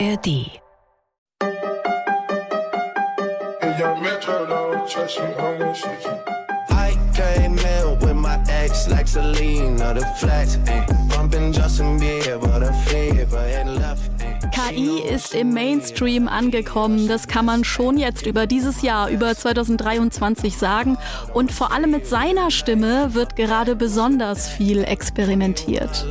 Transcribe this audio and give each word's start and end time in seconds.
ARD. 0.00 0.28
I 6.70 6.96
came 7.14 7.58
in 7.58 7.98
with 8.00 8.16
my 8.16 8.44
ex 8.48 8.88
like 8.88 9.06
Selena, 9.06 9.94
the 9.94 10.04
flex, 10.18 10.56
ayy. 10.56 11.08
Bumping 11.10 11.52
Justin 11.52 11.98
Bieber, 11.98 12.60
the 12.60 12.72
fever 12.90 13.36
and 13.38 13.76
left, 13.76 14.10
ayy. 14.10 14.13
KI 14.54 15.00
ist 15.00 15.34
im 15.34 15.52
Mainstream 15.52 16.28
angekommen. 16.28 17.08
Das 17.08 17.26
kann 17.26 17.44
man 17.44 17.64
schon 17.64 17.98
jetzt 17.98 18.24
über 18.24 18.46
dieses 18.46 18.82
Jahr, 18.82 19.08
über 19.08 19.34
2023 19.34 20.56
sagen. 20.56 20.96
Und 21.32 21.50
vor 21.50 21.72
allem 21.72 21.90
mit 21.90 22.06
seiner 22.06 22.52
Stimme 22.52 23.14
wird 23.14 23.34
gerade 23.34 23.74
besonders 23.74 24.48
viel 24.48 24.84
experimentiert. 24.84 26.06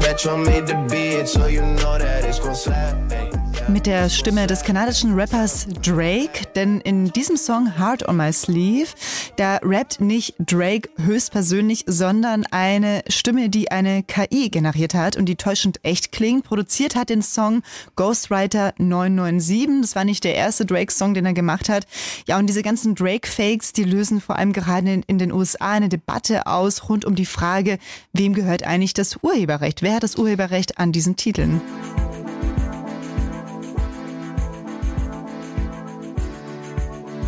Metro 0.00 0.36
made 0.36 0.66
the 0.66 0.74
beat, 0.88 1.28
so 1.28 1.46
you 1.46 1.62
know 1.62 1.96
that 1.96 2.24
it's 2.24 2.40
gon' 2.40 2.54
slap, 2.54 2.94
ayy. 3.12 3.39
Mit 3.72 3.86
der 3.86 4.08
Stimme 4.08 4.48
des 4.48 4.64
kanadischen 4.64 5.14
Rappers 5.14 5.66
Drake, 5.82 6.44
denn 6.56 6.80
in 6.80 7.12
diesem 7.12 7.36
Song 7.36 7.78
Heart 7.78 8.08
on 8.08 8.16
My 8.16 8.32
Sleeve, 8.32 8.88
da 9.36 9.60
rappt 9.62 10.00
nicht 10.00 10.34
Drake 10.40 10.90
höchstpersönlich, 10.98 11.84
sondern 11.86 12.44
eine 12.50 13.02
Stimme, 13.08 13.48
die 13.48 13.70
eine 13.70 14.02
KI 14.02 14.50
generiert 14.50 14.94
hat 14.94 15.16
und 15.16 15.26
die 15.26 15.36
täuschend 15.36 15.78
echt 15.84 16.10
klingt. 16.10 16.44
Produziert 16.44 16.96
hat 16.96 17.10
den 17.10 17.22
Song 17.22 17.62
Ghostwriter 17.94 18.74
997. 18.78 19.82
Das 19.82 19.94
war 19.94 20.04
nicht 20.04 20.24
der 20.24 20.34
erste 20.34 20.66
Drake-Song, 20.66 21.14
den 21.14 21.26
er 21.26 21.32
gemacht 21.32 21.68
hat. 21.68 21.86
Ja, 22.26 22.38
und 22.38 22.48
diese 22.48 22.62
ganzen 22.62 22.96
Drake-Fakes, 22.96 23.72
die 23.72 23.84
lösen 23.84 24.20
vor 24.20 24.36
allem 24.36 24.52
gerade 24.52 24.92
in, 24.92 25.02
in 25.04 25.18
den 25.18 25.32
USA 25.32 25.70
eine 25.70 25.88
Debatte 25.88 26.46
aus 26.46 26.88
rund 26.88 27.04
um 27.04 27.14
die 27.14 27.26
Frage, 27.26 27.78
wem 28.12 28.34
gehört 28.34 28.64
eigentlich 28.64 28.94
das 28.94 29.18
Urheberrecht? 29.22 29.80
Wer 29.82 29.94
hat 29.94 30.02
das 30.02 30.16
Urheberrecht 30.16 30.78
an 30.78 30.90
diesen 30.90 31.14
Titeln? 31.14 31.60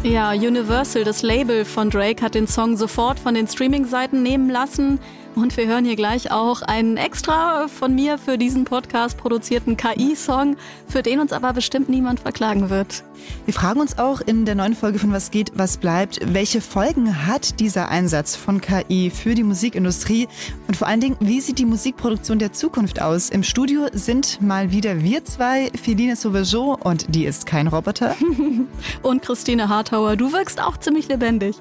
Ja, 0.05 0.33
Universal, 0.33 1.05
das 1.05 1.23
Label 1.23 1.65
von 1.65 1.89
Drake, 1.89 2.25
hat 2.25 2.35
den 2.35 2.49
Song 2.49 2.77
sofort 2.77 3.21
von 3.21 3.35
den 3.35 3.47
Streaming-Seiten 3.47 4.21
nehmen 4.21 4.51
lassen. 4.51 4.99
Und 5.35 5.57
wir 5.57 5.67
hören 5.67 5.87
hier 5.87 5.97
gleich 5.97 6.31
auch 6.31 6.61
einen 6.61 6.99
extra 6.99 7.67
von 7.69 7.95
mir 7.95 8.19
für 8.19 8.37
diesen 8.37 8.65
Podcast 8.65 9.17
produzierten 9.17 9.79
KI-Song, 9.79 10.57
für 10.89 11.03
den 11.03 11.21
uns 11.21 11.33
aber 11.33 11.55
bestimmt 11.55 11.89
niemand 11.89 12.21
verklagen 12.21 12.69
wird. 12.69 13.03
Wir 13.47 13.55
fragen 13.55 13.81
uns 13.81 13.99
auch 13.99 14.21
in 14.21 14.45
der 14.45 14.55
neuen 14.55 14.75
Folge 14.75 14.99
von 14.99 15.13
Was 15.13 15.31
geht, 15.31 15.53
was 15.55 15.79
bleibt, 15.79 16.21
welche 16.35 16.61
Folgen 16.61 17.27
hat 17.27 17.61
dieser 17.61 17.89
Einsatz 17.89 18.37
von 18.37 18.61
KI 18.61 19.11
für 19.11 19.35
die 19.35 19.43
Musikindustrie 19.43 20.29
und 20.69 20.77
vor 20.77 20.87
allen 20.87 21.01
Dingen, 21.01 21.17
wie 21.21 21.41
sieht 21.41 21.59
die 21.59 21.65
Musikproduktion 21.65 22.39
der 22.39 22.53
Zukunft 22.53 23.01
aus? 23.01 23.31
Im 23.31 23.43
Studio 23.43 23.87
sind 23.93 24.43
mal 24.43 24.71
wieder 24.71 25.03
wir 25.03 25.25
zwei, 25.25 25.71
Feline 25.83 26.17
Sauvageau 26.17 26.77
und 26.83 27.15
die 27.15 27.25
ist 27.25 27.47
kein 27.47 27.69
Roboter. 27.69 28.17
Und 29.03 29.23
Christine 29.23 29.69
Hartauer, 29.69 30.17
du 30.17 30.33
wirkst 30.33 30.61
auch 30.61 30.77
ziemlich 30.77 31.09
lebendig. 31.09 31.57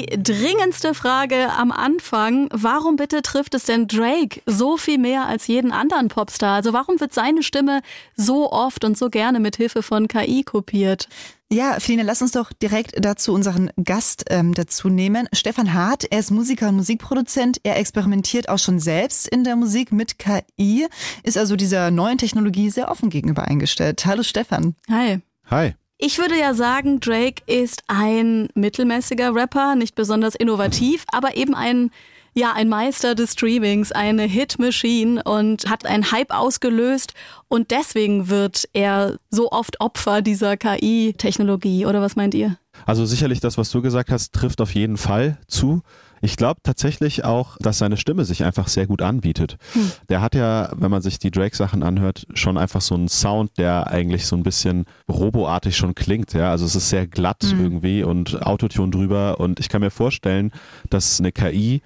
Die 0.00 0.22
dringendste 0.22 0.94
Frage 0.94 1.52
am 1.52 1.70
Anfang, 1.70 2.48
warum 2.52 2.96
bitte 2.96 3.20
trifft 3.20 3.54
es 3.54 3.64
denn 3.64 3.86
Drake 3.86 4.40
so 4.46 4.78
viel 4.78 4.96
mehr 4.96 5.26
als 5.26 5.46
jeden 5.46 5.72
anderen 5.72 6.08
Popstar? 6.08 6.54
Also 6.54 6.72
warum 6.72 7.00
wird 7.00 7.12
seine 7.12 7.42
Stimme 7.42 7.82
so 8.16 8.50
oft 8.50 8.84
und 8.84 8.96
so 8.96 9.10
gerne 9.10 9.40
mit 9.40 9.56
Hilfe 9.56 9.82
von 9.82 10.08
KI 10.08 10.42
kopiert? 10.42 11.06
Ja, 11.52 11.80
Feline, 11.80 12.04
lass 12.04 12.22
uns 12.22 12.32
doch 12.32 12.50
direkt 12.52 13.04
dazu 13.04 13.34
unseren 13.34 13.70
Gast 13.82 14.24
ähm, 14.30 14.54
dazu 14.54 14.88
nehmen. 14.88 15.28
Stefan 15.34 15.74
Hart, 15.74 16.04
er 16.10 16.20
ist 16.20 16.30
Musiker 16.30 16.68
und 16.70 16.76
Musikproduzent. 16.76 17.58
Er 17.62 17.76
experimentiert 17.76 18.48
auch 18.48 18.58
schon 18.58 18.78
selbst 18.78 19.28
in 19.28 19.44
der 19.44 19.56
Musik 19.56 19.92
mit 19.92 20.18
KI, 20.18 20.86
ist 21.24 21.36
also 21.36 21.56
dieser 21.56 21.90
neuen 21.90 22.16
Technologie 22.16 22.70
sehr 22.70 22.90
offen 22.90 23.10
gegenüber 23.10 23.44
eingestellt. 23.44 24.06
Hallo 24.06 24.22
Stefan. 24.22 24.76
Hi. 24.88 25.20
Hi. 25.50 25.74
Ich 26.02 26.16
würde 26.16 26.38
ja 26.38 26.54
sagen, 26.54 26.98
Drake 26.98 27.42
ist 27.44 27.82
ein 27.86 28.48
mittelmäßiger 28.54 29.34
Rapper, 29.34 29.74
nicht 29.74 29.94
besonders 29.94 30.34
innovativ, 30.34 31.04
aber 31.12 31.36
eben 31.36 31.54
ein 31.54 31.90
ja, 32.32 32.52
ein 32.54 32.68
Meister 32.68 33.14
des 33.16 33.32
Streamings, 33.32 33.90
eine 33.92 34.22
Hit-Machine 34.22 35.20
und 35.24 35.68
hat 35.68 35.84
einen 35.84 36.12
Hype 36.12 36.30
ausgelöst 36.30 37.12
und 37.48 37.70
deswegen 37.72 38.28
wird 38.28 38.68
er 38.72 39.16
so 39.30 39.50
oft 39.50 39.80
Opfer 39.80 40.22
dieser 40.22 40.56
KI-Technologie, 40.56 41.86
oder 41.86 42.00
was 42.00 42.14
meint 42.16 42.34
ihr? 42.34 42.56
Also 42.86 43.04
sicherlich 43.04 43.40
das, 43.40 43.58
was 43.58 43.70
du 43.70 43.82
gesagt 43.82 44.10
hast, 44.10 44.32
trifft 44.32 44.60
auf 44.60 44.74
jeden 44.74 44.96
Fall 44.96 45.38
zu. 45.48 45.82
Ich 46.20 46.36
glaube 46.36 46.60
tatsächlich 46.62 47.24
auch, 47.24 47.56
dass 47.58 47.78
seine 47.78 47.96
Stimme 47.96 48.24
sich 48.24 48.44
einfach 48.44 48.68
sehr 48.68 48.86
gut 48.86 49.02
anbietet. 49.02 49.56
Hm. 49.72 49.90
Der 50.08 50.20
hat 50.20 50.34
ja, 50.34 50.70
wenn 50.76 50.90
man 50.90 51.02
sich 51.02 51.18
die 51.18 51.30
Drake-Sachen 51.30 51.82
anhört, 51.82 52.26
schon 52.34 52.58
einfach 52.58 52.80
so 52.80 52.94
einen 52.94 53.08
Sound, 53.08 53.56
der 53.58 53.86
eigentlich 53.86 54.26
so 54.26 54.36
ein 54.36 54.42
bisschen 54.42 54.84
roboartig 55.08 55.76
schon 55.76 55.94
klingt. 55.94 56.32
Ja, 56.34 56.50
also 56.50 56.64
es 56.66 56.74
ist 56.74 56.90
sehr 56.90 57.06
glatt 57.06 57.42
Hm. 57.42 57.60
irgendwie 57.60 58.02
und 58.02 58.42
Autotune 58.42 58.90
drüber. 58.90 59.40
Und 59.40 59.60
ich 59.60 59.68
kann 59.68 59.80
mir 59.80 59.90
vorstellen, 59.90 60.52
dass 60.90 61.20
eine 61.20 61.32
KI 61.32 61.82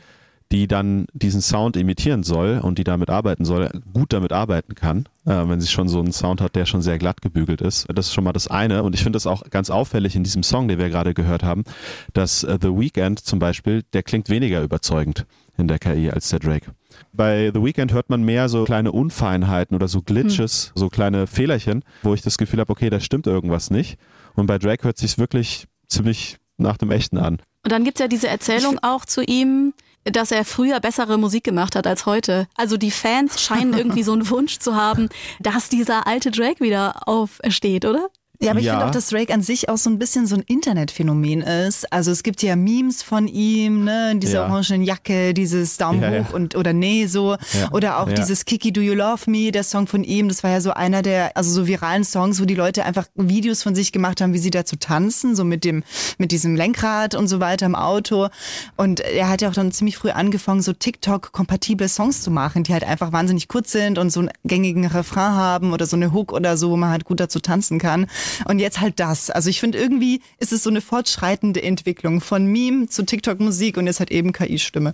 die 0.52 0.68
dann 0.68 1.06
diesen 1.12 1.40
Sound 1.40 1.76
imitieren 1.76 2.22
soll 2.22 2.60
und 2.62 2.78
die 2.78 2.84
damit 2.84 3.10
arbeiten 3.10 3.44
soll, 3.44 3.70
gut 3.92 4.12
damit 4.12 4.32
arbeiten 4.32 4.74
kann, 4.76 5.08
äh, 5.26 5.48
wenn 5.48 5.60
sie 5.60 5.68
schon 5.68 5.88
so 5.88 5.98
einen 5.98 6.12
Sound 6.12 6.40
hat, 6.40 6.54
der 6.56 6.66
schon 6.66 6.82
sehr 6.82 6.98
glatt 6.98 7.22
gebügelt 7.22 7.60
ist. 7.60 7.86
Das 7.94 8.06
ist 8.06 8.14
schon 8.14 8.24
mal 8.24 8.32
das 8.32 8.48
eine. 8.48 8.82
Und 8.82 8.94
ich 8.94 9.02
finde 9.02 9.16
das 9.16 9.26
auch 9.26 9.42
ganz 9.50 9.70
auffällig 9.70 10.16
in 10.16 10.24
diesem 10.24 10.42
Song, 10.42 10.68
den 10.68 10.78
wir 10.78 10.90
gerade 10.90 11.14
gehört 11.14 11.42
haben, 11.42 11.64
dass 12.12 12.44
äh, 12.44 12.58
The 12.60 12.68
Weeknd 12.68 13.20
zum 13.20 13.38
Beispiel, 13.38 13.82
der 13.92 14.02
klingt 14.02 14.28
weniger 14.28 14.62
überzeugend 14.62 15.26
in 15.56 15.68
der 15.68 15.78
KI 15.78 16.10
als 16.10 16.28
der 16.30 16.40
Drake. 16.40 16.72
Bei 17.12 17.50
The 17.54 17.62
Weeknd 17.62 17.92
hört 17.92 18.10
man 18.10 18.22
mehr 18.24 18.48
so 18.48 18.64
kleine 18.64 18.92
Unfeinheiten 18.92 19.74
oder 19.76 19.88
so 19.88 20.02
Glitches, 20.02 20.72
so 20.74 20.88
kleine 20.88 21.26
Fehlerchen, 21.26 21.84
wo 22.02 22.14
ich 22.14 22.22
das 22.22 22.38
Gefühl 22.38 22.60
habe, 22.60 22.72
okay, 22.72 22.90
da 22.90 23.00
stimmt 23.00 23.26
irgendwas 23.26 23.70
nicht. 23.70 23.98
Und 24.34 24.46
bei 24.46 24.58
Drake 24.58 24.84
hört 24.84 24.98
sich 24.98 25.16
wirklich 25.18 25.66
ziemlich 25.86 26.38
nach 26.56 26.76
dem 26.76 26.90
Echten 26.90 27.18
an. 27.18 27.38
Und 27.64 27.72
dann 27.72 27.84
gibt's 27.84 28.00
ja 28.00 28.08
diese 28.08 28.28
Erzählung 28.28 28.78
auch 28.82 29.04
zu 29.04 29.22
ihm, 29.22 29.72
dass 30.04 30.30
er 30.30 30.44
früher 30.44 30.80
bessere 30.80 31.18
Musik 31.18 31.44
gemacht 31.44 31.76
hat 31.76 31.86
als 31.86 32.06
heute. 32.06 32.46
Also 32.56 32.76
die 32.76 32.90
Fans 32.90 33.40
scheinen 33.40 33.74
irgendwie 33.74 34.02
so 34.02 34.12
einen 34.12 34.28
Wunsch 34.30 34.58
zu 34.58 34.74
haben, 34.76 35.08
dass 35.40 35.68
dieser 35.68 36.06
alte 36.06 36.30
Drake 36.30 36.60
wieder 36.60 37.08
aufersteht, 37.08 37.84
oder? 37.84 38.08
Ja, 38.44 38.50
aber 38.52 38.60
ich 38.60 38.66
Ja. 38.66 38.72
finde 38.72 38.86
auch, 38.86 38.90
dass 38.90 39.08
Drake 39.08 39.32
an 39.32 39.42
sich 39.42 39.68
auch 39.68 39.76
so 39.76 39.90
ein 39.90 39.98
bisschen 39.98 40.26
so 40.26 40.36
ein 40.36 40.42
Internetphänomen 40.42 41.40
ist. 41.42 41.92
Also 41.92 42.10
es 42.10 42.22
gibt 42.22 42.42
ja 42.42 42.56
Memes 42.56 43.02
von 43.02 43.26
ihm, 43.28 43.84
ne, 43.84 44.10
in 44.12 44.20
dieser 44.20 44.40
Ja. 44.40 44.46
orangenen 44.48 44.82
Jacke, 44.82 45.34
dieses 45.34 45.76
Daumen 45.76 46.02
Ja, 46.02 46.10
hoch 46.22 46.32
und 46.32 46.54
oder 46.54 46.72
nee 46.72 47.06
so 47.06 47.36
oder 47.72 47.98
auch 47.98 48.10
dieses 48.12 48.44
Kiki 48.44 48.72
Do 48.72 48.80
You 48.80 48.94
Love 48.94 49.30
Me, 49.30 49.50
der 49.52 49.64
Song 49.64 49.86
von 49.86 50.04
ihm, 50.04 50.28
das 50.28 50.42
war 50.42 50.50
ja 50.50 50.60
so 50.60 50.72
einer 50.72 51.02
der 51.02 51.36
also 51.36 51.50
so 51.50 51.66
viralen 51.66 52.04
Songs, 52.04 52.40
wo 52.40 52.44
die 52.44 52.54
Leute 52.54 52.84
einfach 52.84 53.06
Videos 53.14 53.62
von 53.62 53.74
sich 53.74 53.92
gemacht 53.92 54.20
haben, 54.20 54.32
wie 54.34 54.38
sie 54.38 54.50
dazu 54.50 54.76
tanzen, 54.76 55.34
so 55.36 55.44
mit 55.44 55.64
dem 55.64 55.82
mit 56.18 56.30
diesem 56.32 56.54
Lenkrad 56.56 57.14
und 57.14 57.28
so 57.28 57.40
weiter 57.40 57.66
im 57.66 57.74
Auto 57.74 58.28
und 58.76 59.00
er 59.00 59.28
hat 59.28 59.42
ja 59.42 59.48
auch 59.48 59.54
dann 59.54 59.72
ziemlich 59.72 59.96
früh 59.96 60.10
angefangen 60.10 60.62
so 60.62 60.72
TikTok 60.72 61.32
kompatible 61.32 61.88
Songs 61.88 62.22
zu 62.22 62.30
machen, 62.30 62.62
die 62.64 62.72
halt 62.72 62.84
einfach 62.84 63.12
wahnsinnig 63.12 63.48
kurz 63.48 63.72
sind 63.72 63.98
und 63.98 64.10
so 64.10 64.20
einen 64.20 64.30
gängigen 64.44 64.86
Refrain 64.86 65.32
haben 65.32 65.72
oder 65.72 65.86
so 65.86 65.96
eine 65.96 66.12
Hook 66.12 66.32
oder 66.32 66.56
so, 66.56 66.70
wo 66.70 66.76
man 66.76 66.90
halt 66.90 67.04
gut 67.04 67.20
dazu 67.20 67.40
tanzen 67.40 67.78
kann. 67.78 68.06
Und 68.46 68.58
jetzt 68.58 68.80
halt 68.80 69.00
das. 69.00 69.30
Also 69.30 69.50
ich 69.50 69.60
finde 69.60 69.78
irgendwie 69.78 70.20
ist 70.38 70.52
es 70.52 70.62
so 70.62 70.70
eine 70.70 70.80
fortschreitende 70.80 71.62
Entwicklung 71.62 72.20
von 72.20 72.46
Meme 72.46 72.88
zu 72.88 73.04
TikTok-Musik 73.04 73.76
und 73.76 73.86
jetzt 73.86 74.00
halt 74.00 74.10
eben 74.10 74.32
KI-Stimme. 74.32 74.92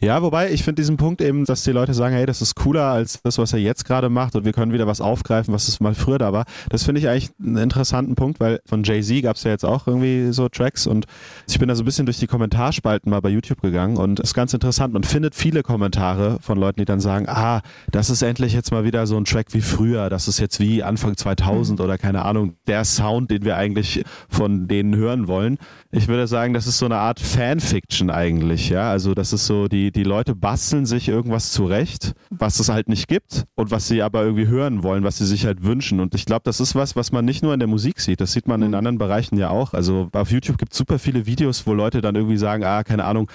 Ja, 0.00 0.22
wobei 0.22 0.50
ich 0.50 0.62
finde 0.64 0.82
diesen 0.82 0.96
Punkt 0.96 1.20
eben, 1.20 1.44
dass 1.44 1.64
die 1.64 1.72
Leute 1.72 1.94
sagen, 1.94 2.14
hey, 2.14 2.26
das 2.26 2.42
ist 2.42 2.54
cooler 2.54 2.84
als 2.84 3.20
das, 3.22 3.38
was 3.38 3.52
er 3.52 3.58
jetzt 3.58 3.84
gerade 3.84 4.08
macht 4.08 4.36
und 4.36 4.44
wir 4.44 4.52
können 4.52 4.72
wieder 4.72 4.86
was 4.86 5.00
aufgreifen, 5.00 5.52
was 5.54 5.68
es 5.68 5.80
mal 5.80 5.94
früher 5.94 6.18
da 6.18 6.32
war. 6.32 6.44
Das 6.68 6.84
finde 6.84 7.00
ich 7.00 7.08
eigentlich 7.08 7.30
einen 7.40 7.56
interessanten 7.56 8.14
Punkt, 8.14 8.40
weil 8.40 8.60
von 8.66 8.82
Jay-Z 8.84 9.22
gab 9.22 9.36
es 9.36 9.44
ja 9.44 9.50
jetzt 9.50 9.64
auch 9.64 9.86
irgendwie 9.86 10.32
so 10.32 10.48
Tracks 10.48 10.86
und 10.86 11.06
ich 11.48 11.58
bin 11.58 11.68
da 11.68 11.74
so 11.74 11.82
ein 11.82 11.84
bisschen 11.84 12.06
durch 12.06 12.18
die 12.18 12.26
Kommentarspalten 12.26 13.10
mal 13.10 13.20
bei 13.20 13.28
YouTube 13.28 13.60
gegangen 13.60 13.96
und 13.96 14.20
es 14.20 14.30
ist 14.30 14.34
ganz 14.34 14.54
interessant. 14.54 14.92
Man 14.92 15.04
findet 15.04 15.34
viele 15.34 15.62
Kommentare 15.62 16.38
von 16.40 16.58
Leuten, 16.58 16.80
die 16.80 16.84
dann 16.84 17.00
sagen, 17.00 17.26
ah, 17.28 17.62
das 17.90 18.10
ist 18.10 18.22
endlich 18.22 18.52
jetzt 18.52 18.72
mal 18.72 18.84
wieder 18.84 19.06
so 19.06 19.16
ein 19.16 19.24
Track 19.24 19.48
wie 19.50 19.60
früher, 19.60 20.10
das 20.10 20.28
ist 20.28 20.38
jetzt 20.38 20.60
wie 20.60 20.82
Anfang 20.82 21.16
2000 21.16 21.80
oder 21.80 21.98
keine 21.98 22.24
Ahnung, 22.24 22.54
der 22.66 22.84
Sound, 22.84 23.30
den 23.30 23.44
wir 23.44 23.56
eigentlich 23.56 24.04
von 24.28 24.68
denen 24.68 24.96
hören 24.96 25.28
wollen. 25.28 25.58
Ich 25.90 26.08
würde 26.08 26.26
sagen, 26.26 26.54
das 26.54 26.66
ist 26.66 26.78
so 26.78 26.86
eine 26.86 26.96
Art 26.96 27.20
Fanfiction 27.20 28.10
eigentlich, 28.10 28.68
ja. 28.70 28.90
Also 28.90 29.14
das 29.14 29.32
ist 29.32 29.46
so, 29.46 29.68
die, 29.72 29.90
die 29.90 30.04
Leute 30.04 30.34
basteln 30.34 30.86
sich 30.86 31.08
irgendwas 31.08 31.50
zurecht, 31.50 32.14
was 32.30 32.60
es 32.60 32.68
halt 32.68 32.88
nicht 32.88 33.08
gibt 33.08 33.44
und 33.54 33.70
was 33.70 33.88
sie 33.88 34.02
aber 34.02 34.22
irgendwie 34.22 34.46
hören 34.46 34.82
wollen, 34.82 35.02
was 35.02 35.18
sie 35.18 35.26
sich 35.26 35.46
halt 35.46 35.64
wünschen. 35.64 35.98
Und 35.98 36.14
ich 36.14 36.26
glaube, 36.26 36.42
das 36.44 36.60
ist 36.60 36.74
was, 36.74 36.94
was 36.94 37.10
man 37.10 37.24
nicht 37.24 37.42
nur 37.42 37.54
in 37.54 37.58
der 37.58 37.68
Musik 37.68 38.00
sieht, 38.00 38.20
das 38.20 38.32
sieht 38.32 38.46
man 38.46 38.62
in 38.62 38.74
anderen 38.74 38.98
Bereichen 38.98 39.38
ja 39.38 39.48
auch. 39.48 39.72
Also 39.72 40.08
auf 40.12 40.30
YouTube 40.30 40.58
gibt 40.58 40.72
es 40.72 40.78
super 40.78 40.98
viele 40.98 41.26
Videos, 41.26 41.66
wo 41.66 41.72
Leute 41.72 42.02
dann 42.02 42.14
irgendwie 42.14 42.36
sagen, 42.36 42.64
ah, 42.64 42.84
keine 42.84 43.04
Ahnung, 43.04 43.30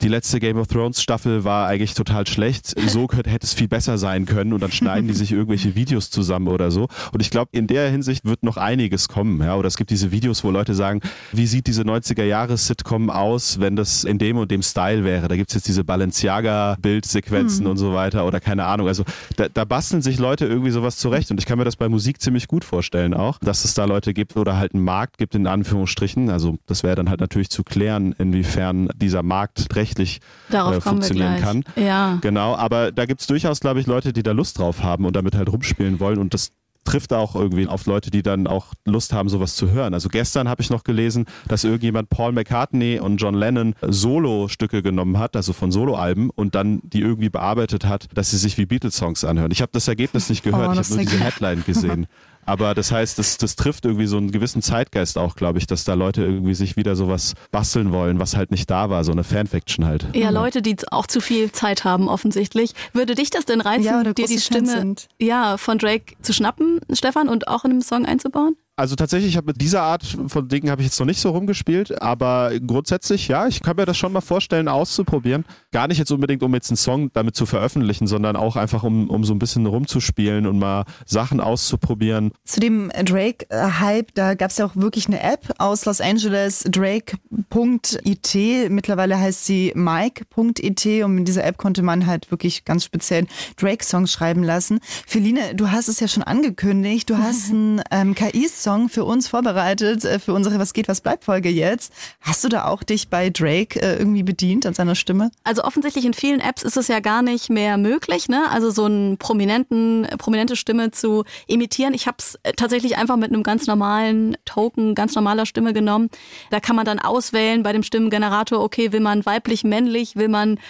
die 0.00 0.08
letzte 0.08 0.40
Game 0.40 0.56
of 0.56 0.68
Thrones 0.68 1.02
Staffel 1.02 1.44
war 1.44 1.66
eigentlich 1.66 1.94
total 1.94 2.26
schlecht. 2.26 2.74
So 2.88 3.06
könnte, 3.06 3.28
hätte 3.28 3.46
es 3.46 3.52
viel 3.52 3.68
besser 3.68 3.98
sein 3.98 4.24
können 4.24 4.52
und 4.52 4.62
dann 4.62 4.72
schneiden 4.72 5.08
die 5.08 5.14
sich 5.20 5.32
irgendwelche 5.32 5.74
Videos 5.74 6.10
zusammen 6.10 6.48
oder 6.48 6.70
so. 6.70 6.88
Und 7.12 7.20
ich 7.20 7.30
glaube, 7.30 7.50
in 7.52 7.66
der 7.66 7.90
Hinsicht 7.90 8.24
wird 8.24 8.42
noch 8.42 8.56
einiges 8.56 9.08
kommen. 9.08 9.42
Ja? 9.42 9.56
Oder 9.56 9.68
es 9.68 9.76
gibt 9.76 9.90
diese 9.90 10.10
Videos, 10.10 10.44
wo 10.44 10.50
Leute 10.50 10.74
sagen, 10.74 11.00
wie 11.32 11.46
sieht 11.46 11.66
diese 11.66 11.82
90er 11.82 12.24
Jahre 12.24 12.56
Sitcom 12.56 13.10
aus, 13.10 13.60
wenn 13.60 13.76
das 13.76 14.04
in 14.04 14.18
dem 14.18 14.38
und 14.38 14.50
dem 14.50 14.62
Style 14.62 15.04
wäre. 15.04 15.28
Da 15.28 15.36
gibt 15.36 15.50
es 15.50 15.54
jetzt 15.54 15.68
diese 15.68 15.79
diese 15.80 15.84
Balenciaga-Bildsequenzen 15.84 17.64
mhm. 17.64 17.70
und 17.70 17.76
so 17.78 17.94
weiter 17.94 18.26
oder 18.26 18.40
keine 18.40 18.64
Ahnung. 18.64 18.88
Also 18.88 19.04
da, 19.36 19.48
da 19.48 19.64
basteln 19.64 20.02
sich 20.02 20.18
Leute 20.18 20.46
irgendwie 20.46 20.70
sowas 20.70 20.96
zurecht 20.96 21.30
und 21.30 21.38
ich 21.38 21.46
kann 21.46 21.58
mir 21.58 21.64
das 21.64 21.76
bei 21.76 21.88
Musik 21.88 22.20
ziemlich 22.20 22.48
gut 22.48 22.64
vorstellen 22.64 23.14
auch, 23.14 23.38
dass 23.38 23.64
es 23.64 23.74
da 23.74 23.84
Leute 23.84 24.12
gibt 24.12 24.36
oder 24.36 24.56
halt 24.56 24.74
einen 24.74 24.84
Markt 24.84 25.18
gibt 25.18 25.34
in 25.34 25.46
Anführungsstrichen. 25.46 26.30
Also 26.30 26.58
das 26.66 26.82
wäre 26.82 26.96
dann 26.96 27.08
halt 27.08 27.20
natürlich 27.20 27.50
zu 27.50 27.62
klären, 27.62 28.14
inwiefern 28.18 28.90
dieser 28.94 29.22
Markt 29.22 29.74
rechtlich 29.74 30.20
äh, 30.50 30.80
funktionieren 30.80 31.40
kann. 31.40 31.64
Ja. 31.76 32.18
Genau, 32.20 32.54
aber 32.54 32.92
da 32.92 33.06
gibt 33.06 33.22
es 33.22 33.26
durchaus, 33.26 33.60
glaube 33.60 33.80
ich, 33.80 33.86
Leute, 33.86 34.12
die 34.12 34.22
da 34.22 34.32
Lust 34.32 34.58
drauf 34.58 34.82
haben 34.82 35.06
und 35.06 35.16
damit 35.16 35.34
halt 35.34 35.48
rumspielen 35.50 36.00
wollen 36.00 36.18
und 36.18 36.34
das 36.34 36.52
trifft 36.84 37.12
auch 37.12 37.36
irgendwie 37.36 37.66
auf 37.66 37.86
Leute, 37.86 38.10
die 38.10 38.22
dann 38.22 38.46
auch 38.46 38.74
Lust 38.86 39.12
haben, 39.12 39.28
sowas 39.28 39.54
zu 39.54 39.70
hören. 39.70 39.94
Also 39.94 40.08
gestern 40.08 40.48
habe 40.48 40.62
ich 40.62 40.70
noch 40.70 40.84
gelesen, 40.84 41.26
dass 41.46 41.64
irgendjemand 41.64 42.08
Paul 42.08 42.32
McCartney 42.32 42.98
und 42.98 43.18
John 43.18 43.34
Lennon 43.34 43.74
Solo-Stücke 43.82 44.82
genommen 44.82 45.18
hat, 45.18 45.36
also 45.36 45.52
von 45.52 45.72
Soloalben 45.72 46.30
und 46.30 46.54
dann 46.54 46.80
die 46.82 47.00
irgendwie 47.00 47.28
bearbeitet 47.28 47.84
hat, 47.84 48.08
dass 48.14 48.30
sie 48.30 48.38
sich 48.38 48.56
wie 48.58 48.66
Beatles-Songs 48.66 49.24
anhören. 49.24 49.50
Ich 49.50 49.62
habe 49.62 49.72
das 49.72 49.88
Ergebnis 49.88 50.28
nicht 50.30 50.42
gehört, 50.42 50.68
oh, 50.68 50.72
ich 50.72 50.78
habe 50.78 50.88
nur 50.88 50.98
diese 50.98 51.18
Headline 51.18 51.64
gesehen. 51.64 52.06
Aber 52.46 52.74
das 52.74 52.90
heißt, 52.90 53.18
das, 53.18 53.38
das 53.38 53.56
trifft 53.56 53.84
irgendwie 53.84 54.06
so 54.06 54.16
einen 54.16 54.30
gewissen 54.30 54.62
Zeitgeist 54.62 55.18
auch, 55.18 55.36
glaube 55.36 55.58
ich, 55.58 55.66
dass 55.66 55.84
da 55.84 55.94
Leute 55.94 56.22
irgendwie 56.22 56.54
sich 56.54 56.76
wieder 56.76 56.96
sowas 56.96 57.34
basteln 57.50 57.92
wollen, 57.92 58.18
was 58.18 58.36
halt 58.36 58.50
nicht 58.50 58.70
da 58.70 58.90
war, 58.90 59.04
so 59.04 59.12
eine 59.12 59.24
Fanfiction 59.24 59.84
halt. 59.84 60.06
Ja, 60.14 60.30
Leute, 60.30 60.62
die 60.62 60.76
auch 60.90 61.06
zu 61.06 61.20
viel 61.20 61.52
Zeit 61.52 61.84
haben, 61.84 62.08
offensichtlich. 62.08 62.72
Würde 62.92 63.14
dich 63.14 63.30
das 63.30 63.44
denn 63.44 63.60
reizen, 63.60 63.84
ja, 63.84 64.02
dir 64.02 64.26
die 64.26 64.38
Stimme 64.40 64.94
ja, 65.20 65.56
von 65.56 65.78
Drake 65.78 66.14
zu 66.22 66.32
schnappen, 66.32 66.80
Stefan, 66.92 67.28
und 67.28 67.48
auch 67.48 67.64
in 67.64 67.72
einem 67.72 67.82
Song 67.82 68.06
einzubauen? 68.06 68.56
Also 68.80 68.96
tatsächlich 68.96 69.36
habe 69.36 69.48
mit 69.48 69.60
dieser 69.60 69.82
Art 69.82 70.16
von 70.28 70.48
Dingen 70.48 70.70
habe 70.70 70.80
ich 70.80 70.86
jetzt 70.86 70.98
noch 70.98 71.06
nicht 71.06 71.20
so 71.20 71.28
rumgespielt, 71.28 72.00
aber 72.00 72.50
grundsätzlich 72.66 73.28
ja, 73.28 73.46
ich 73.46 73.60
kann 73.60 73.76
mir 73.76 73.84
das 73.84 73.98
schon 73.98 74.10
mal 74.10 74.22
vorstellen, 74.22 74.68
auszuprobieren. 74.68 75.44
Gar 75.70 75.86
nicht 75.88 75.98
jetzt 75.98 76.10
unbedingt, 76.10 76.42
um 76.42 76.54
jetzt 76.54 76.70
einen 76.70 76.78
Song 76.78 77.12
damit 77.12 77.36
zu 77.36 77.44
veröffentlichen, 77.44 78.06
sondern 78.06 78.36
auch 78.36 78.56
einfach, 78.56 78.82
um, 78.82 79.10
um 79.10 79.22
so 79.22 79.34
ein 79.34 79.38
bisschen 79.38 79.66
rumzuspielen 79.66 80.46
und 80.46 80.58
mal 80.58 80.84
Sachen 81.04 81.40
auszuprobieren. 81.40 82.32
Zu 82.44 82.60
dem 82.60 82.88
Drake-Hype, 82.88 84.14
da 84.14 84.32
gab 84.32 84.50
es 84.50 84.56
ja 84.56 84.64
auch 84.64 84.76
wirklich 84.76 85.08
eine 85.08 85.20
App 85.20 85.52
aus 85.58 85.84
Los 85.84 86.00
Angeles, 86.00 86.64
Drake.it. 86.66 88.34
Mittlerweile 88.70 89.18
heißt 89.18 89.44
sie 89.44 89.72
Mike.it 89.74 91.04
und 91.04 91.16
mit 91.16 91.28
dieser 91.28 91.44
App 91.44 91.58
konnte 91.58 91.82
man 91.82 92.06
halt 92.06 92.30
wirklich 92.30 92.64
ganz 92.64 92.84
speziell 92.84 93.26
Drake-Songs 93.58 94.10
schreiben 94.10 94.42
lassen. 94.42 94.80
Feline, 95.06 95.54
du 95.54 95.70
hast 95.70 95.88
es 95.88 96.00
ja 96.00 96.08
schon 96.08 96.22
angekündigt, 96.22 97.10
du 97.10 97.18
hast 97.18 97.50
einen 97.50 97.82
ähm, 97.90 98.14
KI-Song 98.14 98.69
Song 98.70 98.88
für 98.88 99.04
uns 99.04 99.26
vorbereitet, 99.26 100.04
äh, 100.04 100.20
für 100.20 100.32
unsere 100.32 100.60
Was 100.60 100.72
geht, 100.72 100.86
was 100.86 101.00
bleibt 101.00 101.24
Folge 101.24 101.48
jetzt. 101.48 101.92
Hast 102.20 102.44
du 102.44 102.48
da 102.48 102.66
auch 102.66 102.84
dich 102.84 103.08
bei 103.08 103.28
Drake 103.28 103.82
äh, 103.82 103.96
irgendwie 103.96 104.22
bedient 104.22 104.64
an 104.64 104.74
seiner 104.74 104.94
Stimme? 104.94 105.32
Also 105.42 105.64
offensichtlich 105.64 106.04
in 106.04 106.14
vielen 106.14 106.38
Apps 106.38 106.62
ist 106.62 106.76
es 106.76 106.86
ja 106.86 107.00
gar 107.00 107.22
nicht 107.22 107.50
mehr 107.50 107.78
möglich, 107.78 108.28
ne? 108.28 108.48
Also 108.48 108.70
so 108.70 108.84
einen 108.84 109.18
prominenten, 109.18 110.06
prominente 110.18 110.54
Stimme 110.54 110.92
zu 110.92 111.24
imitieren. 111.48 111.94
Ich 111.94 112.06
habe 112.06 112.18
es 112.20 112.38
äh, 112.44 112.52
tatsächlich 112.52 112.96
einfach 112.96 113.16
mit 113.16 113.32
einem 113.32 113.42
ganz 113.42 113.66
normalen 113.66 114.36
Token, 114.44 114.94
ganz 114.94 115.16
normaler 115.16 115.46
Stimme 115.46 115.72
genommen. 115.72 116.08
Da 116.50 116.60
kann 116.60 116.76
man 116.76 116.84
dann 116.84 117.00
auswählen 117.00 117.64
bei 117.64 117.72
dem 117.72 117.82
Stimmengenerator, 117.82 118.60
okay, 118.60 118.92
will 118.92 119.00
man 119.00 119.26
weiblich, 119.26 119.64
männlich, 119.64 120.14
will 120.14 120.28
man 120.28 120.60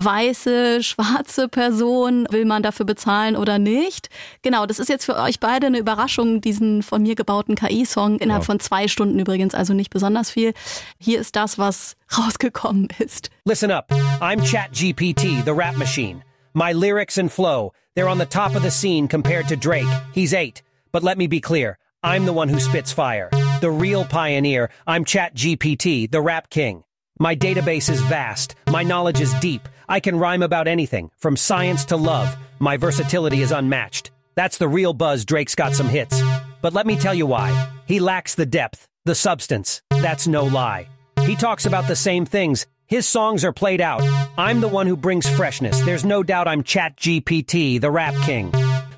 weiße, 0.00 0.82
schwarze 0.82 1.46
Person, 1.46 2.26
will 2.30 2.46
man 2.46 2.64
dafür 2.64 2.84
bezahlen 2.84 3.36
oder 3.36 3.60
nicht? 3.60 4.08
Genau, 4.42 4.66
das 4.66 4.80
ist 4.80 4.88
jetzt 4.88 5.04
für 5.04 5.16
euch 5.16 5.38
beide 5.38 5.68
eine 5.68 5.78
Überraschung, 5.78 6.40
diesen 6.40 6.82
von 6.82 7.04
mir 7.04 7.14
gebauten 7.14 7.43
gebauten 7.44 7.54
KI-Song 7.56 8.18
innerhalb 8.18 8.44
von 8.44 8.60
zwei 8.60 8.88
Stunden 8.88 9.18
übrigens, 9.18 9.54
also 9.54 9.74
nicht 9.74 9.90
besonders 9.90 10.30
viel. 10.30 10.52
Hier 10.98 11.20
ist 11.20 11.36
das, 11.36 11.58
was 11.58 11.96
rausgekommen 12.18 12.88
ist. 12.98 13.30
Listen 13.44 13.70
up. 13.70 13.90
I'm 14.20 14.40
ChatGPT, 14.40 15.44
the 15.44 15.54
rap 15.54 15.76
machine. 15.76 16.22
My 16.54 16.72
lyrics 16.72 17.18
and 17.18 17.30
flow, 17.30 17.72
they're 17.94 18.08
on 18.08 18.18
the 18.18 18.26
top 18.26 18.54
of 18.54 18.62
the 18.62 18.70
scene 18.70 19.08
compared 19.08 19.48
to 19.48 19.56
Drake. 19.56 19.88
He's 20.12 20.32
eight. 20.32 20.62
But 20.92 21.02
let 21.02 21.18
me 21.18 21.26
be 21.26 21.40
clear. 21.40 21.78
I'm 22.02 22.26
the 22.26 22.32
one 22.32 22.48
who 22.48 22.60
spits 22.60 22.92
fire. 22.92 23.28
The 23.60 23.70
real 23.70 24.04
pioneer. 24.04 24.70
I'm 24.86 25.04
ChatGPT, 25.04 26.10
the 26.10 26.20
rap 26.20 26.50
king. 26.50 26.84
My 27.18 27.34
database 27.34 27.90
is 27.90 28.00
vast. 28.02 28.54
My 28.70 28.82
knowledge 28.82 29.20
is 29.20 29.32
deep. 29.34 29.68
I 29.88 30.00
can 30.00 30.18
rhyme 30.18 30.42
about 30.42 30.68
anything, 30.68 31.10
from 31.18 31.36
science 31.36 31.84
to 31.86 31.96
love. 31.96 32.36
My 32.58 32.76
versatility 32.76 33.42
is 33.42 33.52
unmatched. 33.52 34.10
That's 34.34 34.58
the 34.58 34.68
real 34.68 34.92
buzz 34.94 35.24
Drake's 35.24 35.54
got 35.54 35.74
some 35.74 35.88
hits. 35.88 36.20
But 36.64 36.72
let 36.72 36.86
me 36.86 36.96
tell 36.96 37.12
you 37.12 37.26
why. 37.26 37.50
He 37.84 38.00
lacks 38.00 38.36
the 38.36 38.46
depth, 38.46 38.88
the 39.04 39.14
substance. 39.14 39.82
That's 39.90 40.26
no 40.26 40.46
lie. 40.46 40.88
He 41.26 41.36
talks 41.36 41.66
about 41.66 41.86
the 41.88 41.94
same 41.94 42.24
things. 42.24 42.66
His 42.86 43.06
songs 43.06 43.44
are 43.44 43.52
played 43.52 43.82
out. 43.82 44.00
I'm 44.38 44.62
the 44.62 44.68
one 44.68 44.86
who 44.86 44.96
brings 44.96 45.28
freshness. 45.28 45.78
There's 45.82 46.06
no 46.06 46.22
doubt 46.22 46.48
I'm 46.48 46.62
Chat 46.62 46.96
GPT, 46.96 47.78
the 47.78 47.90
rap 47.90 48.14
king. 48.22 48.50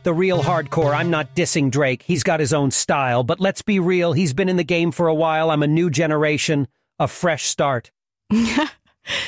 The 0.05 0.15
real 0.15 0.45
hardcore, 0.45 0.95
I'm 0.95 1.11
not 1.11 1.35
dissing 1.35 1.69
Drake. 1.69 2.03
He's 2.03 2.23
got 2.23 2.39
his 2.39 2.55
own 2.55 2.71
style. 2.71 3.25
But 3.25 3.41
let's 3.41 3.63
be 3.63 3.81
real, 3.81 4.13
he's 4.13 4.33
been 4.33 4.49
in 4.49 4.59
the 4.59 4.63
game 4.63 4.93
for 4.93 5.09
a 5.09 5.15
while. 5.15 5.51
I'm 5.51 5.65
a 5.65 5.67
new 5.67 5.91
generation, 5.91 6.69
a 7.01 7.09
fresh 7.09 7.47
start. 7.47 7.91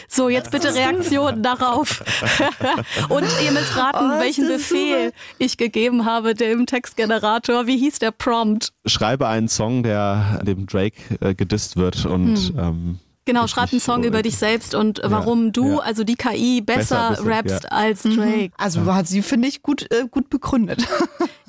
So, 0.08 0.28
jetzt 0.28 0.50
bitte 0.50 0.75
Reaktionen 0.75 1.42
darauf. 1.42 2.02
Und 3.08 3.26
ihr 3.44 3.52
müsst 3.52 3.76
raten, 3.76 4.12
oh, 4.16 4.20
welchen 4.20 4.48
Befehl 4.48 5.06
super. 5.06 5.16
ich 5.38 5.56
gegeben 5.56 6.04
habe 6.04 6.34
dem 6.34 6.66
Textgenerator. 6.66 7.66
Wie 7.66 7.78
hieß 7.78 7.98
der 7.98 8.10
Prompt? 8.10 8.72
Schreibe 8.86 9.28
einen 9.28 9.48
Song, 9.48 9.82
der 9.82 10.40
dem 10.42 10.66
Drake 10.66 10.96
äh, 11.20 11.34
gedisst 11.34 11.76
wird 11.76 12.04
und 12.06 12.36
hm. 12.36 12.58
ähm, 12.58 12.98
Genau, 13.28 13.46
schreib 13.46 13.72
einen 13.72 13.80
Song 13.82 14.04
über 14.04 14.22
dich 14.22 14.38
selbst 14.38 14.75
und 14.75 15.02
warum 15.04 15.44
ja, 15.44 15.50
du, 15.50 15.69
ja. 15.72 15.78
also 15.80 16.02
die 16.02 16.14
KI, 16.14 16.62
besser, 16.62 17.10
besser 17.10 17.26
rappst 17.26 17.64
ja. 17.64 17.69
als 17.69 18.04
mhm. 18.04 18.16
Drake. 18.16 18.52
Also 18.56 18.86
hat 18.86 19.06
sie, 19.06 19.20
finde 19.20 19.48
ich, 19.48 19.62
gut, 19.62 19.82
äh, 19.92 20.06
gut 20.10 20.30
begründet. 20.30 20.88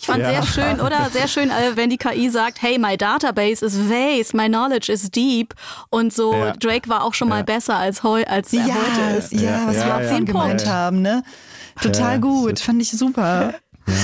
Ich 0.02 0.06
fand 0.06 0.24
sehr 0.24 0.44
schön, 0.44 0.80
oder? 0.80 1.10
Sehr 1.12 1.28
schön, 1.28 1.50
äh, 1.50 1.76
wenn 1.76 1.90
die 1.90 1.98
KI 1.98 2.30
sagt, 2.30 2.62
hey, 2.62 2.80
my 2.80 2.96
database 2.96 3.66
is 3.66 3.78
vast, 3.78 4.34
my 4.34 4.48
knowledge 4.48 4.90
is 4.90 5.12
deep. 5.12 5.54
Und 5.90 6.14
so, 6.14 6.34
Drake 6.60 6.88
war 6.88 7.04
auch 7.04 7.14
schon 7.14 7.28
mal 7.28 7.44
besser 7.44 7.76
als, 7.76 8.02
heu, 8.02 8.24
als 8.26 8.54
er 8.54 8.64
heute 8.64 9.18
ist. 9.18 9.34
Ja, 9.34 9.68
was 9.68 9.76
wir 9.76 9.96
auch 9.96 10.26
gemeint 10.26 10.66
haben, 10.66 11.02
ne? 11.02 11.22
Total 11.82 12.20
gut, 12.20 12.60
fand 12.60 12.82
ich 12.82 12.92
super. 12.92 13.56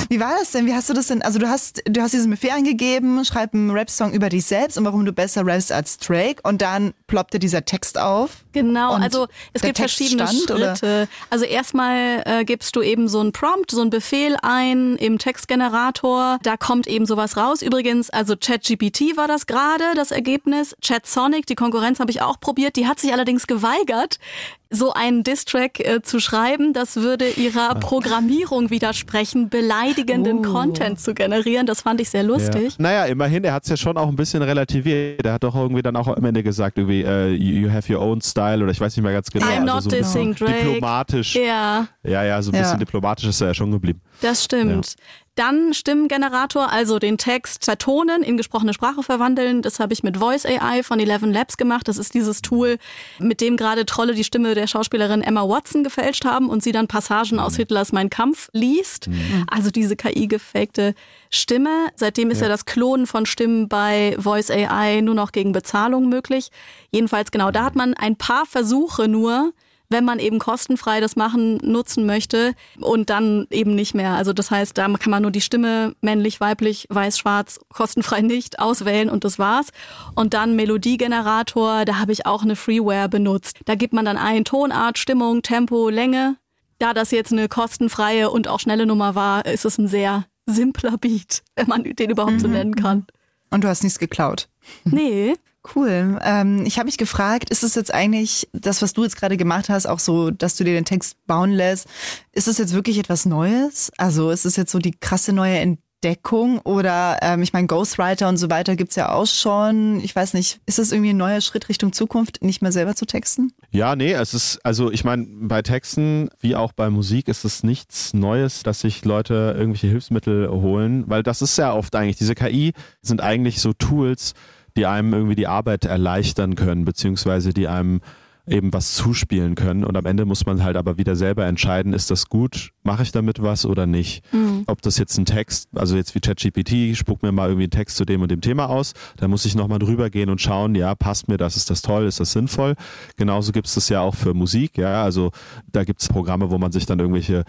Wie 0.09 0.19
war 0.19 0.35
das 0.37 0.51
denn? 0.51 0.65
Wie 0.65 0.73
hast 0.73 0.89
du 0.89 0.93
das 0.93 1.07
denn? 1.07 1.21
Also 1.21 1.39
du 1.39 1.47
hast, 1.47 1.81
du 1.85 2.01
hast 2.01 2.13
diesen 2.13 2.29
Befehl 2.29 2.51
eingegeben, 2.51 3.23
schreib 3.25 3.53
einen 3.53 3.71
Rap-Song 3.71 4.13
über 4.13 4.29
dich 4.29 4.45
selbst 4.45 4.77
und 4.77 4.85
warum 4.85 5.05
du 5.05 5.13
besser 5.13 5.45
rappst 5.45 5.71
als 5.71 5.97
Drake 5.97 6.41
und 6.43 6.61
dann 6.61 6.93
ploppte 7.07 7.39
dieser 7.39 7.65
Text 7.65 7.99
auf. 7.99 8.31
Genau, 8.53 8.93
also 8.93 9.27
es 9.53 9.61
gibt 9.61 9.77
Text 9.77 9.97
verschiedene 9.97 10.27
stand, 10.27 10.43
Schritte. 10.47 10.83
Oder? 10.83 11.07
Also 11.29 11.45
erstmal 11.45 12.23
äh, 12.25 12.45
gibst 12.45 12.75
du 12.75 12.81
eben 12.81 13.07
so 13.07 13.19
einen 13.19 13.31
Prompt, 13.31 13.71
so 13.71 13.81
einen 13.81 13.89
Befehl 13.89 14.37
ein 14.41 14.95
im 14.95 15.19
Textgenerator. 15.19 16.39
Da 16.43 16.57
kommt 16.57 16.87
eben 16.87 17.05
sowas 17.05 17.37
raus. 17.37 17.61
Übrigens, 17.61 18.09
also 18.09 18.35
ChatGPT 18.35 19.17
war 19.17 19.27
das 19.27 19.45
gerade, 19.45 19.83
das 19.95 20.11
Ergebnis. 20.11 20.75
ChatSonic, 20.81 21.45
die 21.45 21.55
Konkurrenz 21.55 21.99
habe 21.99 22.11
ich 22.11 22.21
auch 22.21 22.39
probiert. 22.39 22.75
Die 22.75 22.87
hat 22.87 22.99
sich 22.99 23.11
allerdings 23.11 23.47
geweigert, 23.47 24.19
so 24.69 24.93
einen 24.93 25.23
Distrack 25.23 25.79
äh, 25.79 26.01
zu 26.01 26.19
schreiben, 26.19 26.73
das 26.73 26.97
würde 26.97 27.29
ihrer 27.29 27.71
ah. 27.71 27.75
Programmierung 27.75 28.69
widersprechen, 28.69 29.49
beleidigenden 29.49 30.39
uh. 30.39 30.53
Content 30.53 30.99
zu 30.99 31.13
generieren. 31.13 31.65
Das 31.65 31.81
fand 31.81 32.01
ich 32.01 32.09
sehr 32.09 32.23
lustig. 32.23 32.73
Ja. 32.73 32.75
Naja, 32.79 33.05
immerhin, 33.05 33.43
er 33.43 33.53
hat 33.53 33.63
es 33.63 33.69
ja 33.69 33.77
schon 33.77 33.97
auch 33.97 34.07
ein 34.07 34.15
bisschen 34.15 34.41
relativiert. 34.41 35.25
Er 35.25 35.33
hat 35.33 35.43
doch 35.43 35.55
irgendwie 35.55 35.81
dann 35.81 35.95
auch 35.95 36.07
am 36.07 36.23
Ende 36.25 36.43
gesagt, 36.43 36.77
irgendwie, 36.77 37.05
uh, 37.05 37.27
you 37.27 37.71
have 37.71 37.91
your 37.91 38.01
own 38.01 38.21
style 38.21 38.63
oder 38.63 38.71
ich 38.71 38.79
weiß 38.79 38.95
nicht 38.95 39.03
mehr 39.03 39.13
ganz 39.13 39.29
genau. 39.29 39.45
I'm 39.45 39.61
also 39.61 39.73
not 39.73 39.83
so 39.83 39.89
dissing 39.89 40.35
Drake. 40.35 40.53
Diplomatisch. 40.53 41.35
Ja. 41.35 41.87
Ja, 42.03 42.23
ja, 42.23 42.41
so 42.41 42.51
ein 42.51 42.59
bisschen 42.59 42.79
diplomatisch 42.79 43.27
ist 43.27 43.41
er 43.41 43.47
ja 43.47 43.53
schon 43.53 43.71
geblieben. 43.71 44.01
Das 44.21 44.43
stimmt. 44.43 44.95
Ja. 44.97 45.03
Dann 45.35 45.73
Stimmengenerator, 45.73 46.71
also 46.71 46.97
den 46.97 47.17
Text 47.17 47.63
zertonen, 47.63 48.23
in 48.23 48.37
gesprochene 48.37 48.73
Sprache 48.73 49.03
verwandeln. 49.03 49.61
Das 49.61 49.79
habe 49.79 49.91
ich 49.91 50.01
mit 50.01 50.17
Voice 50.17 50.45
AI 50.45 50.81
von 50.81 50.99
Eleven 50.99 51.33
Labs 51.33 51.57
gemacht. 51.57 51.89
Das 51.89 51.97
ist 51.97 52.13
dieses 52.13 52.41
Tool, 52.41 52.77
mit 53.19 53.41
dem 53.41 53.57
gerade 53.57 53.85
Trolle 53.85 54.13
die 54.13 54.23
Stimme 54.23 54.55
der 54.55 54.67
Schauspielerin 54.67 55.21
Emma 55.21 55.47
Watson 55.47 55.83
gefälscht 55.83 56.23
haben 56.23 56.49
und 56.49 56.63
sie 56.63 56.71
dann 56.71 56.87
Passagen 56.87 57.39
aus 57.39 57.53
mhm. 57.53 57.57
Hitlers 57.57 57.91
Mein 57.91 58.09
Kampf 58.09 58.49
liest. 58.53 59.09
Mhm. 59.09 59.45
Also 59.47 59.71
diese 59.71 59.97
KI-gefakte 59.97 60.95
Stimme. 61.29 61.89
Seitdem 61.95 62.31
ist 62.31 62.39
ja. 62.39 62.45
ja 62.45 62.49
das 62.49 62.65
Klonen 62.65 63.05
von 63.05 63.25
Stimmen 63.25 63.67
bei 63.67 64.15
Voice 64.17 64.49
AI 64.49 65.01
nur 65.01 65.15
noch 65.15 65.33
gegen 65.33 65.51
Bezahlung 65.51 66.07
möglich. 66.07 66.49
Jedenfalls 66.91 67.31
genau, 67.31 67.51
da 67.51 67.65
hat 67.65 67.75
man 67.75 67.93
ein 67.93 68.15
paar 68.15 68.45
Versuche 68.45 69.09
nur, 69.09 69.51
wenn 69.89 70.05
man 70.05 70.19
eben 70.19 70.39
kostenfrei 70.39 70.99
das 70.99 71.15
machen, 71.15 71.57
nutzen 71.57 72.05
möchte 72.05 72.53
und 72.79 73.09
dann 73.09 73.47
eben 73.49 73.75
nicht 73.75 73.93
mehr. 73.93 74.13
Also 74.13 74.33
das 74.33 74.51
heißt, 74.51 74.77
da 74.77 74.87
kann 74.93 75.11
man 75.11 75.21
nur 75.21 75.31
die 75.31 75.41
Stimme 75.41 75.95
männlich, 76.01 76.39
weiblich, 76.39 76.87
weiß, 76.89 77.17
schwarz, 77.17 77.59
kostenfrei 77.69 78.21
nicht 78.21 78.59
auswählen 78.59 79.09
und 79.09 79.23
das 79.23 79.39
war's. 79.39 79.67
Und 80.15 80.33
dann 80.33 80.55
Melodiegenerator, 80.55 81.85
da 81.85 81.99
habe 81.99 82.11
ich 82.11 82.25
auch 82.25 82.43
eine 82.43 82.55
Freeware 82.55 83.09
benutzt. 83.09 83.59
Da 83.65 83.75
gibt 83.75 83.93
man 83.93 84.05
dann 84.05 84.17
ein 84.17 84.45
Tonart, 84.45 84.97
Stimmung, 84.97 85.41
Tempo, 85.41 85.89
Länge. 85.89 86.37
Da 86.79 86.93
das 86.93 87.11
jetzt 87.11 87.31
eine 87.31 87.47
kostenfreie 87.47 88.29
und 88.29 88.47
auch 88.47 88.59
schnelle 88.59 88.85
Nummer 88.85 89.15
war, 89.15 89.45
ist 89.45 89.65
es 89.65 89.77
ein 89.77 89.87
sehr 89.87 90.25
simpler 90.45 90.97
Beat, 90.97 91.43
wenn 91.55 91.67
man 91.67 91.83
den 91.83 92.09
überhaupt 92.09 92.41
so 92.41 92.47
mhm. 92.47 92.53
nennen 92.53 92.75
kann. 92.75 93.05
Und 93.49 93.63
du 93.63 93.67
hast 93.67 93.83
nichts 93.83 93.99
geklaut. 93.99 94.49
Nee. 94.83 95.35
Cool. 95.73 96.19
Ähm, 96.23 96.63
ich 96.65 96.77
habe 96.77 96.85
mich 96.85 96.97
gefragt, 96.97 97.49
ist 97.49 97.63
es 97.63 97.75
jetzt 97.75 97.93
eigentlich 97.93 98.47
das, 98.53 98.81
was 98.81 98.93
du 98.93 99.03
jetzt 99.03 99.15
gerade 99.15 99.37
gemacht 99.37 99.69
hast, 99.69 99.87
auch 99.87 99.99
so, 99.99 100.31
dass 100.31 100.55
du 100.55 100.63
dir 100.63 100.73
den 100.73 100.85
Text 100.85 101.17
bauen 101.25 101.51
lässt, 101.51 101.87
ist 102.33 102.47
es 102.47 102.57
jetzt 102.57 102.73
wirklich 102.73 102.99
etwas 102.99 103.25
Neues? 103.25 103.91
Also 103.97 104.29
ist 104.29 104.45
es 104.45 104.55
jetzt 104.55 104.71
so 104.71 104.79
die 104.79 104.91
krasse 104.91 105.33
neue 105.33 105.57
Entdeckung 105.57 106.59
oder 106.59 107.17
ähm, 107.21 107.41
ich 107.41 107.51
meine, 107.51 107.67
Ghostwriter 107.67 108.29
und 108.29 108.37
so 108.37 108.49
weiter 108.49 108.75
gibt's 108.75 108.95
ja 108.95 109.11
auch 109.11 109.25
schon. 109.25 109.99
Ich 110.01 110.15
weiß 110.15 110.33
nicht, 110.35 110.59
ist 110.67 110.77
das 110.77 110.91
irgendwie 110.91 111.11
ein 111.11 111.17
neuer 111.17 111.41
Schritt 111.41 111.67
Richtung 111.67 111.93
Zukunft, 111.93 112.43
nicht 112.43 112.61
mehr 112.61 112.71
selber 112.71 112.95
zu 112.95 113.05
texten? 113.05 113.51
Ja, 113.71 113.95
nee, 113.95 114.13
es 114.13 114.33
ist, 114.33 114.59
also 114.63 114.91
ich 114.91 115.03
meine, 115.03 115.25
bei 115.27 115.63
Texten 115.63 116.29
wie 116.39 116.55
auch 116.55 116.73
bei 116.73 116.89
Musik 116.91 117.27
ist 117.27 117.43
es 117.43 117.63
nichts 117.63 118.13
Neues, 118.13 118.61
dass 118.61 118.81
sich 118.81 119.03
Leute 119.03 119.55
irgendwelche 119.57 119.87
Hilfsmittel 119.87 120.49
holen, 120.49 121.05
weil 121.07 121.23
das 121.23 121.41
ist 121.41 121.57
ja 121.57 121.73
oft 121.73 121.95
eigentlich, 121.95 122.17
diese 122.17 122.35
KI 122.35 122.73
sind 123.01 123.21
eigentlich 123.21 123.61
so 123.61 123.73
Tools, 123.73 124.33
die 124.75 124.85
einem 124.85 125.13
irgendwie 125.13 125.35
die 125.35 125.47
Arbeit 125.47 125.85
erleichtern 125.85 126.55
können, 126.55 126.85
beziehungsweise 126.85 127.53
die 127.53 127.67
einem 127.67 128.01
eben 128.47 128.73
was 128.73 128.93
zuspielen 128.93 129.55
können. 129.55 129.83
Und 129.83 129.97
am 129.97 130.05
Ende 130.05 130.25
muss 130.25 130.45
man 130.45 130.63
halt 130.63 130.77
aber 130.77 130.97
wieder 130.97 131.15
selber 131.15 131.45
entscheiden, 131.45 131.93
ist 131.93 132.11
das 132.11 132.27
gut, 132.29 132.71
mache 132.83 133.03
ich 133.03 133.11
damit 133.11 133.41
was 133.41 133.65
oder 133.65 133.87
nicht. 133.87 134.23
Mhm. 134.33 134.63
Ob 134.67 134.81
das 134.81 134.97
jetzt 134.97 135.17
ein 135.17 135.25
Text, 135.25 135.69
also 135.75 135.95
jetzt 135.95 136.13
wie 136.15 136.19
ChatGPT, 136.19 136.95
spuck 136.95 137.23
mir 137.23 137.31
mal 137.31 137.47
irgendwie 137.47 137.63
einen 137.63 137.71
Text 137.71 137.97
zu 137.97 138.05
dem 138.05 138.21
und 138.21 138.29
dem 138.29 138.41
Thema 138.41 138.69
aus, 138.69 138.93
da 139.17 139.27
muss 139.27 139.45
ich 139.45 139.55
nochmal 139.55 139.79
drüber 139.79 140.09
gehen 140.09 140.29
und 140.29 140.41
schauen, 140.41 140.75
ja, 140.75 140.93
passt 140.95 141.27
mir 141.27 141.37
das, 141.37 141.55
ist 141.55 141.69
das 141.69 141.81
toll, 141.81 142.05
ist 142.05 142.19
das 142.19 142.33
sinnvoll. 142.33 142.75
Genauso 143.17 143.51
gibt 143.51 143.67
es 143.67 143.75
das 143.75 143.89
ja 143.89 144.01
auch 144.01 144.15
für 144.15 144.33
Musik, 144.33 144.77
ja, 144.77 145.03
also 145.03 145.31
da 145.71 145.83
gibt 145.83 146.01
es 146.01 146.07
Programme, 146.07 146.51
wo 146.51 146.57
man 146.57 146.71
sich 146.71 146.85
dann 146.85 146.99
irgendwelche 146.99 147.43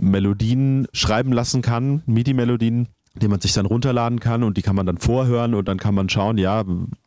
Melodien 0.00 0.86
schreiben 0.92 1.32
lassen 1.32 1.62
kann, 1.62 2.02
MIDI-Melodien 2.06 2.88
die 3.14 3.28
man 3.28 3.40
sich 3.40 3.52
dann 3.52 3.66
runterladen 3.66 4.18
kann 4.18 4.42
und 4.42 4.56
die 4.56 4.62
kann 4.62 4.74
man 4.74 4.86
dann 4.86 4.98
vorhören 4.98 5.54
und 5.54 5.68
dann 5.68 5.78
kann 5.78 5.94
man 5.94 6.08
schauen, 6.08 6.36
ja, 6.36 6.64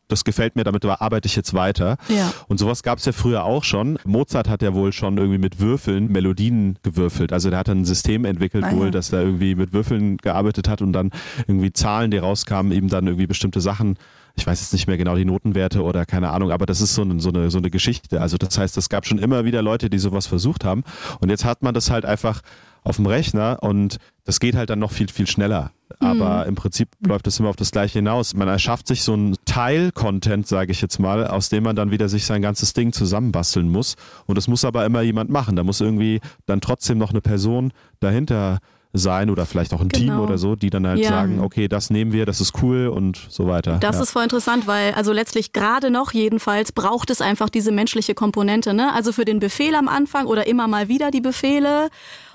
das 0.08 0.24
gefällt 0.24 0.56
mir, 0.56 0.64
damit 0.64 0.84
arbeite 0.84 1.26
ich 1.26 1.36
jetzt 1.36 1.52
weiter. 1.52 1.98
Ja. 2.08 2.32
Und 2.48 2.58
sowas 2.58 2.82
gab 2.82 2.98
es 2.98 3.04
ja 3.04 3.12
früher 3.12 3.44
auch 3.44 3.62
schon. 3.62 3.98
Mozart 4.04 4.48
hat 4.48 4.62
ja 4.62 4.72
wohl 4.72 4.92
schon 4.92 5.18
irgendwie 5.18 5.38
mit 5.38 5.60
Würfeln 5.60 6.10
Melodien 6.10 6.78
gewürfelt. 6.82 7.32
Also 7.32 7.50
der 7.50 7.58
hat 7.58 7.68
dann 7.68 7.82
ein 7.82 7.84
System 7.84 8.24
entwickelt 8.24 8.64
ah, 8.64 8.72
wohl, 8.72 8.86
ja. 8.86 8.90
dass 8.90 9.12
er 9.12 9.20
irgendwie 9.20 9.54
mit 9.54 9.74
Würfeln 9.74 10.16
gearbeitet 10.16 10.66
hat 10.66 10.80
und 10.80 10.94
dann 10.94 11.10
irgendwie 11.46 11.72
Zahlen, 11.72 12.10
die 12.10 12.16
rauskamen, 12.16 12.72
eben 12.72 12.88
dann 12.88 13.06
irgendwie 13.06 13.26
bestimmte 13.26 13.60
Sachen 13.60 13.98
ich 14.38 14.46
weiß 14.46 14.60
jetzt 14.60 14.72
nicht 14.72 14.86
mehr 14.86 14.96
genau 14.96 15.16
die 15.16 15.24
Notenwerte 15.24 15.82
oder 15.82 16.06
keine 16.06 16.30
Ahnung, 16.30 16.52
aber 16.52 16.64
das 16.64 16.80
ist 16.80 16.94
so 16.94 17.02
eine, 17.02 17.20
so 17.20 17.30
eine, 17.30 17.50
so 17.50 17.58
eine 17.58 17.70
Geschichte. 17.70 18.20
Also 18.20 18.36
das 18.36 18.56
heißt, 18.56 18.76
es 18.76 18.88
gab 18.88 19.04
schon 19.04 19.18
immer 19.18 19.44
wieder 19.44 19.62
Leute, 19.62 19.90
die 19.90 19.98
sowas 19.98 20.26
versucht 20.26 20.64
haben. 20.64 20.84
Und 21.20 21.28
jetzt 21.28 21.44
hat 21.44 21.62
man 21.62 21.74
das 21.74 21.90
halt 21.90 22.04
einfach 22.04 22.42
auf 22.84 22.96
dem 22.96 23.06
Rechner 23.06 23.58
und 23.60 23.98
das 24.24 24.38
geht 24.40 24.54
halt 24.54 24.70
dann 24.70 24.78
noch 24.78 24.92
viel, 24.92 25.08
viel 25.08 25.26
schneller. 25.26 25.72
Aber 25.98 26.42
mhm. 26.42 26.50
im 26.50 26.54
Prinzip 26.54 26.88
läuft 27.04 27.26
das 27.26 27.40
immer 27.40 27.48
auf 27.48 27.56
das 27.56 27.72
Gleiche 27.72 27.98
hinaus. 27.98 28.34
Man 28.34 28.46
erschafft 28.46 28.86
sich 28.86 29.02
so 29.02 29.14
einen 29.14 29.36
Teil-Content, 29.44 30.46
sage 30.46 30.70
ich 30.70 30.80
jetzt 30.80 30.98
mal, 30.98 31.26
aus 31.26 31.48
dem 31.48 31.64
man 31.64 31.74
dann 31.74 31.90
wieder 31.90 32.08
sich 32.08 32.24
sein 32.24 32.40
ganzes 32.40 32.72
Ding 32.74 32.92
zusammenbasteln 32.92 33.68
muss. 33.68 33.96
Und 34.26 34.38
das 34.38 34.46
muss 34.46 34.64
aber 34.64 34.86
immer 34.86 35.02
jemand 35.02 35.30
machen. 35.30 35.56
Da 35.56 35.64
muss 35.64 35.80
irgendwie 35.80 36.20
dann 36.46 36.60
trotzdem 36.60 36.98
noch 36.98 37.10
eine 37.10 37.20
Person 37.20 37.72
dahinter 38.00 38.58
sein 38.92 39.28
oder 39.30 39.44
vielleicht 39.46 39.74
auch 39.74 39.80
ein 39.80 39.88
genau. 39.88 40.14
Team 40.14 40.20
oder 40.20 40.38
so, 40.38 40.56
die 40.56 40.70
dann 40.70 40.86
halt 40.86 41.00
ja. 41.00 41.10
sagen, 41.10 41.40
okay, 41.40 41.68
das 41.68 41.90
nehmen 41.90 42.12
wir, 42.12 42.24
das 42.26 42.40
ist 42.40 42.62
cool 42.62 42.88
und 42.88 43.18
so 43.28 43.46
weiter. 43.46 43.78
Das 43.80 43.96
ja. 43.96 44.02
ist 44.02 44.10
voll 44.12 44.22
interessant, 44.22 44.66
weil 44.66 44.94
also 44.94 45.12
letztlich 45.12 45.52
gerade 45.52 45.90
noch 45.90 46.12
jedenfalls 46.12 46.72
braucht 46.72 47.10
es 47.10 47.20
einfach 47.20 47.50
diese 47.50 47.70
menschliche 47.70 48.14
Komponente, 48.14 48.72
ne? 48.72 48.92
Also 48.94 49.12
für 49.12 49.24
den 49.24 49.40
Befehl 49.40 49.74
am 49.74 49.88
Anfang 49.88 50.26
oder 50.26 50.46
immer 50.46 50.68
mal 50.68 50.88
wieder 50.88 51.10
die 51.10 51.20
Befehle 51.20 51.88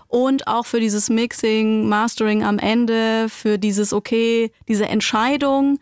und 0.07 0.47
auch 0.47 0.67
für 0.67 0.79
dieses 0.79 1.09
Mixing, 1.09 1.89
Mastering 1.89 2.43
am 2.43 2.59
Ende, 2.59 3.29
für 3.29 3.57
dieses 3.57 3.93
okay, 3.93 4.51
diese 4.67 4.87
Entscheidung, 4.87 5.79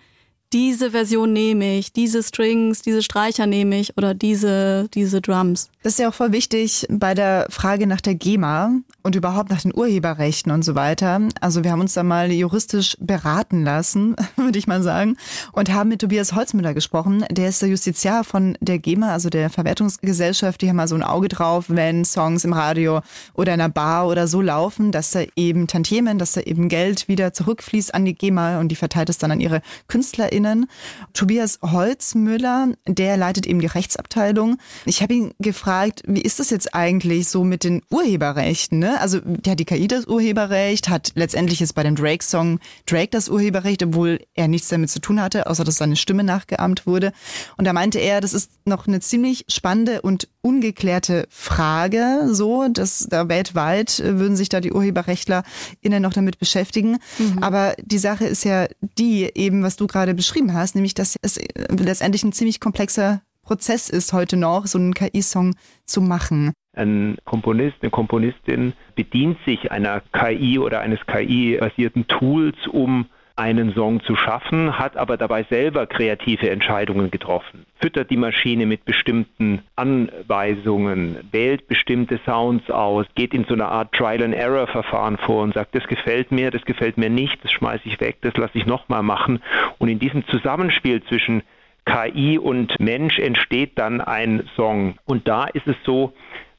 diese 0.54 0.92
Version 0.92 1.32
nehme 1.32 1.78
ich, 1.78 1.94
diese 1.94 2.24
Strings, 2.24 2.82
diese 2.82 3.02
Streicher 3.02 3.48
nehme 3.48 3.80
ich 3.80 3.98
oder 3.98 4.14
diese, 4.14 4.90
diese 4.94 5.22
Drums. 5.22 5.70
Das 5.84 5.94
ist 5.94 6.00
ja 6.00 6.10
auch 6.10 6.14
voll 6.14 6.32
wichtig 6.32 6.86
bei 6.90 7.14
der 7.14 7.48
Frage 7.50 7.88
nach 7.88 8.02
der 8.02 8.16
GEMA 8.16 8.74
und 9.02 9.16
überhaupt 9.16 9.50
nach 9.50 9.62
den 9.62 9.76
Urheberrechten 9.76 10.52
und 10.52 10.64
so 10.64 10.76
weiter. 10.76 11.22
Also 11.40 11.64
wir 11.64 11.72
haben 11.72 11.80
uns 11.80 11.94
da 11.94 12.04
mal 12.04 12.32
juristisch 12.32 12.98
beraten 13.00 13.64
lassen, 13.64 14.16
würde 14.36 14.60
ich 14.60 14.68
mal 14.68 14.84
sagen, 14.84 15.18
und 15.54 15.72
haben 15.74 15.90
mit 15.90 16.02
Tobias 16.02 16.34
Holzmüller 16.34 16.74
gesprochen. 16.74 17.26
Der 17.32 17.50
ist 17.50 17.62
der 17.62 17.70
Justiziar 17.70 18.24
von 18.24 18.58
der 18.60 18.78
GEMA, 18.78 19.12
also 19.12 19.30
der 19.30 19.50
Verwertungsgesellschaft. 19.50 20.62
Die 20.62 20.70
haben 20.70 20.76
mal 20.76 20.88
so 20.88 20.96
ein 20.96 21.04
Auge 21.04 21.30
drauf, 21.30 21.66
wenn 21.70 22.06
Songs 22.06 22.44
im 22.44 22.54
Radio 22.54 23.02
oder 23.34 23.54
in 23.54 23.62
einer 23.62 23.70
Bar 23.70 24.08
oder 24.08 24.28
so 24.28 24.42
laufen, 24.42 24.92
dass 24.92 25.12
da 25.12 25.22
eben 25.36 25.68
Tantiemen, 25.68 26.20
dass 26.20 26.34
da 26.34 26.42
eben 26.42 26.68
Geld 26.68 27.08
wieder 27.08 27.34
zurückfließt 27.34 27.96
an 27.96 28.06
die 28.06 28.16
GEMA 28.16 28.60
und 28.60 28.68
die 28.68 28.76
verteilt 28.76 29.10
es 29.10 29.18
dann 29.18 29.32
an 29.32 29.40
ihre 29.40 29.62
KünstlerInnen 29.88 30.41
KollegInnen. 30.42 30.68
Tobias 31.14 31.60
Holzmüller, 31.62 32.70
der 32.88 33.18
leitet 33.18 33.46
eben 33.46 33.60
die 33.60 33.68
Rechtsabteilung. 33.68 34.58
Ich 34.86 35.02
habe 35.02 35.14
ihn 35.14 35.34
gefragt, 35.40 36.04
wie 36.06 36.22
ist 36.22 36.40
das 36.40 36.50
jetzt 36.50 36.74
eigentlich 36.74 37.30
so 37.30 37.44
mit 37.44 37.64
den 37.64 37.82
Urheberrechten? 37.90 38.80
Ne? 38.80 39.00
Also 39.00 39.20
ja, 39.46 39.56
die 39.56 39.66
KI 39.66 39.88
das 39.88 40.08
Urheberrecht, 40.08 40.90
hat 40.90 41.12
letztendlich 41.16 41.60
jetzt 41.60 41.76
bei 41.76 41.84
dem 41.84 41.96
Drake-Song 41.96 42.60
Drake 42.86 43.10
das 43.12 43.30
Urheberrecht, 43.30 43.84
obwohl 43.84 44.20
er 44.34 44.48
nichts 44.48 44.70
damit 44.70 44.90
zu 44.90 45.00
tun 45.00 45.22
hatte, 45.22 45.48
außer 45.48 45.64
dass 45.64 45.78
seine 45.78 45.96
Stimme 45.96 46.24
nachgeahmt 46.24 46.88
wurde. 46.88 47.12
Und 47.58 47.66
da 47.66 47.74
meinte 47.74 48.00
er, 48.00 48.22
das 48.22 48.34
ist 48.34 48.52
noch 48.66 48.88
eine 48.88 49.00
ziemlich 49.00 49.46
spannende 49.48 50.02
und 50.02 50.28
ungeklärte 50.42 51.26
Frage, 51.30 52.28
so, 52.32 52.68
dass 52.68 53.08
da 53.10 53.30
weltweit 53.30 54.02
würden 54.04 54.36
sich 54.36 54.50
da 54.50 54.60
die 54.60 54.72
UrheberrechtlerInnen 54.72 56.02
noch 56.02 56.14
damit 56.14 56.40
beschäftigen. 56.40 56.98
Mhm. 57.20 57.40
Aber 57.42 57.74
die 57.82 57.98
Sache 57.98 58.26
ist 58.26 58.44
ja 58.44 58.68
die, 58.98 59.30
eben 59.36 59.64
was 59.64 59.76
du 59.76 59.88
gerade 59.88 60.14
beschrieben 60.14 60.54
hast, 60.54 60.76
nämlich, 60.76 60.94
dass 60.94 61.16
es 61.22 61.40
letztendlich 61.70 62.24
ein 62.24 62.34
ziemlich 62.34 62.60
komplexer 62.60 63.22
Prozess 63.44 63.90
ist 63.90 64.14
heute 64.14 64.38
noch, 64.38 64.66
so 64.68 64.78
einen 64.78 64.94
KI-Song 64.94 65.56
zu 65.86 66.02
machen. 66.02 66.54
Ein 66.74 67.18
Komponist, 67.26 67.78
eine 67.82 67.92
Komponistin 67.92 68.74
bedient 68.96 69.38
sich 69.46 69.72
einer 69.72 70.02
KI 70.14 70.58
oder 70.58 70.80
eines 70.80 71.00
KI-basierten 71.06 72.08
Tools, 72.08 72.56
um 72.72 73.08
einen 73.42 73.74
Song 73.74 74.04
zu 74.04 74.16
schaffen, 74.16 74.78
hat 74.78 74.98
aber 74.98 75.18
dabei 75.18 75.44
selber 75.50 75.88
kreative 75.88 76.52
Entscheidungen 76.52 77.10
getroffen, 77.10 77.66
füttert 77.80 78.12
die 78.12 78.18
Maschine 78.18 78.68
mit 78.68 78.86
bestimmten 78.86 79.64
Anweisungen, 79.76 81.18
wählt 81.32 81.68
bestimmte 81.68 82.20
Sounds 82.24 82.70
aus, 82.70 83.08
geht 83.16 83.34
in 83.34 83.46
so 83.46 83.56
eine 83.56 83.66
Art 83.66 83.94
Trial-and-Error-Verfahren 83.94 85.18
vor 85.18 85.42
und 85.42 85.56
sagt, 85.56 85.74
das 85.74 85.88
gefällt 85.88 86.32
mir, 86.32 86.52
das 86.52 86.64
gefällt 86.66 87.00
mir 87.00 87.10
nicht, 87.10 87.44
das 87.44 87.52
schmeiße 87.52 87.82
ich 87.86 88.00
weg, 88.00 88.18
das 88.22 88.38
lasse 88.38 88.60
ich 88.60 88.68
nochmal 88.68 89.02
machen. 89.02 89.42
Und 89.80 89.90
in 89.90 89.98
diesem 89.98 90.24
Zusammenspiel 90.28 91.02
zwischen 91.06 91.42
KI 91.86 92.38
und 92.38 92.80
Mensch 92.80 93.18
entsteht 93.18 93.72
dann 93.80 94.02
ein 94.02 94.48
Song. 94.56 94.98
Und 95.06 95.28
da 95.28 95.46
ist 95.46 95.68
es 95.68 95.76
so, 95.84 96.14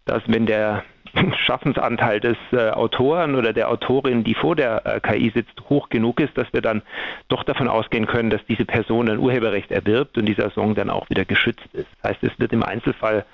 dass 0.05 0.25
wenn 0.27 0.47
der 0.47 0.83
Schaffensanteil 1.45 2.21
des 2.21 2.37
äh, 2.53 2.71
Autoren 2.71 3.35
oder 3.35 3.53
der 3.53 3.71
Autorin, 3.71 4.25
die 4.25 4.35
vor 4.35 4.57
der 4.57 4.87
äh, 4.87 5.01
KI 5.01 5.31
sitzt, 5.35 5.61
hoch 5.69 5.89
genug 5.89 6.21
ist, 6.21 6.37
dass 6.37 6.53
wir 6.53 6.63
dann 6.63 6.83
doch 7.29 7.45
davon 7.45 7.69
ausgehen 7.69 8.07
können, 8.07 8.31
dass 8.31 8.45
diese 8.47 8.65
Person 8.65 9.09
ein 9.09 9.19
Urheberrecht 9.19 9.71
erwirbt 9.71 10.17
und 10.19 10.27
dieser 10.27 10.51
Song 10.51 10.75
dann 10.75 10.91
auch 10.91 11.09
wieder 11.11 11.25
geschützt 11.25 11.69
ist. 11.73 11.89
Das 12.03 12.13
heißt, 12.13 12.23
es 12.25 12.39
wird 12.39 12.53
im 12.53 12.63
Einzelfall 12.63 13.25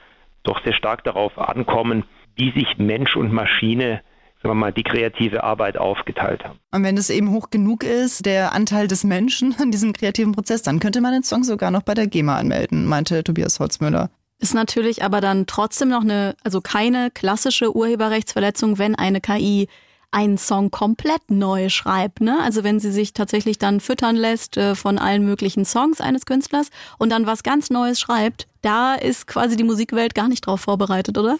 doch 0.43 0.63
sehr 0.65 0.73
stark 0.73 1.05
darauf 1.05 1.39
ankommen, 1.39 2.05
wie 2.37 2.53
sich 2.53 2.79
Mensch 2.79 3.17
und 3.17 3.33
Maschine 3.33 4.01
sagen 4.43 4.51
wir 4.51 4.55
mal, 4.55 4.73
die 4.73 4.85
kreative 4.85 5.43
Arbeit 5.43 5.79
aufgeteilt 5.79 6.45
haben. 6.45 6.59
Und 6.73 6.85
wenn 6.85 6.97
es 6.97 7.11
eben 7.11 7.33
hoch 7.33 7.51
genug 7.51 7.83
ist, 7.83 8.25
der 8.25 8.53
Anteil 8.53 8.87
des 8.87 9.05
Menschen 9.05 9.55
an 9.61 9.71
diesem 9.71 9.93
kreativen 9.93 10.33
Prozess, 10.33 10.63
dann 10.63 10.81
könnte 10.81 11.01
man 11.01 11.13
den 11.13 11.23
Song 11.23 11.43
sogar 11.45 11.71
noch 11.71 11.83
bei 11.83 11.95
der 11.95 12.07
GEMA 12.07 12.37
anmelden, 12.37 12.87
meinte 12.87 13.25
Tobias 13.25 13.59
Holzmüller. 13.59 14.11
Ist 14.41 14.55
natürlich 14.55 15.03
aber 15.03 15.21
dann 15.21 15.47
trotzdem 15.47 15.89
noch 15.89 16.03
eine, 16.03 16.37
also 16.45 16.61
keine 16.61 17.11
klassische 17.11 17.75
Urheberrechtsverletzung, 17.75 18.79
wenn 18.79 18.95
eine 18.95 19.21
KI 19.21 19.69
einen 20.11 20.39
Song 20.39 20.71
komplett 20.71 21.31
neu 21.31 21.69
schreibt. 21.69 22.21
Ne? 22.21 22.39
Also 22.43 22.65
wenn 22.65 22.81
sie 22.81 22.93
sich 22.93 23.13
tatsächlich 23.13 23.59
dann 23.59 23.81
füttern 23.81 24.17
lässt 24.17 24.57
äh, 24.57 24.75
von 24.75 24.99
allen 24.99 25.25
möglichen 25.25 25.65
Songs 25.65 26.01
eines 26.01 26.25
Künstlers 26.25 26.71
und 26.99 27.11
dann 27.11 27.27
was 27.27 27.43
ganz 27.43 27.69
Neues 27.69 28.01
schreibt, 28.01 28.47
da 28.63 28.95
ist 28.95 29.27
quasi 29.27 29.57
die 29.57 29.65
Musikwelt 29.65 30.15
gar 30.15 30.29
nicht 30.29 30.47
drauf 30.47 30.63
vorbereitet, 30.63 31.19
oder? 31.19 31.39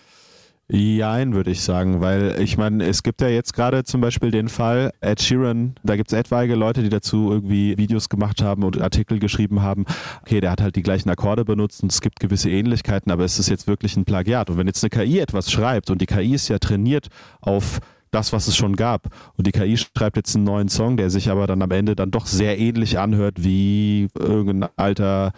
Jein, 0.71 1.33
würde 1.33 1.51
ich 1.51 1.63
sagen, 1.63 2.03
weil 2.03 2.39
ich 2.43 2.59
meine, 2.59 2.85
es 2.85 3.03
gibt 3.03 3.23
ja 3.23 3.29
jetzt 3.29 3.55
gerade 3.55 3.85
zum 3.85 4.03
Beispiel 4.03 4.31
den 4.31 4.51
Fall 4.51 4.93
Ed 5.01 5.23
Sheeran, 5.23 5.77
da 5.83 5.97
gibt 5.97 6.13
es 6.13 6.19
etwaige 6.19 6.57
Leute, 6.57 6.83
die 6.83 6.91
dazu 6.91 7.33
irgendwie 7.33 7.79
Videos 7.79 8.11
gemacht 8.11 8.43
haben 8.43 8.63
und 8.65 8.79
Artikel 8.79 9.19
geschrieben 9.19 9.63
haben, 9.63 9.87
okay, 10.21 10.43
der 10.43 10.51
hat 10.51 10.61
halt 10.61 10.77
die 10.77 10.83
gleichen 10.83 11.09
Akkorde 11.09 11.47
benutzt 11.47 11.83
und 11.83 11.91
es 11.91 12.03
gibt 12.03 12.21
gewisse 12.21 12.51
Ähnlichkeiten, 12.51 13.11
aber 13.11 13.25
es 13.25 13.39
ist 13.39 13.49
jetzt 13.49 13.67
wirklich 13.67 13.97
ein 13.97 14.05
Plagiat. 14.05 14.51
Und 14.51 14.59
wenn 14.59 14.67
jetzt 14.67 14.85
eine 14.85 14.91
KI 14.91 15.21
etwas 15.21 15.51
schreibt 15.51 15.89
und 15.89 16.03
die 16.03 16.07
KI 16.07 16.35
ist 16.35 16.49
ja 16.49 16.59
trainiert 16.59 17.09
auf 17.41 17.81
das, 18.11 18.35
was 18.35 18.47
es 18.47 18.55
schon 18.55 18.77
gab. 18.77 19.09
Und 19.39 19.47
die 19.47 19.53
KI 19.53 19.79
schreibt 19.79 20.17
jetzt 20.17 20.37
einen 20.37 20.45
neuen 20.45 20.69
Song, 20.69 20.99
der 20.99 21.09
sich 21.09 21.31
aber 21.31 21.47
dann 21.47 21.63
am 21.63 21.71
Ende 21.71 21.97
dann 21.97 22.11
doch 22.11 22.27
sehr 22.27 22.59
ähnlich 22.59 22.99
anhört 22.99 23.43
wie 23.43 24.09
irgendein 24.19 24.69
alter 24.77 25.33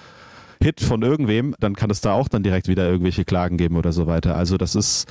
Hit 0.63 0.81
von 0.81 1.03
irgendwem, 1.03 1.55
dann 1.61 1.75
kann 1.75 1.91
es 1.91 2.01
da 2.01 2.13
auch 2.13 2.29
dann 2.29 2.43
direkt 2.43 2.69
wieder 2.69 2.89
irgendwelche 2.89 3.25
Klagen 3.25 3.57
geben 3.57 3.77
oder 3.77 3.93
so 3.93 4.07
weiter. 4.07 4.37
Also 4.37 4.57
das 4.57 4.75
ist, 4.75 5.07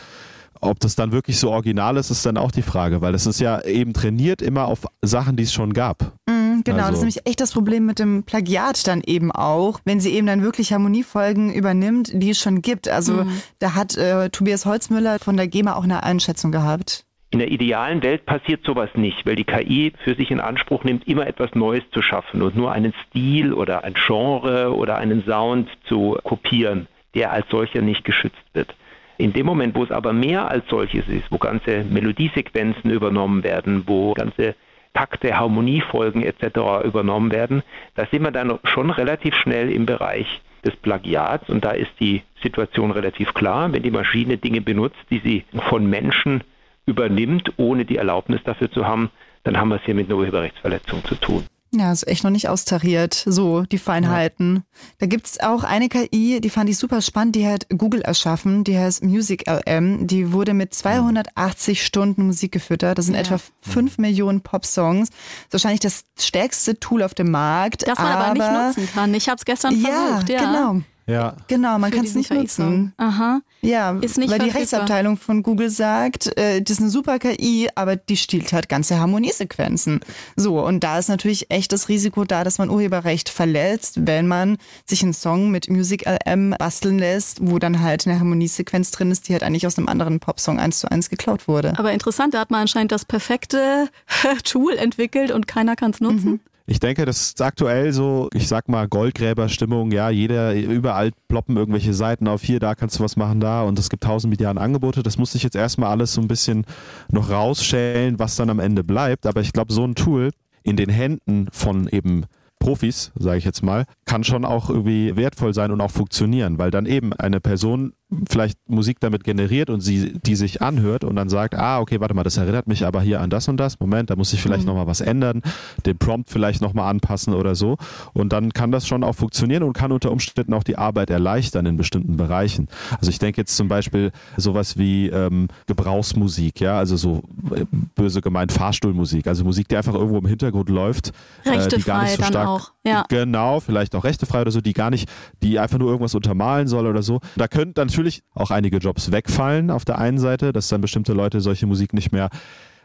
ob 0.61 0.79
das 0.79 0.95
dann 0.95 1.11
wirklich 1.11 1.39
so 1.39 1.51
original 1.51 1.97
ist, 1.97 2.11
ist 2.11 2.25
dann 2.25 2.37
auch 2.37 2.51
die 2.51 2.61
Frage, 2.61 3.01
weil 3.01 3.15
es 3.15 3.25
ist 3.25 3.39
ja 3.39 3.61
eben 3.61 3.93
trainiert 3.93 4.41
immer 4.41 4.65
auf 4.65 4.79
Sachen, 5.01 5.35
die 5.37 5.43
es 5.43 5.53
schon 5.53 5.73
gab. 5.73 6.13
Mhm 6.29 6.39
genau, 6.63 6.77
Also- 6.79 6.87
das 6.89 6.95
ist 6.97 7.01
nämlich 7.01 7.25
echt 7.27 7.39
das 7.41 7.51
Problem 7.53 7.85
mit 7.85 7.99
dem 7.99 8.23
Plagiat 8.23 8.85
dann 8.87 9.01
eben 9.05 9.31
auch, 9.31 9.79
wenn 9.85 9.99
sie 9.99 10.11
eben 10.11 10.27
dann 10.27 10.41
wirklich 10.43 10.73
Harmoniefolgen 10.73 11.53
übernimmt, 11.53 12.11
die 12.13 12.31
es 12.31 12.39
schon 12.39 12.61
gibt. 12.61 12.87
Also 12.89 13.25
da 13.59 13.75
hat 13.75 13.95
äh, 13.97 14.29
Tobias 14.29 14.65
Holzmüller 14.65 15.19
von 15.19 15.37
der 15.37 15.47
GEMA 15.47 15.73
auch 15.75 15.83
eine 15.83 16.03
Einschätzung 16.03 16.51
gehabt. 16.51 17.05
In 17.31 17.37
der 17.37 17.51
idealen 17.51 18.01
Welt 18.01 18.25
passiert 18.25 18.65
sowas 18.65 18.89
nicht, 18.95 19.23
weil 19.25 19.35
die 19.35 19.43
KI 19.43 19.93
für 20.03 20.15
sich 20.15 20.31
in 20.31 20.39
Anspruch 20.39 20.83
nimmt, 20.83 21.07
immer 21.07 21.27
etwas 21.27 21.53
Neues 21.53 21.83
zu 21.91 22.01
schaffen 22.01 22.41
und 22.41 22.55
nur 22.55 22.71
einen 22.71 22.93
Stil 23.07 23.53
oder 23.53 23.83
ein 23.83 23.93
Genre 23.93 24.75
oder 24.75 24.97
einen 24.97 25.23
Sound 25.25 25.69
zu 25.83 26.17
kopieren, 26.23 26.87
der 27.13 27.31
als 27.31 27.47
solcher 27.49 27.81
nicht 27.81 28.03
geschützt 28.03 28.43
wird. 28.53 28.73
In 29.19 29.33
dem 29.33 29.45
Moment, 29.45 29.75
wo 29.75 29.83
es 29.83 29.91
aber 29.91 30.11
mehr 30.11 30.49
als 30.49 30.67
solches 30.69 31.07
ist, 31.07 31.31
wo 31.31 31.37
ganze 31.37 31.83
Melodiesequenzen 31.83 32.89
übernommen 32.89 33.43
werden, 33.43 33.83
wo 33.85 34.13
ganze 34.13 34.55
Takte, 34.93 35.37
Harmoniefolgen 35.37 36.23
etc. 36.23 36.83
übernommen 36.83 37.31
werden, 37.31 37.61
da 37.93 38.07
sind 38.07 38.23
wir 38.23 38.31
dann 38.31 38.57
schon 38.63 38.89
relativ 38.89 39.35
schnell 39.35 39.71
im 39.71 39.85
Bereich 39.85 40.41
des 40.65 40.75
Plagiats 40.77 41.47
und 41.47 41.63
da 41.63 41.71
ist 41.71 41.91
die 41.99 42.23
Situation 42.41 42.89
relativ 42.89 43.35
klar. 43.35 43.71
Wenn 43.71 43.83
die 43.83 43.91
Maschine 43.91 44.37
Dinge 44.37 44.61
benutzt, 44.61 44.97
die 45.11 45.19
sie 45.19 45.43
von 45.69 45.87
Menschen 45.87 46.43
übernimmt, 46.85 47.53
ohne 47.57 47.85
die 47.85 47.97
Erlaubnis 47.97 48.41
dafür 48.43 48.71
zu 48.71 48.85
haben, 48.85 49.11
dann 49.43 49.57
haben 49.57 49.69
wir 49.69 49.75
es 49.75 49.83
hier 49.83 49.95
mit 49.95 50.07
einer 50.07 50.17
Urheberrechtsverletzung 50.17 51.03
zu 51.05 51.15
tun. 51.15 51.45
Ja, 51.71 51.91
ist 51.91 52.07
echt 52.07 52.23
noch 52.23 52.31
nicht 52.31 52.49
austariert, 52.49 53.13
so 53.13 53.61
die 53.61 53.77
Feinheiten. 53.77 54.63
Da 54.97 55.05
gibt's 55.05 55.39
auch 55.39 55.63
eine 55.63 55.87
KI, 55.87 56.41
die 56.41 56.49
fand 56.49 56.67
ich 56.67 56.79
super 56.79 56.99
spannend, 57.01 57.35
die 57.35 57.47
hat 57.47 57.67
Google 57.69 58.01
erschaffen, 58.01 58.63
die 58.63 58.77
heißt 58.77 59.03
Music 59.03 59.45
LM. 59.47 60.07
Die 60.07 60.33
wurde 60.33 60.55
mit 60.55 60.73
280 60.73 61.85
Stunden 61.85 62.25
Musik 62.25 62.51
gefüttert. 62.53 62.97
Das 62.97 63.05
sind 63.05 63.13
etwa 63.13 63.39
5 63.61 63.99
Millionen 63.99 64.41
Pop-Songs. 64.41 65.09
Ist 65.09 65.53
Wahrscheinlich 65.53 65.81
das 65.81 66.05
stärkste 66.19 66.79
Tool 66.79 67.03
auf 67.03 67.13
dem 67.13 67.29
Markt. 67.29 67.87
Das 67.87 67.99
man 67.99 68.13
aber, 68.13 68.33
nicht 68.33 68.51
nutzen 68.51 68.91
kann. 68.91 69.13
Ich 69.13 69.29
habe 69.29 69.37
es 69.37 69.45
gestern 69.45 69.79
ja, 69.79 69.89
versucht. 69.89 70.29
Ja, 70.29 70.39
genau. 70.39 70.81
Ja. 71.09 71.35
Genau, 71.47 71.79
man 71.79 71.91
kann 71.91 72.05
es 72.05 72.13
nicht 72.13 72.31
nutzen. 72.31 72.93
Aha. 72.97 73.41
Ja, 73.61 73.97
Ist 73.99 74.17
nicht 74.17 74.29
weil 74.29 74.39
die 74.39 74.51
verfügbar. 74.51 74.61
Rechtsabteilung 74.61 75.17
von 75.17 75.43
Google 75.43 75.69
sagt, 75.69 76.37
äh, 76.37 76.61
das 76.61 76.77
ist 76.77 76.81
eine 76.81 76.89
super 76.89 77.19
KI, 77.19 77.67
aber 77.75 77.95
die 77.95 78.15
stiehlt 78.15 78.53
halt 78.53 78.69
ganze 78.69 78.99
Harmoniesequenzen. 78.99 80.01
So, 80.35 80.63
und 80.63 80.83
da 80.83 80.99
ist 80.99 81.09
natürlich 81.09 81.49
echt 81.51 81.73
das 81.73 81.89
Risiko 81.89 82.23
da, 82.25 82.43
dass 82.43 82.57
man 82.57 82.69
Urheberrecht 82.69 83.29
verletzt, 83.29 84.05
wenn 84.05 84.27
man 84.27 84.57
sich 84.85 85.01
einen 85.03 85.13
Song 85.13 85.49
mit 85.51 85.69
Music 85.69 86.05
LM 86.05 86.55
basteln 86.57 86.99
lässt, 86.99 87.39
wo 87.41 87.59
dann 87.59 87.81
halt 87.81 88.05
eine 88.07 88.19
Harmoniesequenz 88.19 88.91
drin 88.91 89.11
ist, 89.11 89.27
die 89.27 89.33
halt 89.33 89.43
eigentlich 89.43 89.65
aus 89.65 89.77
einem 89.77 89.87
anderen 89.89 90.19
Popsong 90.19 90.59
eins 90.59 90.79
zu 90.79 90.91
eins 90.91 91.09
geklaut 91.09 91.47
wurde. 91.47 91.77
Aber 91.77 91.91
interessant, 91.91 92.33
da 92.33 92.39
hat 92.39 92.51
man 92.51 92.61
anscheinend 92.61 92.91
das 92.91 93.05
perfekte 93.05 93.89
Tool 94.43 94.73
entwickelt 94.73 95.31
und 95.31 95.47
keiner 95.47 95.75
kann 95.75 95.91
es 95.91 96.01
nutzen. 96.01 96.39
Ich 96.71 96.79
denke, 96.79 97.05
das 97.05 97.19
ist 97.21 97.41
aktuell 97.41 97.91
so, 97.93 98.29
ich 98.31 98.47
sag 98.47 98.69
mal, 98.69 98.87
Goldgräberstimmung, 98.87 99.91
ja, 99.91 100.11
jeder, 100.11 100.53
überall 100.53 101.09
ploppen 101.27 101.57
irgendwelche 101.57 101.95
Seiten 101.95 102.27
auf, 102.27 102.43
hier, 102.43 102.59
da 102.59 102.75
kannst 102.75 102.99
du 102.99 103.03
was 103.03 103.15
machen, 103.15 103.39
da 103.39 103.63
und 103.63 103.79
es 103.79 103.89
gibt 103.89 104.03
tausend 104.03 104.29
Milliarden 104.29 104.61
Angebote. 104.61 105.01
Das 105.01 105.17
muss 105.17 105.31
sich 105.31 105.41
jetzt 105.41 105.55
erstmal 105.55 105.89
alles 105.89 106.13
so 106.13 106.21
ein 106.21 106.27
bisschen 106.27 106.65
noch 107.11 107.31
rausschälen, 107.31 108.19
was 108.19 108.35
dann 108.35 108.51
am 108.51 108.59
Ende 108.59 108.83
bleibt. 108.83 109.25
Aber 109.25 109.41
ich 109.41 109.51
glaube, 109.51 109.73
so 109.73 109.83
ein 109.83 109.95
Tool 109.95 110.29
in 110.61 110.75
den 110.75 110.89
Händen 110.89 111.47
von 111.51 111.87
eben 111.87 112.25
Profis, 112.59 113.11
sage 113.17 113.39
ich 113.39 113.45
jetzt 113.45 113.63
mal, 113.63 113.85
kann 114.05 114.23
schon 114.23 114.45
auch 114.45 114.69
irgendwie 114.69 115.15
wertvoll 115.15 115.55
sein 115.55 115.71
und 115.71 115.81
auch 115.81 115.89
funktionieren, 115.89 116.59
weil 116.59 116.69
dann 116.69 116.85
eben 116.85 117.13
eine 117.13 117.39
Person 117.39 117.93
vielleicht 118.27 118.57
Musik 118.67 118.99
damit 118.99 119.23
generiert 119.23 119.69
und 119.69 119.81
sie 119.81 120.13
die 120.13 120.35
sich 120.35 120.61
anhört 120.61 121.03
und 121.03 121.15
dann 121.15 121.29
sagt, 121.29 121.55
ah, 121.55 121.79
okay, 121.79 121.99
warte 121.99 122.15
mal, 122.15 122.23
das 122.23 122.37
erinnert 122.37 122.67
mich 122.67 122.85
aber 122.85 123.01
hier 123.01 123.21
an 123.21 123.29
das 123.29 123.47
und 123.47 123.57
das. 123.57 123.79
Moment, 123.79 124.09
da 124.09 124.15
muss 124.15 124.33
ich 124.33 124.41
vielleicht 124.41 124.65
noch 124.65 124.75
mal 124.75 124.87
was 124.87 125.01
ändern, 125.01 125.41
den 125.85 125.97
Prompt 125.97 126.29
vielleicht 126.29 126.61
noch 126.61 126.73
mal 126.73 126.89
anpassen 126.89 127.33
oder 127.33 127.53
so 127.53 127.77
und 128.13 128.33
dann 128.33 128.51
kann 128.51 128.71
das 128.71 128.87
schon 128.87 129.03
auch 129.03 129.13
funktionieren 129.13 129.63
und 129.63 129.73
kann 129.73 129.91
unter 129.91 130.11
Umständen 130.11 130.53
auch 130.53 130.63
die 130.63 130.77
Arbeit 130.77 131.09
erleichtern 131.09 131.65
in 131.67 131.77
bestimmten 131.77 132.17
Bereichen. 132.17 132.67
Also 132.97 133.11
ich 133.11 133.19
denke 133.19 133.41
jetzt 133.41 133.55
zum 133.55 133.67
Beispiel 133.67 134.11
sowas 134.37 134.77
wie 134.77 135.07
ähm, 135.09 135.47
Gebrauchsmusik, 135.67 136.59
ja, 136.61 136.79
also 136.79 136.97
so 136.97 137.21
äh, 137.55 137.65
böse 137.95 138.21
gemeint 138.21 138.51
Fahrstuhlmusik, 138.51 139.27
also 139.27 139.43
Musik, 139.43 139.67
die 139.67 139.77
einfach 139.77 139.93
irgendwo 139.93 140.17
im 140.17 140.25
Hintergrund 140.25 140.69
läuft, 140.69 141.09
äh, 141.45 141.67
die 141.67 141.83
gar 141.83 142.03
nicht 142.03 142.15
so 142.15 142.21
dann 142.21 142.31
stark 142.31 142.47
auch. 142.47 142.71
Ja. 142.83 143.05
Genau, 143.09 143.59
vielleicht 143.59 143.93
auch 143.95 144.03
rechtefrei 144.03 144.41
oder 144.41 144.51
so, 144.51 144.61
die 144.61 144.73
gar 144.73 144.89
nicht, 144.89 145.07
die 145.43 145.59
einfach 145.59 145.77
nur 145.77 145.89
irgendwas 145.89 146.15
untermalen 146.15 146.67
soll 146.67 146.87
oder 146.87 147.03
so. 147.03 147.19
Da 147.35 147.47
können 147.47 147.73
natürlich 147.75 147.98
auch 148.33 148.51
einige 148.51 148.77
Jobs 148.77 149.11
wegfallen 149.11 149.71
auf 149.71 149.85
der 149.85 149.97
einen 149.99 150.17
Seite, 150.19 150.53
dass 150.53 150.67
dann 150.67 150.81
bestimmte 150.81 151.13
Leute 151.13 151.41
solche 151.41 151.65
Musik 151.67 151.93
nicht 151.93 152.11
mehr 152.11 152.29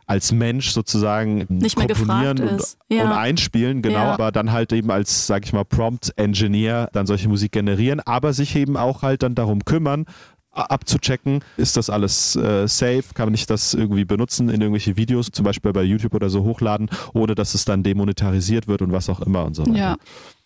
als 0.07 0.33
Mensch 0.33 0.71
sozusagen 0.71 1.47
Nicht 1.49 1.79
mehr 1.79 1.89
komponieren 1.89 2.39
und. 2.41 2.63
Ja. 2.91 3.05
und 3.05 3.13
einspielen, 3.13 3.81
genau, 3.81 4.01
Ja. 4.01 4.13
aber 4.13 4.33
dann 4.33 4.53
halt 4.53 4.73
eben 4.73 4.91
als, 4.91 5.27
sag 5.27 5.47
ich 5.47 5.53
mal, 5.55 5.65
Prompt-Engineer 5.65 6.91
dann 6.93 7.07
solche 7.07 7.29
Musik 7.29 7.53
generieren, 7.53 8.01
aber 8.01 8.33
sich 8.35 8.55
eben 8.57 8.77
auch 8.77 9.01
halt 9.03 9.23
dann 9.23 9.35
darum 9.35 9.65
kümmern, 9.65 10.05
abzuchecken, 10.53 11.41
ist 11.57 11.77
das 11.77 11.91
alles 11.91 12.37
äh, 12.37 12.69
safe, 12.69 13.03
kann 13.15 13.33
ich 13.35 13.47
das 13.47 13.75
irgendwie 13.75 14.05
benutzen 14.05 14.49
in 14.49 14.61
irgendwelche 14.61 14.97
Videos, 14.97 15.31
zum 15.33 15.45
Beispiel 15.45 15.73
bei 15.73 15.83
YouTube 15.83 16.15
oder 16.15 16.31
so 16.31 16.45
hochladen, 16.45 16.89
ohne 17.13 17.35
dass 17.35 17.55
es 17.55 17.65
dann 17.65 17.83
demonetarisiert 17.83 18.69
wird 18.69 18.83
und 18.83 18.93
was 18.93 19.09
auch 19.09 19.21
immer 19.21 19.45
und 19.45 19.55
so 19.55 19.65
weiter. 19.67 19.77
Ja. 19.77 19.97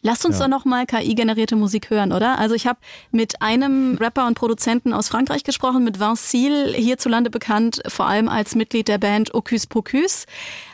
Lasst 0.01 0.25
uns 0.25 0.39
Ja. 0.39 0.45
doch 0.45 0.59
nochmal 0.59 0.87
KI-generierte 0.87 1.57
Musik 1.57 1.91
hören, 1.91 2.13
oder? 2.13 2.39
Also 2.39 2.55
ich 2.55 2.69
habe 2.69 2.79
mit 3.11 3.43
einem 3.43 3.97
Rapper 4.01 4.29
und 4.29 4.35
Produzenten 4.35 4.93
aus 4.93 5.09
Frankreich 5.09 5.43
gesprochen, 5.43 5.83
mit 5.83 5.99
Vincil, 5.99 6.73
hierzulande 6.75 7.31
bekannt, 7.31 7.83
vor 7.89 8.07
allem 8.07 8.29
als 8.29 8.55
Mitglied 8.55 8.87
der 8.87 8.99
Band 8.99 9.35
Ocus 9.35 9.67
Pocus, 9.67 10.27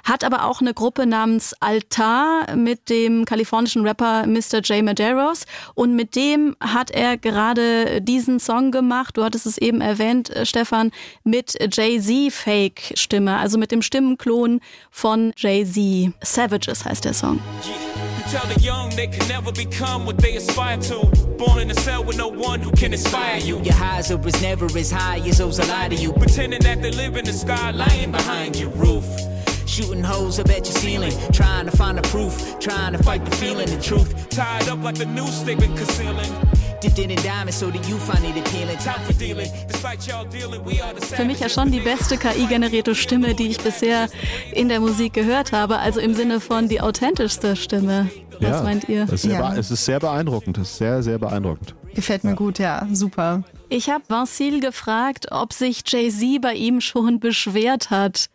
hat 0.05 0.25
aber 0.25 0.45
auch 0.45 0.61
eine 0.61 0.75
Gruppe 0.75 1.07
namens 1.07 1.55
Altar 1.61 2.55
mit 2.55 2.91
dem 2.91 3.25
kalifornischen 3.25 3.87
Rapper 3.87 4.27
Mr. 4.27 4.61
J. 4.63 4.85
Medeiros 4.85 5.47
und 5.75 5.97
mit 5.97 6.17
dem 6.17 6.55
hat 6.61 6.91
er 6.91 7.17
gerade 7.17 8.03
diesen 8.03 8.39
Song 8.41 8.71
gemacht, 8.73 9.17
du 9.17 9.25
hattest 9.25 9.47
es 9.47 9.57
eben 9.57 9.81
erwähnt, 9.81 10.29
äh, 10.31 10.45
Stefan, 10.45 10.91
mit 11.25 11.55
Jay-Z-Fake-Stimme, 11.73 13.39
also 13.39 13.57
mit 13.57 13.73
dem 13.73 13.81
Stimmenklon 13.81 14.61
von 14.91 15.33
Jay-Z. 15.37 16.13
Savages 16.23 16.85
heißt 16.85 17.07
der 17.07 17.15
Song. 17.15 17.41
You 17.65 17.84
tell 18.35 18.53
the 18.53 18.61
young 18.61 18.91
they 18.97 19.07
can 19.07 19.27
never 19.29 19.53
become 19.53 20.05
what 20.05 20.19
they 20.19 20.35
aspire 20.35 20.77
to. 20.77 21.07
Born 21.39 21.61
in 21.61 21.71
a 21.71 21.75
cell 21.75 22.03
with 22.03 22.17
no 22.17 22.27
one 22.27 22.61
who 22.61 22.73
can 22.73 22.93
inspire 22.93 23.39
you. 23.39 23.61
Your 23.61 23.75
highs 23.75 24.11
are 24.11 24.27
as 24.27 24.43
never 24.43 24.67
as 24.77 24.91
high 24.91 25.19
as 25.29 25.39
those 25.39 25.59
that 25.59 25.69
lie 25.69 25.89
to 25.89 25.95
you. 25.95 26.13
Pretending 26.13 26.61
that 26.63 26.83
they 26.83 26.91
live 26.91 27.17
in 27.17 27.25
the 27.25 27.33
sky, 27.33 27.71
lying 27.71 28.11
behind 28.11 28.57
your 28.57 28.71
roof. 28.71 29.07
Shooting 29.67 30.03
holes 30.03 30.41
up 30.41 30.49
at 30.51 30.67
your 30.67 30.77
ceiling, 30.83 31.13
trying 31.33 31.67
to 31.67 31.77
find 31.77 31.97
the 31.97 32.03
proof, 32.09 32.59
trying 32.59 32.93
to 32.95 33.03
fight 33.05 33.25
the 33.25 33.31
feeling, 33.37 33.69
the 33.69 33.81
truth. 33.81 34.29
Tied 34.31 34.69
up 34.69 34.83
like 34.83 34.97
the 34.97 35.07
news 35.07 35.45
they've 35.45 35.59
been 35.59 35.77
concealing. 35.77 36.33
Dipped 36.85 36.99
in 36.99 37.09
in 37.09 37.17
diamonds 37.23 37.59
so 37.59 37.71
that 37.71 37.89
you 37.89 37.97
find 37.97 38.23
it 38.27 38.37
appealing. 38.37 38.77
Time 38.77 39.03
for 39.07 39.15
dealing. 39.15 39.51
Despite 39.69 40.07
y'all 40.07 40.27
dealing, 40.27 40.63
we 40.67 40.83
are 40.83 40.93
the 40.95 41.01
Für 41.01 41.25
mich 41.25 41.41
ja 41.41 41.49
schon 41.49 41.73
die 41.73 41.81
beste 41.81 42.19
KI-generierte 42.19 42.95
Stimme, 42.95 43.35
die 43.35 43.47
ich 43.49 43.57
bisher 43.59 44.09
in 44.53 44.69
der 44.69 44.81
Musik 44.81 45.15
gehört 45.15 45.53
habe. 45.53 45.79
Also 45.79 46.01
im 46.01 46.13
Sinne 46.15 46.41
von 46.41 46.69
die 46.69 46.83
authentischste 46.83 47.57
Stimme. 47.57 48.11
Was 48.39 48.51
Ja, 48.59 48.63
meint 48.63 48.87
ihr? 48.91 49.05
Es 49.05 49.13
ist, 49.13 49.23
sehr 49.23 49.33
Ja. 49.33 49.55
es 49.57 49.71
ist 49.71 49.83
sehr 49.83 49.99
beeindruckend, 49.99 50.59
es 50.59 50.73
ist 50.73 50.77
sehr, 50.77 51.03
sehr 51.03 51.17
beeindruckend. 51.19 51.75
Gefällt 51.95 52.23
mir 52.25 52.35
gut, 52.35 52.59
ja, 52.59 52.87
super. 52.93 53.45
Ich 53.71 53.89
habe 53.89 54.05
Vincil 54.09 54.61
gefragt, 54.61 55.29
ob 55.31 55.55
sich 55.55 55.83
Jay-Z 55.87 56.43
bei 56.43 56.53
ihm 56.53 56.83
schon 56.83 57.19
beschwert 57.19 57.89
hat. 57.89 58.27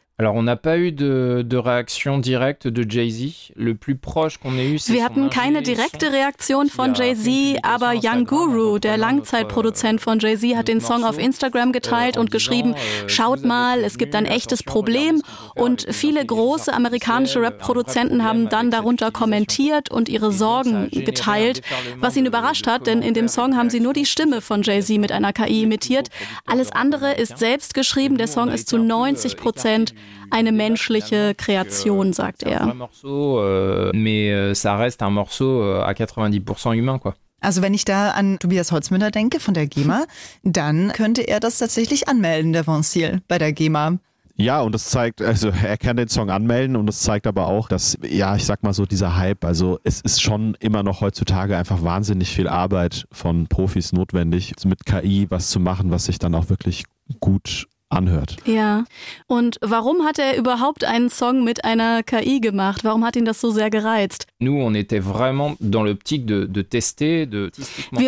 Wir 4.90 5.06
hatten 5.06 5.30
keine 5.30 5.62
direkte. 5.62 6.12
Reaktion 6.12 6.70
von 6.70 6.94
Ja, 6.94 7.06
Jay-Z, 7.06 7.64
aber 7.64 7.94
Young 7.96 8.26
Guru, 8.26 8.80
der 8.80 8.98
Langzeitproduzent 8.98 10.02
von 10.02 10.20
Jay-Z, 10.20 10.58
hat 10.58 10.68
den 10.68 10.82
Song 10.82 11.06
auf 11.06 11.18
Instagram 11.18 11.72
geteilt 11.72 12.18
äh, 12.18 12.20
und 12.20 12.28
en 12.28 12.32
geschrieben, 12.32 12.74
äh, 12.74 13.08
schaut 13.08 13.46
mal, 13.46 13.82
es 13.84 13.98
gibt 13.98 14.14
ein 14.14 14.26
echtes 14.26 14.62
Problem. 14.64 15.22
Und 15.56 15.88
viele 15.90 16.26
große 16.26 16.74
amerikanische 16.74 17.42
Rap-Produzenten 17.42 18.26
haben 18.26 18.50
dann 18.50 18.72
darunter 18.72 19.12
kommentiert 19.12 19.90
und 19.90 20.10
ihre 20.10 20.34
Sorgen 20.34 20.90
geteilt, 20.92 21.62
was 22.00 22.18
ihn 22.18 22.26
überrascht 22.26 22.68
hat, 22.68 22.88
denn 22.88 23.02
in 23.02 23.14
dem 23.14 23.30
Song 23.30 23.56
haben 23.56 23.70
sie 23.70 23.80
nur 23.80 23.94
die. 23.94 24.06
Stimme 24.10 24.42
von 24.42 24.64
Jay-Z 24.64 24.98
mit 24.98 25.14
einer 25.14 25.32
KI 25.32 25.64
imitiert. 25.64 26.10
Alles 26.46 26.72
andere 26.72 27.14
ist 27.14 27.38
selbst 27.38 27.74
geschrieben, 27.74 28.18
der 28.18 28.28
Song 28.28 28.50
ist 28.50 28.68
zu 28.68 28.78
90 28.78 29.38
Prozent 29.38 29.94
eine 30.32 30.52
menschliche 30.52 31.34
Kreation, 31.36 32.14
sagt 32.14 32.44
er. 32.44 32.62
vrai 32.62 32.76
morceau, 32.76 33.40
euh, 33.40 33.92
mais 33.94 34.32
euh, 34.32 34.54
ça 34.54 34.78
reste 34.78 35.02
un 35.02 35.10
morceau 35.10 35.62
euh, 35.62 35.84
à 35.84 35.94
90% 35.94 36.74
humain, 36.74 37.00
quoi. 37.00 37.16
Also 37.42 37.62
wenn 37.62 37.74
ich 37.74 37.86
da 37.86 38.12
an 38.12 38.38
Tobias 38.38 38.72
Holzmüller 38.72 39.12
denke 39.12 39.40
von 39.40 39.54
der 39.54 39.66
GEMA, 39.66 40.06
dann 40.44 40.92
könnte 40.92 41.22
er 41.22 41.40
das 41.40 41.58
tatsächlich 41.58 42.08
anmelden, 42.08 42.54
der 42.54 42.68
Vincil, 42.68 43.22
bei 43.28 43.38
der 43.38 43.54
GEMA. 43.54 43.98
Ja, 44.36 44.62
und 44.62 44.74
das 44.74 44.86
zeigt, 44.86 45.22
also 45.22 45.50
er 45.50 45.78
kann 45.78 45.98
den 45.98 46.08
Song 46.08 46.30
anmelden 46.30 46.78
und 46.78 46.90
es 46.90 47.02
zeigt 47.02 47.28
aber 47.28 47.48
auch, 47.48 47.68
dass, 47.68 47.98
ja, 48.08 48.38
ich 48.38 48.46
sag 48.46 48.64
mal 48.64 48.74
so, 48.74 48.86
dieser 48.86 49.18
Hype, 49.18 49.44
also 49.44 49.80
es 49.84 50.00
ist 50.00 50.22
schon 50.22 50.56
immer 50.62 50.82
noch 50.82 51.02
heutzutage 51.02 51.58
einfach 51.58 51.84
wahnsinnig 51.84 52.30
viel 52.30 52.48
Arbeit 52.48 53.06
von 53.12 53.48
Profis 53.48 53.92
notwendig, 53.92 54.54
mit 54.64 54.86
KI 54.86 55.28
was 55.30 55.50
zu 55.50 55.60
machen, 55.60 55.92
was 55.92 56.06
sich 56.06 56.20
dann 56.20 56.36
auch 56.36 56.50
wirklich 56.50 56.86
gut 57.20 57.68
anhört. 57.90 58.38
Ja. 58.46 58.86
Und 59.28 59.58
warum 59.62 60.06
hat 60.06 60.20
er 60.20 60.38
überhaupt 60.38 60.84
einen 60.84 61.10
Song 61.10 61.44
mit 61.44 61.66
einer 61.66 62.04
KI 62.04 62.40
gemacht? 62.40 62.84
Warum 62.84 63.04
hat 63.04 63.16
ihn 63.16 63.26
das 63.26 63.42
so 63.42 63.50
sehr 63.52 63.72
gereizt? 63.72 64.28
Wir 64.38 64.54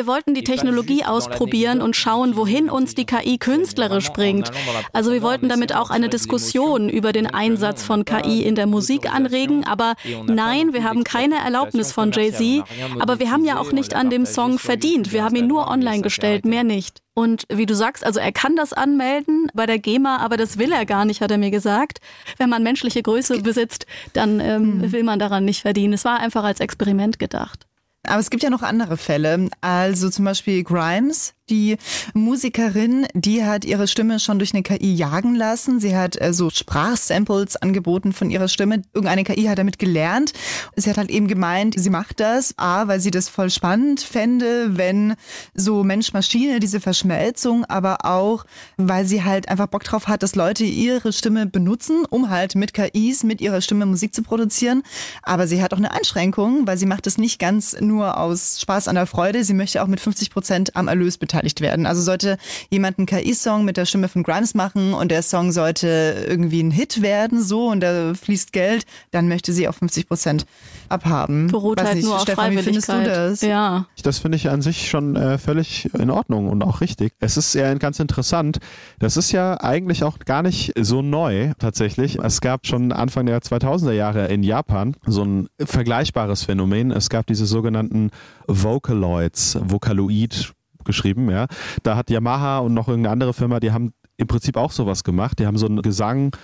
wollten 0.08 0.34
die 0.34 0.44
Technologie 0.44 1.04
ausprobieren 1.04 1.82
und 1.82 1.96
schauen, 1.96 2.36
wohin 2.36 2.70
uns 2.70 2.96
die 2.96 3.06
KI 3.06 3.38
künstlerisch 3.38 4.10
bringt. 4.12 4.52
Also 4.94 5.12
wir 5.12 5.24
wollten 5.24 5.50
damit 5.50 5.76
auch 5.76 5.90
eine 5.90 6.08
Diskussion 6.10 6.88
über 6.88 7.12
den 7.12 7.28
Einsatz 7.28 7.84
von 7.84 8.06
KI 8.06 8.44
in 8.44 8.56
der 8.56 8.68
Musik 8.68 9.12
anregen. 9.12 9.66
Aber 9.66 9.96
nein, 10.28 10.74
wir 10.74 10.84
haben 10.84 11.04
keine 11.04 11.44
Erlaubnis 11.44 11.92
von 11.92 12.12
Jay-Z. 12.12 12.64
Aber 13.00 13.20
wir 13.20 13.32
haben 13.32 13.46
ja 13.46 13.60
auch 13.60 13.72
nicht 13.72 13.96
an 13.96 14.12
dem 14.12 14.26
Song 14.26 14.60
verdient. 14.60 15.12
Wir 15.12 15.24
haben 15.24 15.36
ihn 15.36 15.48
nur 15.48 15.68
online 15.68 16.02
gestellt, 16.02 16.46
mehr 16.46 16.64
nicht. 16.64 17.02
Und 17.14 17.44
wie 17.52 17.66
du 17.66 17.76
sagst, 17.76 18.06
also 18.06 18.20
er 18.20 18.32
kann 18.32 18.56
das 18.56 18.72
anmelden 18.72 19.48
bei 19.54 19.66
der 19.66 19.80
GEMA, 19.80 20.18
aber 20.18 20.38
das 20.38 20.58
will 20.58 20.72
er 20.72 20.86
gar 20.86 21.04
nicht, 21.04 21.22
hat 21.22 21.32
er 21.32 21.38
mir 21.38 21.52
gesagt. 21.52 22.00
Wenn 22.38 22.50
man 22.50 22.64
menschliche 22.64 23.04
Größe 23.04 23.42
besitzt, 23.42 23.86
dann 24.14 24.40
ähm, 24.40 24.92
will 24.92 25.04
man 25.04 25.20
daran 25.20 25.44
nicht 25.44 25.62
verdienen. 25.62 25.94
Es 25.94 26.06
war 26.06 26.20
einfach 26.20 26.44
als 26.44 26.62
Experiment 26.62 27.20
gedacht. 27.20 27.68
Aber 28.08 28.20
es 28.20 28.30
gibt 28.30 28.44
ja 28.44 28.50
noch 28.50 28.64
andere 28.64 28.98
Fälle. 28.98 29.50
Also 29.60 30.10
zum 30.10 30.26
Beispiel 30.26 30.64
Grimes, 30.64 31.34
die 31.50 31.78
Musikerin, 32.14 33.06
die 33.14 33.44
hat 33.44 33.66
ihre 33.66 33.88
Stimme 33.88 34.20
schon 34.20 34.40
durch 34.40 34.54
eine 34.54 34.64
KI 34.64 34.94
jagen 34.94 35.36
lassen. 35.36 35.80
Sie 35.80 35.96
hat 35.96 36.20
äh, 36.20 36.34
so 36.34 36.50
Sprachsamples 36.50 37.58
angeboten 37.58 38.14
von 38.14 38.30
ihrer 38.30 38.48
Stimme. 38.48 38.82
Irgendeine 38.94 39.24
KI 39.24 39.44
hat 39.46 39.58
damit 39.58 39.78
gelernt. 39.78 40.34
Sie 40.76 40.90
hat 40.90 40.98
halt 40.98 41.12
eben 41.12 41.28
gemeint, 41.28 41.76
sie 41.78 41.90
macht 41.90 42.20
das, 42.20 42.54
A, 42.58 42.88
weil 42.88 43.00
sie 43.00 43.12
das 43.12 43.28
voll 43.30 43.50
spannend 43.50 44.00
fände, 44.00 44.78
wenn 44.78 45.16
so 45.54 45.84
Mensch-Maschine, 45.84 46.60
diese 46.60 46.80
Verschmelzung, 46.80 47.66
aber 47.66 48.06
auch, 48.06 48.46
weil 48.78 49.06
sie 49.06 49.24
halt 49.24 49.50
einfach 49.50 49.68
Bock 49.68 49.84
drauf 49.84 50.08
hat, 50.08 50.24
dass 50.24 50.36
Leute 50.36 50.64
ihre 50.64 51.12
Stimme 51.12 51.46
benutzen, 51.46 52.06
um 52.10 52.30
halt 52.30 52.56
mit 52.56 52.74
KIs, 52.74 53.24
mit 53.24 53.42
ihrer 53.42 53.62
Stimme 53.62 53.86
Musik 53.86 54.16
zu 54.16 54.24
produzieren. 54.24 54.84
Aber 55.24 55.48
sie 55.48 55.62
hat 55.62 55.74
auch 55.74 55.78
eine 55.78 55.92
Einschränkung, 55.92 56.66
weil 56.66 56.78
sie 56.78 56.86
macht 56.86 57.08
es 57.08 57.18
nicht 57.18 57.40
ganz 57.40 57.76
nur 57.80 58.18
aus 58.18 58.62
Spaß 58.62 58.88
an 58.88 58.96
der 58.96 59.06
Freude. 59.06 59.44
Sie 59.44 59.54
möchte 59.54 59.84
auch 59.84 59.88
mit 59.88 60.00
50 60.00 60.30
Prozent 60.30 60.76
am 60.76 60.88
Erlös 60.88 61.18
beteiligt 61.18 61.41
werden. 61.62 61.86
Also 61.86 62.02
sollte 62.02 62.38
jemand 62.70 62.98
einen 62.98 63.08
KI-Song 63.08 63.66
mit 63.66 63.78
der 63.78 63.86
Stimme 63.86 64.08
von 64.08 64.24
Grimes 64.24 64.54
machen 64.54 64.94
und 64.94 65.12
der 65.12 65.22
Song 65.22 65.52
sollte 65.52 66.26
irgendwie 66.28 66.62
ein 66.62 66.72
Hit 66.72 67.02
werden, 67.02 67.44
so 67.44 67.68
und 67.68 67.82
da 67.82 68.14
fließt 68.14 68.54
Geld, 68.54 68.86
dann 69.12 69.28
möchte 69.28 69.54
sie 69.54 69.68
auch 69.68 69.76
50 69.76 70.08
Prozent 70.08 70.46
abhaben. 70.90 71.48
Beruht 71.48 71.80
Weiß 71.80 71.88
halt 71.88 71.96
nicht, 71.98 72.06
nur 72.06 72.16
auf 72.16 72.22
Stefan, 72.22 72.52
wie 72.52 72.58
findest 72.58 72.88
du 72.88 72.94
Freiwilligkeit. 72.94 73.32
das? 73.32 73.42
Ja. 73.42 73.86
Das 74.04 74.20
finde 74.20 74.36
ich 74.38 74.50
an 74.50 74.62
sich 74.62 74.90
schon 74.90 75.16
äh, 75.16 75.38
völlig 75.38 75.94
in 75.94 76.10
Ordnung 76.10 76.50
und 76.50 76.64
auch 76.64 76.82
richtig. 76.82 77.14
Es 77.20 77.38
ist 77.38 77.54
ja 77.54 77.74
ganz 77.76 78.00
interessant. 78.00 78.60
Das 79.00 79.18
ist 79.18 79.32
ja 79.32 79.60
eigentlich 79.62 80.04
auch 80.04 80.20
gar 80.20 80.44
nicht 80.44 80.74
so 80.80 81.02
neu 81.02 81.54
tatsächlich. 81.60 82.20
Es 82.20 82.42
gab 82.42 82.68
schon 82.68 82.92
Anfang 82.92 83.26
der 83.26 83.40
2000er 83.40 83.92
Jahre 83.92 84.28
in 84.28 84.44
Japan 84.44 84.96
so 85.06 85.24
ein 85.24 85.48
vergleichbares 85.60 86.44
Phänomen. 86.44 86.92
Es 86.92 87.10
gab 87.10 87.28
diese 87.28 87.46
sogenannten 87.46 88.12
Vocaloids, 88.48 89.58
Vocaloid 89.62 90.54
geschrieben, 90.84 91.30
ja. 91.30 91.48
Da 91.84 91.96
hat 91.96 92.10
Yamaha 92.10 92.60
und 92.60 92.74
noch 92.74 92.88
irgendeine 92.88 93.14
andere 93.14 93.34
Firma, 93.34 93.60
die 93.60 93.72
haben 93.72 93.94
im 94.18 94.28
Prinzip 94.28 94.58
auch 94.58 94.72
sowas 94.72 95.04
gemacht. 95.04 95.40
Die 95.40 95.48
haben 95.48 95.58
so 95.58 95.66
einen 95.66 95.82
Gesang 95.82 96.36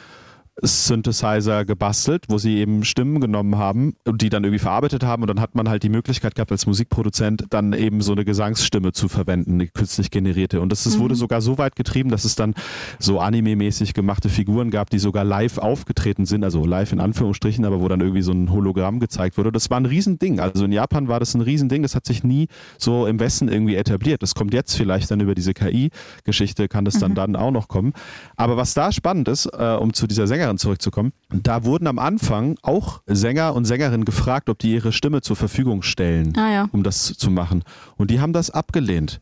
Synthesizer 0.61 1.65
gebastelt, 1.65 2.25
wo 2.29 2.37
sie 2.37 2.57
eben 2.57 2.83
Stimmen 2.83 3.21
genommen 3.21 3.57
haben 3.57 3.95
und 4.05 4.21
die 4.21 4.29
dann 4.29 4.43
irgendwie 4.43 4.59
verarbeitet 4.59 5.03
haben 5.03 5.21
und 5.21 5.27
dann 5.27 5.39
hat 5.39 5.53
man 5.55 5.69
halt 5.69 5.83
die 5.83 5.89
Möglichkeit 5.89 6.35
gehabt 6.35 6.51
als 6.51 6.65
Musikproduzent 6.65 7.45
dann 7.51 7.73
eben 7.73 8.01
so 8.01 8.13
eine 8.13 8.25
Gesangsstimme 8.25 8.91
zu 8.91 9.07
verwenden, 9.07 9.53
eine 9.53 9.67
künstlich 9.67 10.09
generierte 10.09 10.59
und 10.61 10.71
das, 10.71 10.83
das 10.83 10.97
wurde 10.97 11.15
sogar 11.15 11.41
so 11.41 11.57
weit 11.57 11.75
getrieben, 11.75 12.09
dass 12.09 12.25
es 12.25 12.35
dann 12.35 12.55
so 12.99 13.19
anime-mäßig 13.19 13.93
gemachte 13.93 14.29
Figuren 14.29 14.71
gab, 14.71 14.89
die 14.89 14.99
sogar 14.99 15.23
live 15.23 15.59
aufgetreten 15.59 16.25
sind, 16.25 16.43
also 16.43 16.65
live 16.65 16.91
in 16.91 16.99
Anführungsstrichen, 16.99 17.63
aber 17.65 17.79
wo 17.81 17.87
dann 17.87 18.01
irgendwie 18.01 18.21
so 18.21 18.31
ein 18.31 18.51
Hologramm 18.51 18.99
gezeigt 18.99 19.37
wurde. 19.37 19.51
Das 19.51 19.69
war 19.69 19.79
ein 19.79 19.85
Riesending. 19.85 20.39
Also 20.39 20.65
in 20.65 20.71
Japan 20.71 21.07
war 21.07 21.19
das 21.19 21.35
ein 21.35 21.41
Riesending, 21.41 21.83
das 21.83 21.95
hat 21.95 22.05
sich 22.05 22.23
nie 22.23 22.47
so 22.77 23.05
im 23.05 23.19
Westen 23.19 23.47
irgendwie 23.47 23.75
etabliert. 23.75 24.23
Das 24.23 24.35
kommt 24.35 24.53
jetzt 24.53 24.75
vielleicht 24.75 25.11
dann 25.11 25.19
über 25.19 25.35
diese 25.35 25.53
KI-Geschichte, 25.53 26.67
kann 26.67 26.85
das 26.85 26.99
dann 26.99 27.15
dann 27.15 27.35
auch 27.35 27.51
noch 27.51 27.67
kommen. 27.67 27.93
Aber 28.35 28.57
was 28.57 28.73
da 28.73 28.91
spannend 28.91 29.27
ist, 29.27 29.45
äh, 29.45 29.77
um 29.79 29.93
zu 29.93 30.07
dieser 30.07 30.27
Sängerin 30.47 30.57
zurückzukommen, 30.57 31.11
da 31.29 31.65
wurden 31.65 31.87
am 31.87 31.99
Anfang 31.99 32.57
auch 32.61 33.01
Sänger 33.05 33.53
und 33.53 33.65
Sängerinnen 33.65 34.05
gefragt, 34.05 34.49
ob 34.49 34.59
die 34.59 34.73
ihre 34.73 34.91
Stimme 34.91 35.21
zur 35.21 35.35
Verfügung 35.35 35.81
stellen, 35.83 36.33
Ah 36.37 36.51
ja. 36.51 36.69
um 36.71 36.83
das 36.83 37.13
zu 37.17 37.29
machen. 37.29 37.63
Und 37.97 38.11
die 38.11 38.19
haben 38.21 38.33
das 38.33 38.49
abgelehnt. 38.49 39.19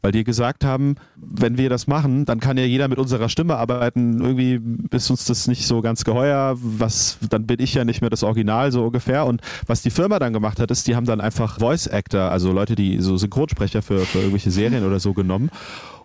Weil 0.00 0.12
die 0.12 0.22
gesagt 0.22 0.64
haben, 0.64 0.94
wenn 1.16 1.58
wir 1.58 1.68
das 1.68 1.88
machen, 1.88 2.24
dann 2.24 2.38
kann 2.38 2.56
ja 2.56 2.62
jeder 2.62 2.86
mit 2.86 2.98
unserer 2.98 3.28
Stimme 3.28 3.56
arbeiten. 3.56 4.20
Irgendwie 4.20 4.60
ist 4.94 5.10
uns 5.10 5.24
das 5.24 5.48
nicht 5.48 5.66
so 5.66 5.80
ganz 5.80 6.04
geheuer. 6.04 6.54
Was, 6.60 7.18
dann 7.28 7.48
bin 7.48 7.58
ich 7.58 7.74
ja 7.74 7.84
nicht 7.84 8.00
mehr 8.00 8.08
das 8.08 8.22
Original, 8.22 8.70
so 8.70 8.84
ungefähr. 8.84 9.26
Und 9.26 9.40
was 9.66 9.82
die 9.82 9.90
Firma 9.90 10.20
dann 10.20 10.32
gemacht 10.32 10.60
hat, 10.60 10.70
ist, 10.70 10.86
die 10.86 10.94
haben 10.94 11.04
dann 11.06 11.20
einfach 11.20 11.58
Voice 11.58 11.88
Actor, 11.88 12.30
also 12.30 12.52
Leute, 12.52 12.76
die 12.76 13.00
so 13.00 13.16
Synchronsprecher 13.16 13.82
für, 13.82 13.98
für 14.06 14.18
irgendwelche 14.18 14.52
Serien 14.52 14.86
oder 14.86 15.00
so 15.00 15.14
genommen. 15.14 15.50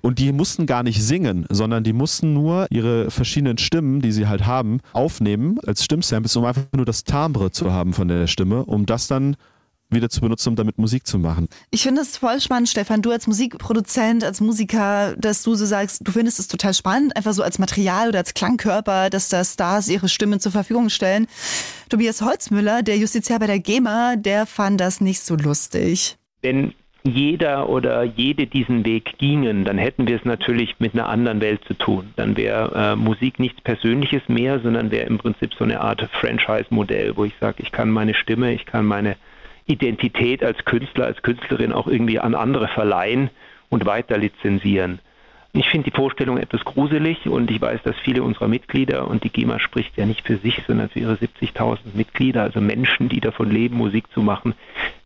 Und 0.06 0.20
die 0.20 0.34
mussten 0.34 0.66
gar 0.66 0.84
nicht 0.84 1.02
singen, 1.02 1.46
sondern 1.50 1.86
die 1.86 1.94
mussten 1.94 2.34
nur 2.34 2.68
ihre 2.70 3.10
verschiedenen 3.10 3.58
Stimmen, 3.58 4.02
die 4.02 4.12
sie 4.12 4.28
halt 4.28 4.46
haben, 4.46 4.82
aufnehmen 4.92 5.60
als 5.66 5.86
Stimmsamples, 5.86 6.36
um 6.36 6.44
einfach 6.44 6.64
nur 6.76 6.86
das 6.86 7.06
Timbre 7.06 7.52
zu 7.52 7.72
haben 7.72 7.94
von 7.94 8.10
der 8.10 8.28
Stimme, 8.28 8.66
um 8.66 8.86
das 8.86 9.08
dann 9.08 9.38
wieder 9.90 10.10
zu 10.10 10.20
benutzen, 10.20 10.50
um 10.50 10.56
damit 10.58 10.78
Musik 10.78 11.08
zu 11.08 11.18
machen. 11.20 11.48
Ich 11.72 11.84
finde 11.84 12.02
es 12.02 12.18
voll 12.18 12.42
spannend, 12.42 12.68
Stefan, 12.68 13.02
du 13.02 13.12
als 13.12 13.28
Musikproduzent, 13.28 14.26
als 14.26 14.42
Musiker, 14.42 15.16
dass 15.18 15.42
du 15.44 15.56
so 15.56 15.66
sagst, 15.66 16.02
du 16.06 16.12
findest 16.12 16.38
es 16.40 16.50
total 16.50 16.74
spannend, 16.74 17.16
einfach 17.16 17.32
so 17.32 17.42
als 17.42 17.58
Material 17.58 18.10
oder 18.10 18.20
als 18.20 18.34
Klangkörper, 18.34 19.10
dass 19.10 19.30
da 19.30 19.42
Stars 19.46 19.88
ihre 19.88 20.10
Stimmen 20.10 20.42
zur 20.42 20.52
Verfügung 20.52 20.90
stellen. 20.90 21.28
Tobias 21.88 22.22
Holzmüller, 22.22 22.84
der 22.84 22.98
Justiziar 22.98 23.40
bei 23.40 23.48
der 23.48 23.60
GEMA, 23.60 24.18
der 24.18 24.48
fand 24.48 24.82
das 24.82 25.00
nicht 25.00 25.22
so 25.22 25.36
lustig. 25.36 26.18
Wenn 26.42 26.74
jeder 27.06 27.68
oder 27.68 28.04
jede 28.04 28.48
diesen 28.48 28.86
Weg 28.86 29.18
gingen, 29.18 29.66
dann 29.66 29.78
hätten 29.78 30.08
wir 30.08 30.16
es 30.16 30.26
natürlich 30.26 30.80
mit 30.80 30.94
einer 30.94 31.10
anderen 31.10 31.42
Welt 31.42 31.64
zu 31.66 31.74
tun. 31.74 32.14
Dann 32.16 32.38
wäre 32.38 32.94
äh, 32.94 32.96
Musik 32.96 33.40
nichts 33.40 33.60
Persönliches 33.62 34.22
mehr, 34.28 34.60
sondern 34.60 34.90
wäre 34.90 35.08
im 35.08 35.18
Prinzip 35.18 35.54
so 35.54 35.66
eine 35.66 35.82
Art 35.82 36.08
Franchise-Modell, 36.22 37.18
wo 37.18 37.26
ich 37.26 37.34
sage, 37.42 37.58
ich 37.62 37.72
kann 37.72 37.90
meine 37.90 38.14
Stimme, 38.14 38.54
ich 38.54 38.66
kann 38.66 38.86
meine 38.86 39.18
Identität 39.66 40.44
als 40.44 40.64
Künstler, 40.66 41.06
als 41.06 41.22
Künstlerin 41.22 41.74
auch 41.74 41.88
irgendwie 41.88 42.20
an 42.20 42.36
andere 42.36 42.68
verleihen 42.70 43.30
und 43.70 43.86
weiter 43.86 44.18
lizenzieren. 44.18 45.00
Ich 45.56 45.70
finde 45.70 45.92
die 45.92 45.96
Vorstellung 45.96 46.38
etwas 46.38 46.64
gruselig 46.66 47.28
und 47.28 47.52
ich 47.52 47.62
weiß, 47.62 47.84
dass 47.84 47.96
viele 48.04 48.24
unserer 48.24 48.48
Mitglieder, 48.48 49.08
und 49.08 49.24
die 49.24 49.30
GEMA 49.30 49.60
spricht 49.60 49.96
ja 49.98 50.06
nicht 50.06 50.26
für 50.26 50.38
sich, 50.38 50.64
sondern 50.66 50.90
für 50.90 51.00
ihre 51.00 51.14
70.000 51.14 51.78
Mitglieder, 51.94 52.42
also 52.42 52.60
Menschen, 52.60 53.08
die 53.08 53.20
davon 53.20 53.52
leben, 53.52 53.78
Musik 53.78 54.12
zu 54.14 54.22
machen, 54.22 54.56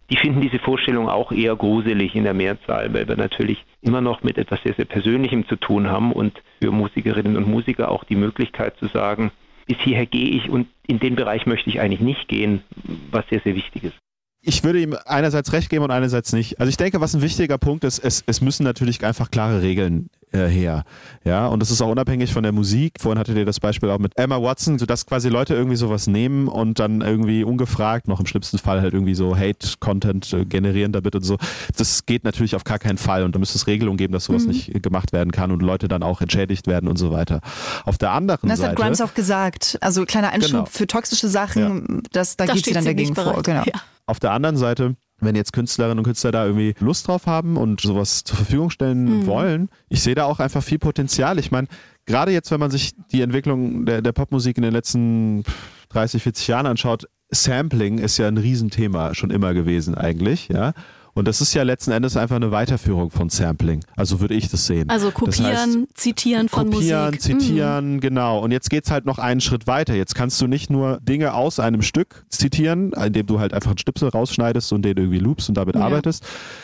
die 0.09 0.17
finden 0.17 0.41
diese 0.41 0.59
Vorstellung 0.59 1.09
auch 1.09 1.31
eher 1.31 1.55
gruselig 1.55 2.15
in 2.15 2.23
der 2.23 2.33
Mehrzahl, 2.33 2.93
weil 2.93 3.07
wir 3.07 3.17
natürlich 3.17 3.65
immer 3.81 4.01
noch 4.01 4.23
mit 4.23 4.37
etwas 4.37 4.61
sehr, 4.63 4.73
sehr 4.73 4.85
Persönlichem 4.85 5.47
zu 5.47 5.57
tun 5.57 5.87
haben 5.89 6.11
und 6.11 6.41
für 6.61 6.71
Musikerinnen 6.71 7.35
und 7.35 7.47
Musiker 7.47 7.91
auch 7.91 8.03
die 8.05 8.15
Möglichkeit 8.15 8.77
zu 8.77 8.87
sagen, 8.87 9.31
bis 9.65 9.77
hierher 9.79 10.05
gehe 10.05 10.29
ich 10.29 10.49
und 10.49 10.67
in 10.87 10.99
den 10.99 11.15
Bereich 11.15 11.45
möchte 11.45 11.69
ich 11.69 11.81
eigentlich 11.81 11.99
nicht 11.99 12.27
gehen, 12.29 12.63
was 13.11 13.25
sehr, 13.29 13.41
sehr 13.41 13.55
wichtig 13.55 13.83
ist. 13.83 13.95
Ich 14.41 14.63
würde 14.63 14.79
ihm 14.79 14.95
einerseits 15.05 15.51
recht 15.51 15.69
geben 15.69 15.83
und 15.83 15.91
einerseits 15.91 16.31
nicht. 16.31 16.59
Also 16.59 16.69
ich 16.69 16.77
denke, 16.77 17.01
was 17.01 17.13
ein 17.13 17.21
wichtiger 17.21 17.57
Punkt 17.57 17.83
ist, 17.83 17.99
es, 17.99 18.23
es 18.27 18.39
müssen 18.39 18.63
natürlich 18.63 19.03
einfach 19.03 19.29
klare 19.29 19.61
Regeln 19.61 20.09
äh, 20.31 20.45
her. 20.47 20.83
Ja, 21.23 21.47
und 21.47 21.61
das 21.61 21.71
ist 21.71 21.81
auch 21.81 21.89
unabhängig 21.89 22.33
von 22.33 22.43
der 22.43 22.51
Musik. 22.51 22.93
Vorhin 22.99 23.17
hattet 23.19 23.37
ihr 23.37 23.45
das 23.45 23.59
Beispiel 23.59 23.89
auch 23.89 23.99
mit 23.99 24.11
Emma 24.17 24.41
Watson, 24.41 24.77
sodass 24.79 25.05
quasi 25.05 25.29
Leute 25.29 25.53
irgendwie 25.53 25.75
sowas 25.77 26.07
nehmen 26.07 26.47
und 26.47 26.79
dann 26.79 27.01
irgendwie 27.01 27.43
ungefragt, 27.43 28.07
noch 28.07 28.19
im 28.19 28.25
schlimmsten 28.25 28.57
Fall 28.57 28.81
halt 28.81 28.93
irgendwie 28.93 29.15
so 29.15 29.35
Hate-Content 29.37 30.33
äh, 30.33 30.45
generieren 30.45 30.91
damit 30.91 31.15
und 31.15 31.23
so. 31.23 31.37
Das 31.77 32.05
geht 32.05 32.23
natürlich 32.23 32.55
auf 32.55 32.63
gar 32.63 32.79
keinen 32.79 32.97
Fall 32.97 33.23
und 33.23 33.35
da 33.35 33.39
müsste 33.39 33.57
es 33.57 33.67
Regelungen 33.67 33.97
geben, 33.97 34.13
dass 34.13 34.25
sowas 34.25 34.43
Mhm. 34.43 34.49
nicht 34.49 34.83
gemacht 34.83 35.13
werden 35.13 35.31
kann 35.31 35.51
und 35.51 35.61
Leute 35.61 35.87
dann 35.87 36.03
auch 36.03 36.21
entschädigt 36.21 36.67
werden 36.67 36.89
und 36.89 36.97
so 36.97 37.11
weiter. 37.11 37.41
Auf 37.85 37.97
der 37.97 38.11
anderen 38.11 38.49
Das 38.49 38.59
hat 38.59 38.71
Seite. 38.71 38.81
Grimes 38.81 39.01
auch 39.01 39.13
gesagt. 39.13 39.77
Also 39.81 40.05
kleiner 40.05 40.29
Einschub 40.31 40.51
Genau. 40.51 40.65
für 40.65 40.87
toxische 40.87 41.27
Sachen, 41.27 42.03
das, 42.11 42.37
da, 42.37 42.45
Da 42.45 42.53
geht 42.53 42.65
sie 42.65 42.73
dann 42.73 42.85
dagegen 42.85 43.15
vor. 43.15 43.41
Genau. 43.43 43.63
Ja. 43.65 43.73
Auf 44.05 44.19
der 44.19 44.31
anderen 44.31 44.57
Seite, 44.57 44.95
wenn 45.19 45.35
jetzt 45.35 45.53
Künstlerinnen 45.53 45.99
und 45.99 46.03
Künstler 46.03 46.31
da 46.31 46.45
irgendwie 46.45 46.75
Lust 46.79 47.07
drauf 47.07 47.25
haben 47.25 47.57
und 47.57 47.81
sowas 47.81 48.23
zur 48.23 48.37
Verfügung 48.37 48.69
stellen 48.69 49.25
wollen, 49.25 49.69
ich 49.89 50.01
sehe 50.01 50.15
da 50.15 50.25
auch 50.25 50.39
einfach 50.39 50.63
viel 50.63 50.79
Potenzial. 50.79 51.39
Ich 51.39 51.51
meine, 51.51 51.67
gerade 52.05 52.31
jetzt, 52.31 52.51
wenn 52.51 52.59
man 52.59 52.71
sich 52.71 52.93
die 53.11 53.21
Entwicklung 53.21 53.85
der, 53.85 54.01
der 54.01 54.11
Popmusik 54.11 54.57
in 54.57 54.63
den 54.63 54.73
letzten 54.73 55.43
30, 55.89 56.23
40 56.23 56.47
Jahren 56.47 56.65
anschaut, 56.67 57.07
Sampling 57.29 57.97
ist 57.97 58.17
ja 58.17 58.27
ein 58.27 58.37
Riesenthema 58.37 59.13
schon 59.13 59.31
immer 59.31 59.53
gewesen 59.53 59.95
eigentlich, 59.95 60.47
ja. 60.47 60.73
Und 61.17 61.27
das 61.27 61.41
ist 61.41 61.53
ja 61.53 61.63
letzten 61.63 61.91
Endes 61.91 62.15
einfach 62.15 62.35
eine 62.35 62.51
Weiterführung 62.51 63.09
von 63.09 63.29
Sampling. 63.29 63.83
Also 63.95 64.19
würde 64.19 64.35
ich 64.35 64.49
das 64.49 64.67
sehen. 64.67 64.89
Also 64.89 65.07
Das 65.07 65.15
kopieren, 65.15 65.47
heißt, 65.55 65.77
zitieren 65.95 66.49
von 66.49 66.69
kopieren, 66.71 67.05
Musik. 67.15 67.33
Mhm. 67.33 67.39
zitieren, 67.39 67.99
genau. 67.99 68.39
Und 68.39 68.51
jetzt 68.51 68.69
geht's 68.69 68.91
halt 68.91 69.05
noch 69.05 69.17
einen 69.17 69.41
Schritt 69.41 69.67
weiter. 69.67 69.95
Jetzt 69.95 70.15
kannst 70.15 70.39
du 70.41 70.47
nicht 70.47 70.69
nur 70.69 70.99
Dinge 71.01 71.33
aus 71.33 71.59
einem 71.59 71.81
Stück 71.81 72.25
zitieren, 72.29 72.93
indem 72.93 73.25
du 73.25 73.39
halt 73.39 73.53
einfach 73.53 73.71
einen 73.71 73.77
Schnipsel 73.77 74.09
rausschneidest 74.09 74.71
und 74.73 74.83
den 74.83 74.97
irgendwie 74.97 75.19
loopst 75.19 75.49
und 75.49 75.55
damit 75.55 75.75
Ja. 75.75 75.81
arbeitest, 75.81 76.23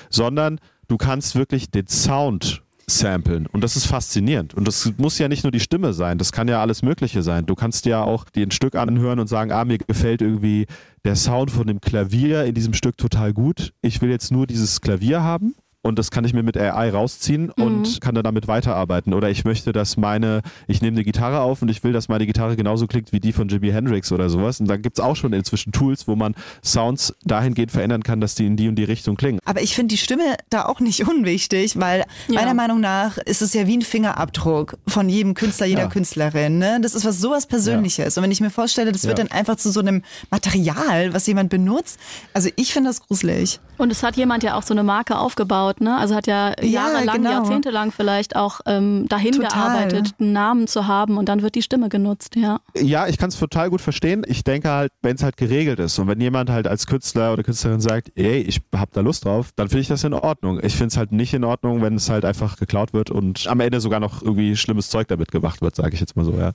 sondern 0.10 0.60
du 0.88 0.98
kannst 0.98 1.36
wirklich 1.36 1.72
den 1.72 1.88
Sound 1.88 2.63
samplen. 2.88 3.48
Und 3.48 3.64
das 3.64 3.76
ist 3.76 3.86
faszinierend. 3.86 4.54
Und 4.54 4.68
das 4.68 4.92
muss 4.98 5.18
ja 5.20 5.28
nicht 5.28 5.44
nur 5.44 5.52
die 5.52 5.60
Stimme 5.60 5.94
sein, 5.94 6.18
das 6.18 6.32
kann 6.32 6.48
ja 6.48 6.62
alles 6.62 6.82
Mögliche 6.82 7.24
sein. 7.24 7.46
Du 7.46 7.56
kannst 7.56 7.86
ja 7.86 8.04
auch 8.04 8.26
dir 8.26 8.46
ein 8.46 8.52
Stück 8.52 8.76
anhören 8.76 9.20
und 9.20 9.28
sagen, 9.28 9.52
ah, 9.52 9.66
mir 9.66 9.78
gefällt 9.78 10.22
irgendwie 10.22 10.68
der 11.06 11.16
Sound 11.16 11.52
von 11.52 11.68
dem 11.68 11.82
Klavier 11.82 12.46
in 12.46 12.56
diesem 12.56 12.74
Stück 12.74 12.98
total 12.98 13.34
gut. 13.34 13.74
Ich 13.82 14.02
will 14.02 14.10
jetzt 14.10 14.32
nur 14.32 14.48
dieses 14.48 14.82
Klavier 14.82 15.22
haben 15.22 15.56
und 15.84 16.00
das 16.00 16.10
kann 16.10 16.26
ich 16.26 16.34
mir 16.34 16.42
mit 16.42 16.58
AI 16.58 16.90
rausziehen 16.90 17.52
Mhm. 17.56 17.64
und 17.64 18.02
kann 18.02 18.16
dann 18.16 18.24
damit 18.24 18.48
weiterarbeiten. 18.48 19.14
Oder 19.14 19.30
ich 19.30 19.46
möchte, 19.46 19.72
dass 19.74 19.96
meine, 19.98 20.42
ich 20.68 20.82
nehme 20.82 20.96
eine 20.96 21.04
Gitarre 21.04 21.42
auf 21.42 21.62
und 21.62 21.70
ich 21.70 21.84
will, 21.84 21.94
dass 21.94 22.10
meine 22.10 22.26
Gitarre 22.26 22.56
genauso 22.56 22.88
klingt 22.88 23.12
wie 23.14 23.20
die 23.20 23.34
von 23.34 23.48
Jimi 23.50 23.70
Hendrix 23.70 24.12
oder 24.12 24.30
sowas. 24.30 24.60
Und 24.60 24.68
dann 24.68 24.82
gibt's 24.82 25.00
auch 25.00 25.16
schon 25.16 25.34
inzwischen 25.34 25.72
Tools, 25.72 26.08
wo 26.08 26.16
man 26.16 26.34
Sounds 26.64 27.14
dahingehend 27.24 27.72
verändern 27.72 28.02
kann, 28.02 28.20
dass 28.22 28.34
die 28.34 28.48
in 28.48 28.56
die 28.58 28.68
und 28.68 28.76
die 28.76 28.84
Richtung 28.86 29.16
klingen. 29.16 29.40
Aber 29.46 29.62
ich 29.62 29.76
finde 29.76 29.94
die 29.94 29.98
Stimme 29.98 30.36
da 30.50 30.66
auch 30.66 30.80
nicht 30.80 31.08
unwichtig, 31.08 31.80
weil 31.80 32.06
Ja. 32.28 32.40
meiner 32.42 32.54
Meinung 32.56 32.80
nach 32.80 33.18
ist 33.20 33.42
es 33.44 33.54
ja 33.54 33.68
wie 33.68 33.78
ein 33.78 33.82
Fingerabdruck 33.82 34.78
von 34.88 35.10
jedem 35.10 35.34
Künstler, 35.34 35.66
jeder 35.68 35.82
Ja. 35.84 35.88
Künstlerin. 35.90 36.58
Ne? 36.58 36.80
Das 36.82 36.96
ist 36.96 37.06
was 37.06 37.20
sowas 37.20 37.46
Persönliches. 37.46 38.18
Und 38.18 38.24
wenn 38.24 38.32
ich 38.32 38.40
mir 38.42 38.50
vorstelle, 38.50 38.92
das 38.92 39.04
wird 39.06 39.20
Ja. 39.20 39.26
dann 39.26 39.32
einfach 39.38 39.58
zu 39.58 39.70
so 39.72 39.82
einem 39.82 40.02
Material, 40.32 41.14
was 41.14 41.28
jemand 41.28 41.50
benutzt, 41.50 42.00
also 42.34 42.50
ich 42.56 42.74
finde 42.74 42.90
das 42.90 43.02
gruselig. 43.02 43.60
Und 43.78 43.92
es 43.92 44.04
hat 44.04 44.16
jemand 44.18 44.44
ja 44.44 44.56
auch 44.56 44.64
so 44.64 44.74
eine 44.74 44.84
Marke 44.84 45.18
aufgebaut, 45.18 45.73
ne? 45.82 45.96
Also 45.98 46.16
hat 46.16 46.28
ja 46.28 46.54
Ja, 46.62 46.66
jahrelang, 46.66 47.18
genau. 47.18 47.32
jahrzehntelang 47.32 47.92
vielleicht 47.92 48.36
auch 48.36 48.62
ähm, 48.66 49.08
dahin 49.10 49.34
Total. 49.34 49.50
gearbeitet, 49.50 50.16
einen 50.20 50.34
Namen 50.34 50.68
zu 50.68 50.88
haben 50.88 51.18
und 51.18 51.30
dann 51.30 51.42
wird 51.42 51.56
die 51.56 51.62
Stimme 51.62 51.90
genutzt, 51.90 52.36
ja. 52.36 52.60
Ja, 52.76 53.08
ich 53.08 53.18
kann 53.18 53.30
es 53.30 53.40
total 53.40 53.70
gut 53.70 53.82
verstehen. 53.82 54.24
Ich 54.28 54.44
denke 54.44 54.70
halt, 54.70 54.92
wenn 55.02 55.16
es 55.16 55.24
halt 55.24 55.38
geregelt 55.38 55.80
ist 55.80 55.98
und 56.00 56.08
wenn 56.08 56.20
jemand 56.22 56.50
halt 56.50 56.68
als 56.68 56.88
Künstler 56.88 57.34
oder 57.34 57.44
Künstlerin 57.44 57.82
sagt, 57.82 58.12
ey, 58.16 58.42
ich 58.42 58.62
hab 58.76 58.92
da 58.94 59.02
Lust 59.02 59.26
drauf, 59.26 59.50
dann 59.56 59.70
finde 59.70 59.82
ich 59.82 59.88
das 59.88 60.04
in 60.04 60.14
Ordnung. 60.14 60.60
Ich 60.64 60.76
finde 60.76 60.88
es 60.88 60.98
halt 60.98 61.12
nicht 61.12 61.34
in 61.34 61.44
Ordnung, 61.44 61.82
wenn 61.82 61.96
es 61.96 62.10
halt 62.10 62.26
einfach 62.26 62.58
geklaut 62.58 62.94
wird 62.94 63.12
und 63.12 63.48
am 63.48 63.60
Ende 63.60 63.80
sogar 63.80 64.00
noch 64.00 64.22
irgendwie 64.22 64.56
schlimmes 64.56 64.90
Zeug 64.90 65.08
damit 65.08 65.32
gemacht 65.32 65.62
wird, 65.62 65.76
sage 65.76 65.94
ich 65.94 66.00
jetzt 66.00 66.16
mal 66.16 66.26
so, 66.26 66.34
ja. 66.34 66.52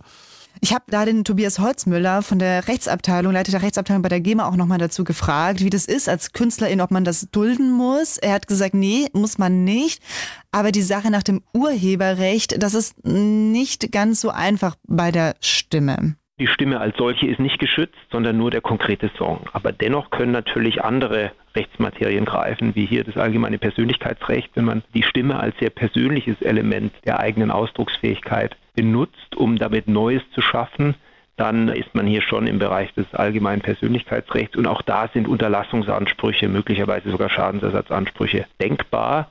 Ich 0.60 0.74
habe 0.74 0.84
da 0.88 1.04
den 1.04 1.24
Tobias 1.24 1.58
Holzmüller 1.58 2.22
von 2.22 2.38
der 2.38 2.68
Rechtsabteilung, 2.68 3.32
Leiter 3.32 3.52
der 3.52 3.62
Rechtsabteilung 3.62 4.02
bei 4.02 4.08
der 4.08 4.20
GEMA 4.20 4.48
auch 4.48 4.56
nochmal 4.56 4.78
dazu 4.78 5.04
gefragt, 5.04 5.62
wie 5.62 5.70
das 5.70 5.84
ist 5.84 6.08
als 6.08 6.32
Künstlerin, 6.32 6.80
ob 6.80 6.90
man 6.90 7.04
das 7.04 7.30
dulden 7.30 7.70
muss. 7.70 8.18
Er 8.18 8.32
hat 8.32 8.48
gesagt, 8.48 8.74
nee, 8.74 9.06
muss 9.12 9.38
man 9.38 9.64
nicht. 9.64 10.02
Aber 10.50 10.72
die 10.72 10.82
Sache 10.82 11.10
nach 11.10 11.22
dem 11.22 11.42
Urheberrecht, 11.54 12.62
das 12.62 12.74
ist 12.74 13.04
nicht 13.04 13.92
ganz 13.92 14.20
so 14.20 14.30
einfach 14.30 14.74
bei 14.86 15.12
der 15.12 15.36
Stimme. 15.40 16.16
Die 16.40 16.46
Stimme 16.46 16.80
als 16.80 16.96
solche 16.96 17.26
ist 17.26 17.40
nicht 17.40 17.58
geschützt, 17.58 17.98
sondern 18.12 18.36
nur 18.36 18.50
der 18.50 18.60
konkrete 18.60 19.10
Song. 19.18 19.40
Aber 19.52 19.72
dennoch 19.72 20.10
können 20.10 20.32
natürlich 20.32 20.82
andere 20.82 21.32
Rechtsmaterien 21.58 22.24
greifen, 22.24 22.74
wie 22.74 22.86
hier 22.86 23.04
das 23.04 23.16
allgemeine 23.16 23.58
Persönlichkeitsrecht, 23.58 24.50
wenn 24.54 24.64
man 24.64 24.82
die 24.94 25.02
Stimme 25.02 25.38
als 25.40 25.58
sehr 25.58 25.70
persönliches 25.70 26.40
Element 26.40 26.92
der 27.04 27.18
eigenen 27.18 27.50
Ausdrucksfähigkeit 27.50 28.56
benutzt, 28.74 29.36
um 29.36 29.56
damit 29.56 29.88
Neues 29.88 30.22
zu 30.32 30.40
schaffen, 30.40 30.94
dann 31.36 31.68
ist 31.68 31.94
man 31.94 32.06
hier 32.06 32.22
schon 32.22 32.46
im 32.46 32.58
Bereich 32.58 32.92
des 32.94 33.12
allgemeinen 33.14 33.62
Persönlichkeitsrechts 33.62 34.56
und 34.56 34.66
auch 34.66 34.82
da 34.82 35.08
sind 35.12 35.28
Unterlassungsansprüche, 35.28 36.48
möglicherweise 36.48 37.10
sogar 37.10 37.28
Schadensersatzansprüche 37.28 38.46
denkbar. 38.60 39.28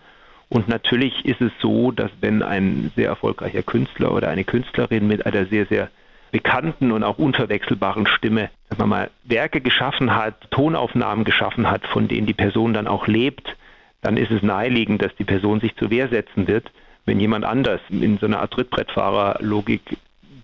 Und 0.49 0.69
natürlich 0.69 1.25
ist 1.25 1.41
es 1.41 1.51
so, 1.59 1.91
dass 1.91 2.11
wenn 2.21 2.43
ein 2.43 2.91
sehr 2.95 3.09
erfolgreicher 3.09 3.63
Künstler 3.63 4.13
oder 4.13 4.29
eine 4.29 4.45
Künstlerin 4.45 5.07
mit 5.07 5.25
einer 5.25 5.45
sehr, 5.45 5.65
sehr 5.65 5.89
bekannten 6.31 6.91
und 6.91 7.03
auch 7.03 7.17
unverwechselbaren 7.17 8.07
Stimme, 8.07 8.49
sagen 8.69 8.81
wir 8.81 8.87
mal, 8.87 9.09
Werke 9.23 9.61
geschaffen 9.61 10.15
hat, 10.15 10.49
Tonaufnahmen 10.51 11.25
geschaffen 11.25 11.69
hat, 11.69 11.85
von 11.87 12.07
denen 12.07 12.27
die 12.27 12.33
Person 12.33 12.73
dann 12.73 12.87
auch 12.87 13.07
lebt, 13.07 13.55
dann 14.01 14.17
ist 14.17 14.31
es 14.31 14.41
naheliegend, 14.41 15.01
dass 15.01 15.15
die 15.15 15.23
Person 15.23 15.59
sich 15.59 15.75
zur 15.75 15.89
Wehr 15.89 16.09
setzen 16.09 16.47
wird, 16.47 16.71
wenn 17.05 17.19
jemand 17.19 17.45
anders 17.45 17.81
in 17.89 18.17
so 18.17 18.25
einer 18.25 18.39
Art 18.39 18.51
Trittbrettfahrer-Logik 18.51 19.81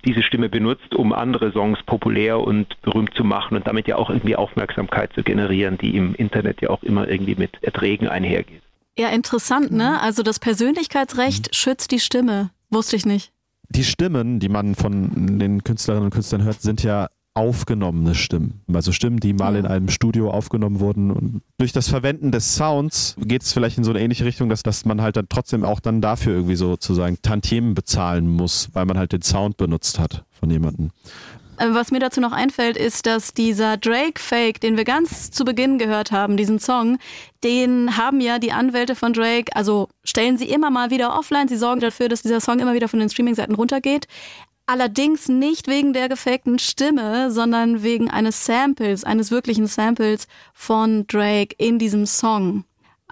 diese 0.06 0.24
Stimme 0.24 0.50
benutzt, 0.50 0.96
um 0.96 1.14
andere 1.14 1.52
Songs 1.52 1.82
populär 1.84 2.40
und 2.40 2.82
berühmt 2.82 3.14
zu 3.16 3.24
machen 3.24 3.56
und 3.56 3.68
damit 3.68 3.88
ja 3.88 3.96
auch 3.96 4.10
irgendwie 4.10 4.36
Aufmerksamkeit 4.36 5.14
zu 5.14 5.24
generieren, 5.24 5.78
die 5.78 5.96
im 5.96 6.14
Internet 6.16 6.62
ja 6.62 6.70
auch 6.70 6.84
immer 6.84 7.08
irgendwie 7.08 7.36
mit 7.36 7.52
Erträgen 7.64 8.08
einhergeht. 8.08 8.62
Ja, 8.98 9.10
interessant, 9.10 9.72
ne? 9.72 10.00
Also 10.02 10.22
das 10.22 10.40
Persönlichkeitsrecht 10.40 11.56
schützt 11.56 11.92
die 11.92 12.00
Stimme. 12.00 12.52
Wusste 12.70 12.96
ich 12.96 13.06
nicht. 13.06 13.33
Die 13.76 13.84
Stimmen, 13.84 14.40
die 14.40 14.50
man 14.50 14.76
von 14.76 15.38
den 15.40 15.64
Künstlerinnen 15.64 16.06
und 16.06 16.12
Künstlern 16.14 16.44
hört, 16.44 16.62
sind 16.62 16.84
ja 16.84 17.08
aufgenommene 17.36 18.14
Stimmen. 18.14 18.62
Also 18.72 18.92
Stimmen, 18.92 19.20
die 19.20 19.34
mal 19.34 19.54
Ja. 19.54 19.60
in 19.62 19.66
einem 19.66 19.90
Studio 19.90 20.30
aufgenommen 20.30 20.80
wurden. 20.80 21.10
Und 21.10 21.42
durch 21.58 21.72
das 21.72 21.88
Verwenden 21.88 22.32
des 22.32 22.56
Sounds 22.56 23.16
geht 23.20 23.42
es 23.42 23.54
vielleicht 23.54 23.80
in 23.80 23.84
so 23.84 23.90
eine 23.90 24.02
ähnliche 24.02 24.26
Richtung, 24.26 24.50
dass, 24.50 24.62
dass 24.62 24.86
man 24.86 25.02
halt 25.02 25.16
dann 25.18 25.26
trotzdem 25.30 25.64
auch 25.64 25.80
dann 25.80 26.00
dafür 26.00 26.34
irgendwie 26.34 26.56
sozusagen 26.56 27.18
Tantiemen 27.24 27.74
bezahlen 27.74 28.30
muss, 28.30 28.70
weil 28.74 28.86
man 28.86 29.00
halt 29.00 29.14
den 29.14 29.24
Sound 29.24 29.58
benutzt 29.58 29.98
hat 29.98 30.26
von 30.30 30.52
jemandem. 30.52 30.92
Äh, 31.64 31.74
Was 31.74 31.92
mir 31.92 32.00
dazu 32.00 32.20
noch 32.20 32.32
einfällt, 32.32 32.78
ist, 32.78 33.06
dass 33.06 33.34
dieser 33.34 33.78
Drake-Fake, 33.78 34.60
den 34.60 34.78
wir 34.78 34.84
ganz 34.84 35.32
zu 35.32 35.46
Beginn 35.46 35.78
gehört 35.78 36.12
haben, 36.12 36.38
diesen 36.38 36.60
Song, 36.60 36.98
den 37.44 37.98
haben 37.98 38.20
ja 38.22 38.40
die 38.40 38.52
Anwälte 38.52 38.96
von 38.96 39.14
Drake, 39.14 39.56
also 39.56 39.88
stellen 40.04 40.38
sie 40.38 40.50
immer 40.50 40.70
mal 40.70 40.90
wieder 40.90 41.18
offline. 41.18 41.48
Sie 41.48 41.58
sorgen 41.58 41.82
dafür, 41.82 42.10
dass 42.10 42.22
dieser 42.22 42.42
Song 42.42 42.60
immer 42.60 42.74
wieder 42.74 42.90
von 42.90 43.00
den 43.00 43.10
Streaming-Seiten 43.10 43.56
runtergeht. 43.56 44.08
Allerdings 44.66 45.28
nicht 45.28 45.68
wegen 45.68 45.92
der 45.94 46.08
gefakten 46.08 46.58
Stimme, 46.58 47.32
sondern 47.32 47.84
wegen 47.84 48.10
eines 48.10 48.46
Samples, 48.46 49.04
eines 49.04 49.30
wirklichen 49.30 49.68
Samples 49.68 50.28
von 50.54 51.06
Drake 51.08 51.56
in 51.58 51.80
diesem 51.80 52.06
Song. 52.06 52.64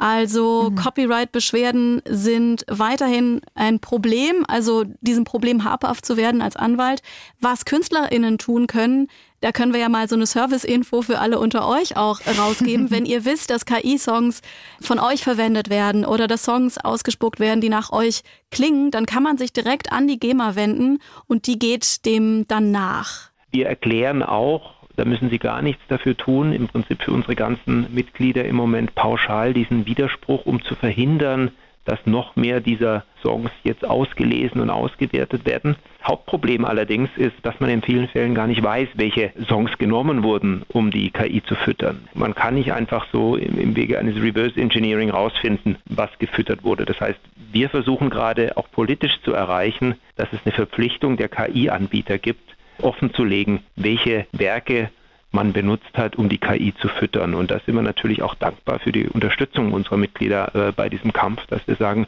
Also 0.01 0.71
Copyright-Beschwerden 0.75 2.01
sind 2.09 2.65
weiterhin 2.67 3.41
ein 3.53 3.79
Problem, 3.79 4.43
also 4.47 4.83
diesem 5.01 5.25
Problem 5.25 5.63
habhaft 5.63 6.07
zu 6.07 6.17
werden 6.17 6.41
als 6.41 6.55
Anwalt. 6.55 7.03
Was 7.39 7.65
KünstlerInnen 7.65 8.39
tun 8.39 8.65
können, 8.65 9.09
da 9.41 9.51
können 9.51 9.73
wir 9.73 9.79
ja 9.79 9.89
mal 9.89 10.09
so 10.09 10.15
eine 10.15 10.25
Service-Info 10.25 11.03
für 11.03 11.19
alle 11.19 11.37
unter 11.37 11.67
euch 11.67 11.97
auch 11.97 12.19
rausgeben. 12.39 12.89
Wenn 12.89 13.05
ihr 13.05 13.25
wisst, 13.25 13.51
dass 13.51 13.67
KI-Songs 13.67 14.41
von 14.81 14.97
euch 14.97 15.23
verwendet 15.23 15.69
werden 15.69 16.03
oder 16.03 16.25
dass 16.25 16.45
Songs 16.45 16.79
ausgespuckt 16.79 17.39
werden, 17.39 17.61
die 17.61 17.69
nach 17.69 17.91
euch 17.91 18.23
klingen, 18.49 18.89
dann 18.89 19.05
kann 19.05 19.21
man 19.21 19.37
sich 19.37 19.53
direkt 19.53 19.91
an 19.91 20.07
die 20.07 20.19
GEMA 20.19 20.55
wenden 20.55 20.97
und 21.27 21.45
die 21.45 21.59
geht 21.59 22.07
dem 22.07 22.47
dann 22.47 22.71
nach. 22.71 23.29
Wir 23.51 23.67
erklären 23.67 24.23
auch, 24.23 24.80
da 24.95 25.05
müssen 25.05 25.29
Sie 25.29 25.39
gar 25.39 25.61
nichts 25.61 25.81
dafür 25.87 26.15
tun, 26.15 26.53
im 26.53 26.67
Prinzip 26.67 27.03
für 27.03 27.11
unsere 27.11 27.35
ganzen 27.35 27.93
Mitglieder 27.93 28.45
im 28.45 28.55
Moment 28.55 28.95
pauschal 28.95 29.53
diesen 29.53 29.85
Widerspruch, 29.85 30.45
um 30.45 30.61
zu 30.63 30.75
verhindern, 30.75 31.51
dass 31.85 32.05
noch 32.05 32.35
mehr 32.35 32.59
dieser 32.59 33.03
Songs 33.21 33.49
jetzt 33.63 33.85
ausgelesen 33.85 34.61
und 34.61 34.69
ausgewertet 34.69 35.45
werden. 35.45 35.75
Hauptproblem 36.03 36.65
allerdings 36.65 37.09
ist, 37.17 37.35
dass 37.43 37.59
man 37.59 37.69
in 37.69 37.81
vielen 37.81 38.07
Fällen 38.07 38.35
gar 38.35 38.47
nicht 38.47 38.61
weiß, 38.63 38.89
welche 38.95 39.33
Songs 39.47 39.77
genommen 39.77 40.23
wurden, 40.23 40.63
um 40.67 40.91
die 40.91 41.09
KI 41.11 41.43
zu 41.43 41.55
füttern. 41.55 42.07
Man 42.13 42.35
kann 42.35 42.55
nicht 42.55 42.73
einfach 42.73 43.07
so 43.11 43.35
im, 43.35 43.75
Wege 43.75 43.97
eines 43.99 44.15
Reverse 44.21 44.59
Engineering 44.59 45.09
rausfinden, 45.09 45.77
was 45.85 46.09
gefüttert 46.19 46.63
wurde. 46.63 46.85
Das 46.85 46.99
heißt, 46.99 47.19
wir 47.51 47.69
versuchen 47.69 48.09
gerade 48.09 48.57
auch 48.57 48.69
politisch 48.71 49.19
zu 49.23 49.33
erreichen, 49.33 49.95
dass 50.15 50.31
es 50.33 50.39
eine 50.45 50.53
Verpflichtung 50.53 51.17
der 51.17 51.29
KI-Anbieter 51.29 52.17
gibt, 52.17 52.55
offenzulegen, 52.83 53.61
welche 53.75 54.25
Werke 54.31 54.89
man 55.31 55.53
benutzt 55.53 55.97
hat, 55.97 56.17
um 56.17 56.29
die 56.29 56.37
KI 56.37 56.73
zu 56.75 56.89
füttern. 56.89 57.33
Und 57.33 57.51
da 57.51 57.59
sind 57.59 57.75
wir 57.75 57.81
natürlich 57.81 58.21
auch 58.21 58.35
dankbar 58.35 58.79
für 58.79 58.91
die 58.91 59.07
Unterstützung 59.07 59.71
unserer 59.71 59.97
Mitglieder 59.97 60.53
äh, 60.55 60.71
bei 60.71 60.89
diesem 60.89 61.13
Kampf, 61.13 61.45
dass 61.47 61.65
wir 61.67 61.75
sagen, 61.75 62.07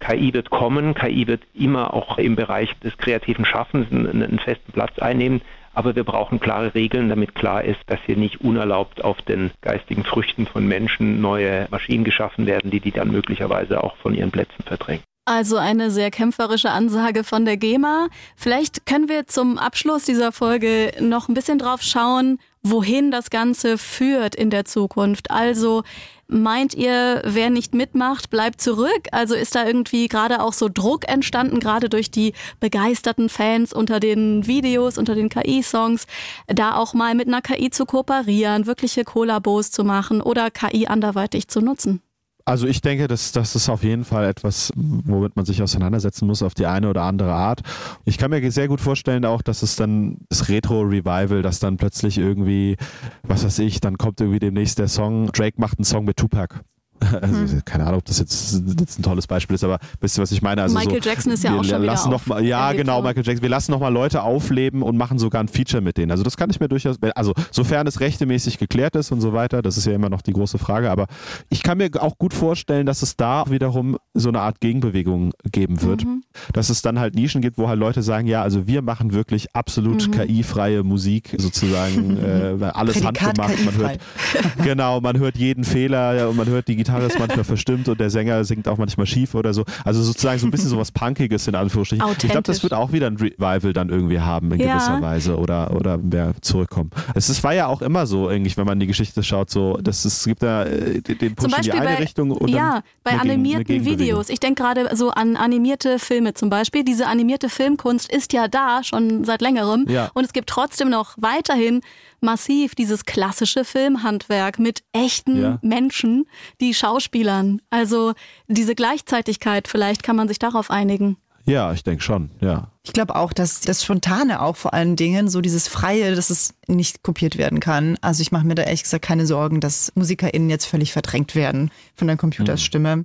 KI 0.00 0.32
wird 0.32 0.50
kommen, 0.50 0.94
KI 0.94 1.26
wird 1.26 1.42
immer 1.54 1.92
auch 1.92 2.18
im 2.18 2.36
Bereich 2.36 2.78
des 2.80 2.96
kreativen 2.96 3.44
Schaffens 3.44 3.90
einen, 3.90 4.22
einen 4.22 4.38
festen 4.38 4.72
Platz 4.72 4.98
einnehmen, 4.98 5.42
aber 5.74 5.94
wir 5.96 6.04
brauchen 6.04 6.40
klare 6.40 6.74
Regeln, 6.74 7.08
damit 7.08 7.34
klar 7.34 7.64
ist, 7.64 7.80
dass 7.86 8.00
hier 8.06 8.16
nicht 8.16 8.40
unerlaubt 8.40 9.04
auf 9.04 9.20
den 9.22 9.50
geistigen 9.60 10.04
Früchten 10.04 10.46
von 10.46 10.66
Menschen 10.66 11.20
neue 11.20 11.66
Maschinen 11.70 12.04
geschaffen 12.04 12.46
werden, 12.46 12.70
die 12.70 12.80
die 12.80 12.92
dann 12.92 13.10
möglicherweise 13.10 13.82
auch 13.82 13.96
von 13.96 14.14
ihren 14.14 14.30
Plätzen 14.30 14.64
verdrängen. 14.64 15.02
Also 15.28 15.58
eine 15.58 15.90
sehr 15.90 16.10
kämpferische 16.10 16.70
Ansage 16.70 17.22
von 17.22 17.44
der 17.44 17.58
GEMA. 17.58 18.08
Vielleicht 18.34 18.86
können 18.86 19.10
wir 19.10 19.26
zum 19.26 19.58
Abschluss 19.58 20.04
dieser 20.04 20.32
Folge 20.32 20.94
noch 21.00 21.28
ein 21.28 21.34
bisschen 21.34 21.58
drauf 21.58 21.82
schauen, 21.82 22.38
wohin 22.62 23.10
das 23.10 23.28
Ganze 23.28 23.76
führt 23.76 24.34
in 24.34 24.48
der 24.48 24.64
Zukunft. 24.64 25.30
Also 25.30 25.82
meint 26.28 26.72
ihr, 26.72 27.20
wer 27.26 27.50
nicht 27.50 27.74
mitmacht, 27.74 28.30
bleibt 28.30 28.62
zurück? 28.62 29.08
Also 29.12 29.34
ist 29.34 29.54
da 29.54 29.66
irgendwie 29.66 30.08
gerade 30.08 30.40
auch 30.40 30.54
so 30.54 30.70
Druck 30.72 31.06
entstanden, 31.06 31.60
gerade 31.60 31.90
durch 31.90 32.10
die 32.10 32.32
begeisterten 32.58 33.28
Fans 33.28 33.74
unter 33.74 34.00
den 34.00 34.46
Videos, 34.46 34.96
unter 34.96 35.14
den 35.14 35.28
KI-Songs, 35.28 36.06
da 36.46 36.74
auch 36.74 36.94
mal 36.94 37.14
mit 37.14 37.28
einer 37.28 37.42
KI 37.42 37.68
zu 37.68 37.84
kooperieren, 37.84 38.64
wirkliche 38.64 39.04
Kollabos 39.04 39.72
zu 39.72 39.84
machen 39.84 40.22
oder 40.22 40.50
KI 40.50 40.86
anderweitig 40.86 41.48
zu 41.48 41.60
nutzen? 41.60 42.00
Also 42.48 42.66
ich 42.66 42.80
denke, 42.80 43.08
dass 43.08 43.32
das 43.32 43.54
ist 43.54 43.68
auf 43.68 43.84
jeden 43.84 44.06
Fall 44.06 44.24
etwas, 44.24 44.72
womit 44.74 45.36
man 45.36 45.44
sich 45.44 45.62
auseinandersetzen 45.62 46.26
muss 46.26 46.42
auf 46.42 46.54
die 46.54 46.64
eine 46.64 46.88
oder 46.88 47.02
andere 47.02 47.34
Art. 47.34 47.60
Ich 48.06 48.16
kann 48.16 48.30
mir 48.30 48.50
sehr 48.50 48.68
gut 48.68 48.80
vorstellen 48.80 49.26
auch, 49.26 49.42
dass 49.42 49.62
es 49.62 49.76
dann 49.76 50.16
das 50.30 50.48
Retro-Revival, 50.48 51.42
dass 51.42 51.60
dann 51.60 51.76
plötzlich 51.76 52.16
irgendwie, 52.16 52.78
was 53.22 53.44
weiß 53.44 53.58
ich, 53.58 53.80
dann 53.82 53.98
kommt 53.98 54.22
irgendwie 54.22 54.38
demnächst 54.38 54.78
der 54.78 54.88
Song, 54.88 55.30
Drake 55.32 55.60
macht 55.60 55.76
einen 55.78 55.84
Song 55.84 56.06
mit 56.06 56.16
Tupac 56.16 56.62
Also, 57.20 57.56
keine 57.64 57.84
Ahnung, 57.84 57.98
ob 58.00 58.04
das 58.04 58.18
jetzt, 58.18 58.60
jetzt 58.78 58.98
ein 58.98 59.02
tolles 59.02 59.26
Beispiel 59.26 59.54
ist, 59.54 59.64
aber 59.64 59.78
wisst 60.00 60.18
ihr, 60.18 60.22
was 60.22 60.32
ich 60.32 60.42
meine? 60.42 60.62
Also 60.62 60.76
Michael 60.78 61.02
so, 61.02 61.08
Jackson 61.08 61.32
ist 61.32 61.44
ja 61.44 61.50
auch 61.52 61.56
schon 61.64 61.66
wieder 61.66 61.78
lassen 61.80 62.10
noch 62.10 62.26
mal, 62.26 62.44
Ja, 62.44 62.72
genau. 62.72 63.02
Michael 63.02 63.24
Jackson. 63.24 63.42
Wir 63.42 63.48
lassen 63.48 63.72
nochmal 63.72 63.92
Leute 63.92 64.22
aufleben 64.22 64.82
und 64.82 64.96
machen 64.96 65.18
sogar 65.18 65.42
ein 65.42 65.48
Feature 65.48 65.80
mit 65.82 65.96
denen. 65.96 66.10
Also 66.10 66.22
das 66.22 66.36
kann 66.36 66.50
ich 66.50 66.60
mir 66.60 66.68
durchaus, 66.68 66.96
also 67.14 67.32
sofern 67.50 67.86
es 67.86 68.00
rechtemäßig 68.00 68.58
geklärt 68.58 68.96
ist 68.96 69.10
und 69.12 69.20
so 69.20 69.32
weiter, 69.32 69.62
das 69.62 69.76
ist 69.76 69.86
ja 69.86 69.92
immer 69.92 70.08
noch 70.10 70.22
die 70.22 70.32
große 70.32 70.58
Frage, 70.58 70.90
aber 70.90 71.06
ich 71.48 71.62
kann 71.62 71.78
mir 71.78 71.90
auch 72.00 72.18
gut 72.18 72.34
vorstellen, 72.34 72.86
dass 72.86 73.02
es 73.02 73.16
da 73.16 73.44
wiederum 73.48 73.96
so 74.14 74.28
eine 74.28 74.40
Art 74.40 74.60
Gegenbewegung 74.60 75.32
geben 75.50 75.82
wird, 75.82 76.04
Mhm. 76.04 76.22
dass 76.52 76.70
es 76.70 76.82
dann 76.82 76.98
halt 76.98 77.14
Nischen 77.14 77.40
gibt, 77.40 77.58
wo 77.58 77.68
halt 77.68 77.78
Leute 77.78 78.02
sagen, 78.02 78.26
ja, 78.26 78.42
also 78.42 78.66
wir 78.66 78.82
machen 78.82 79.12
wirklich 79.12 79.54
absolut 79.54 80.08
Mhm. 80.08 80.12
KI-freie 80.12 80.82
Musik, 80.82 81.34
sozusagen 81.38 82.16
äh, 82.60 82.64
alles 82.74 83.00
Prädikat 83.00 83.38
handgemacht. 83.38 83.64
Man 83.64 83.74
hört, 83.76 83.98
genau, 84.64 85.00
man 85.00 85.18
hört 85.18 85.36
jeden 85.36 85.64
Fehler 85.64 86.28
und 86.28 86.36
man 86.36 86.46
hört, 86.48 86.68
die 86.68 86.76
Gitarre 86.76 86.87
ist 86.88 87.18
manchmal 87.18 87.44
verstimmt 87.44 87.88
und 87.88 88.00
der 88.00 88.10
Sänger 88.10 88.44
singt 88.44 88.66
auch 88.68 88.78
manchmal 88.78 89.06
schief 89.06 89.34
oder 89.34 89.52
so. 89.54 89.64
Also 89.84 90.02
sozusagen 90.02 90.38
so 90.38 90.46
ein 90.46 90.50
bisschen 90.50 90.68
sowas 90.70 90.90
Punkiges 90.92 91.46
in 91.46 91.54
Anführungsstrichen. 91.54 92.04
Ich 92.10 92.18
glaube, 92.30 92.42
das 92.42 92.62
wird 92.62 92.72
auch 92.72 92.92
wieder 92.92 93.06
ein 93.06 93.16
Revival 93.16 93.72
dann 93.72 93.88
irgendwie 93.90 94.20
haben 94.20 94.50
in 94.52 94.60
Ja. 94.60 94.74
gewisser 94.74 95.02
Weise 95.02 95.36
oder, 95.36 95.74
oder 95.74 95.98
mehr 95.98 96.32
zurückkommen. 96.40 96.90
Es 97.14 97.28
ist, 97.28 97.44
war 97.44 97.54
ja 97.54 97.66
auch 97.66 97.82
immer 97.82 98.06
so, 98.06 98.28
eigentlich, 98.28 98.56
wenn 98.56 98.66
man 98.66 98.80
die 98.80 98.86
Geschichte 98.86 99.22
schaut, 99.22 99.50
so, 99.50 99.76
dass 99.76 100.04
es 100.04 100.24
gibt 100.24 100.42
da 100.42 100.64
äh, 100.64 101.00
den 101.00 101.34
Push 101.34 101.52
in 101.56 101.62
die 101.62 101.72
eine 101.72 101.84
bei, 101.84 101.94
Richtung 101.96 102.30
und 102.30 102.48
ja, 102.48 102.82
bei 103.04 103.12
animierten. 103.12 103.84
Videos. 103.84 104.28
Ich 104.28 104.40
denke 104.40 104.62
gerade 104.62 104.94
so 104.96 105.10
an 105.10 105.36
animierte 105.36 105.98
Filme 105.98 106.34
zum 106.34 106.50
Beispiel. 106.50 106.84
Diese 106.84 107.06
animierte 107.06 107.48
Filmkunst 107.48 108.10
ist 108.10 108.32
ja 108.32 108.48
da 108.48 108.82
schon 108.82 109.24
seit 109.24 109.40
längerem. 109.42 109.86
Ja. 109.88 110.10
Und 110.14 110.24
es 110.24 110.32
gibt 110.32 110.48
trotzdem 110.48 110.88
noch 110.90 111.14
weiterhin 111.18 111.80
massiv 112.20 112.74
dieses 112.74 113.04
klassische 113.04 113.64
Filmhandwerk 113.64 114.58
mit 114.58 114.82
echten 114.92 115.40
Ja. 115.40 115.58
Menschen, 115.62 116.26
die 116.60 116.74
Schauspielern. 116.74 117.60
Also 117.70 118.14
diese 118.46 118.74
Gleichzeitigkeit, 118.74 119.68
vielleicht 119.68 120.02
kann 120.02 120.16
man 120.16 120.28
sich 120.28 120.38
darauf 120.38 120.70
einigen. 120.70 121.16
Ja, 121.44 121.72
ich 121.72 121.82
denke 121.82 122.02
schon, 122.02 122.30
ja. 122.40 122.70
Ich 122.82 122.92
glaube 122.92 123.16
auch, 123.16 123.32
dass 123.32 123.60
das 123.60 123.82
Spontane 123.82 124.42
auch 124.42 124.56
vor 124.56 124.74
allen 124.74 124.96
Dingen, 124.96 125.28
so 125.28 125.40
dieses 125.40 125.66
Freie, 125.66 126.14
dass 126.14 126.28
es 126.28 126.52
nicht 126.66 127.02
kopiert 127.02 127.38
werden 127.38 127.58
kann. 127.58 127.96
Also 128.02 128.20
ich 128.20 128.32
mache 128.32 128.46
mir 128.46 128.54
da 128.54 128.64
ehrlich 128.64 128.82
gesagt 128.82 129.04
keine 129.04 129.26
Sorgen, 129.26 129.60
dass 129.60 129.90
MusikerInnen 129.94 130.50
jetzt 130.50 130.66
völlig 130.66 130.92
verdrängt 130.92 131.34
werden 131.34 131.70
von 131.94 132.06
der 132.06 132.18
Computerstimme. 132.18 133.02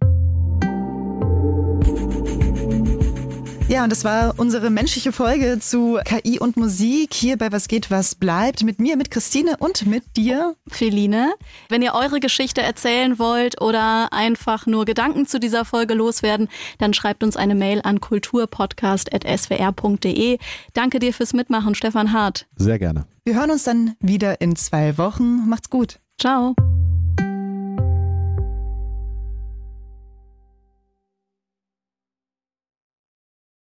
Ja, 3.74 3.84
und 3.84 3.92
das 3.92 4.04
war 4.04 4.36
unsere 4.38 4.70
menschliche 4.70 5.12
Folge 5.12 5.58
zu 5.60 5.98
KI 6.06 6.40
und 6.40 6.58
Musik 6.58 7.12
hier 7.12 7.40
bei 7.40 7.52
Was 7.52 7.68
geht, 7.68 7.90
was 7.90 8.14
bleibt. 8.14 8.64
Mit 8.64 8.80
mir, 8.80 8.98
mit 8.98 9.10
Christine 9.10 9.58
und 9.58 9.88
mit 9.88 10.16
dir. 10.16 10.56
Feline. 10.68 11.34
Wenn 11.70 11.82
ihr 11.82 11.96
eure 11.96 12.20
Geschichte 12.20 12.62
erzählen 12.62 13.18
wollt 13.18 13.60
oder 13.60 14.14
einfach 14.14 14.68
nur 14.68 14.86
Gedanken 14.86 15.26
zu 15.26 15.40
dieser 15.40 15.66
Folge 15.66 15.96
loswerden, 15.96 16.50
dann 16.78 16.94
schreibt 16.94 17.24
uns 17.24 17.36
eine 17.36 17.56
Mail 17.56 17.82
an 17.84 18.00
kulturpodcast.swr.de. 18.00 20.38
Danke 20.74 21.00
dir 21.00 21.12
fürs 21.12 21.34
Mitmachen, 21.34 21.74
Stefan 21.74 22.14
Hart. 22.14 22.46
Sehr 22.56 22.78
gerne. 22.78 23.08
Wir 23.26 23.34
hören 23.34 23.50
uns 23.50 23.64
dann 23.64 23.96
wieder 24.00 24.40
in 24.40 24.56
zwei 24.56 25.00
Wochen. 25.00 25.50
Macht's 25.50 25.72
gut. 25.72 26.00
Ciao. 26.20 26.54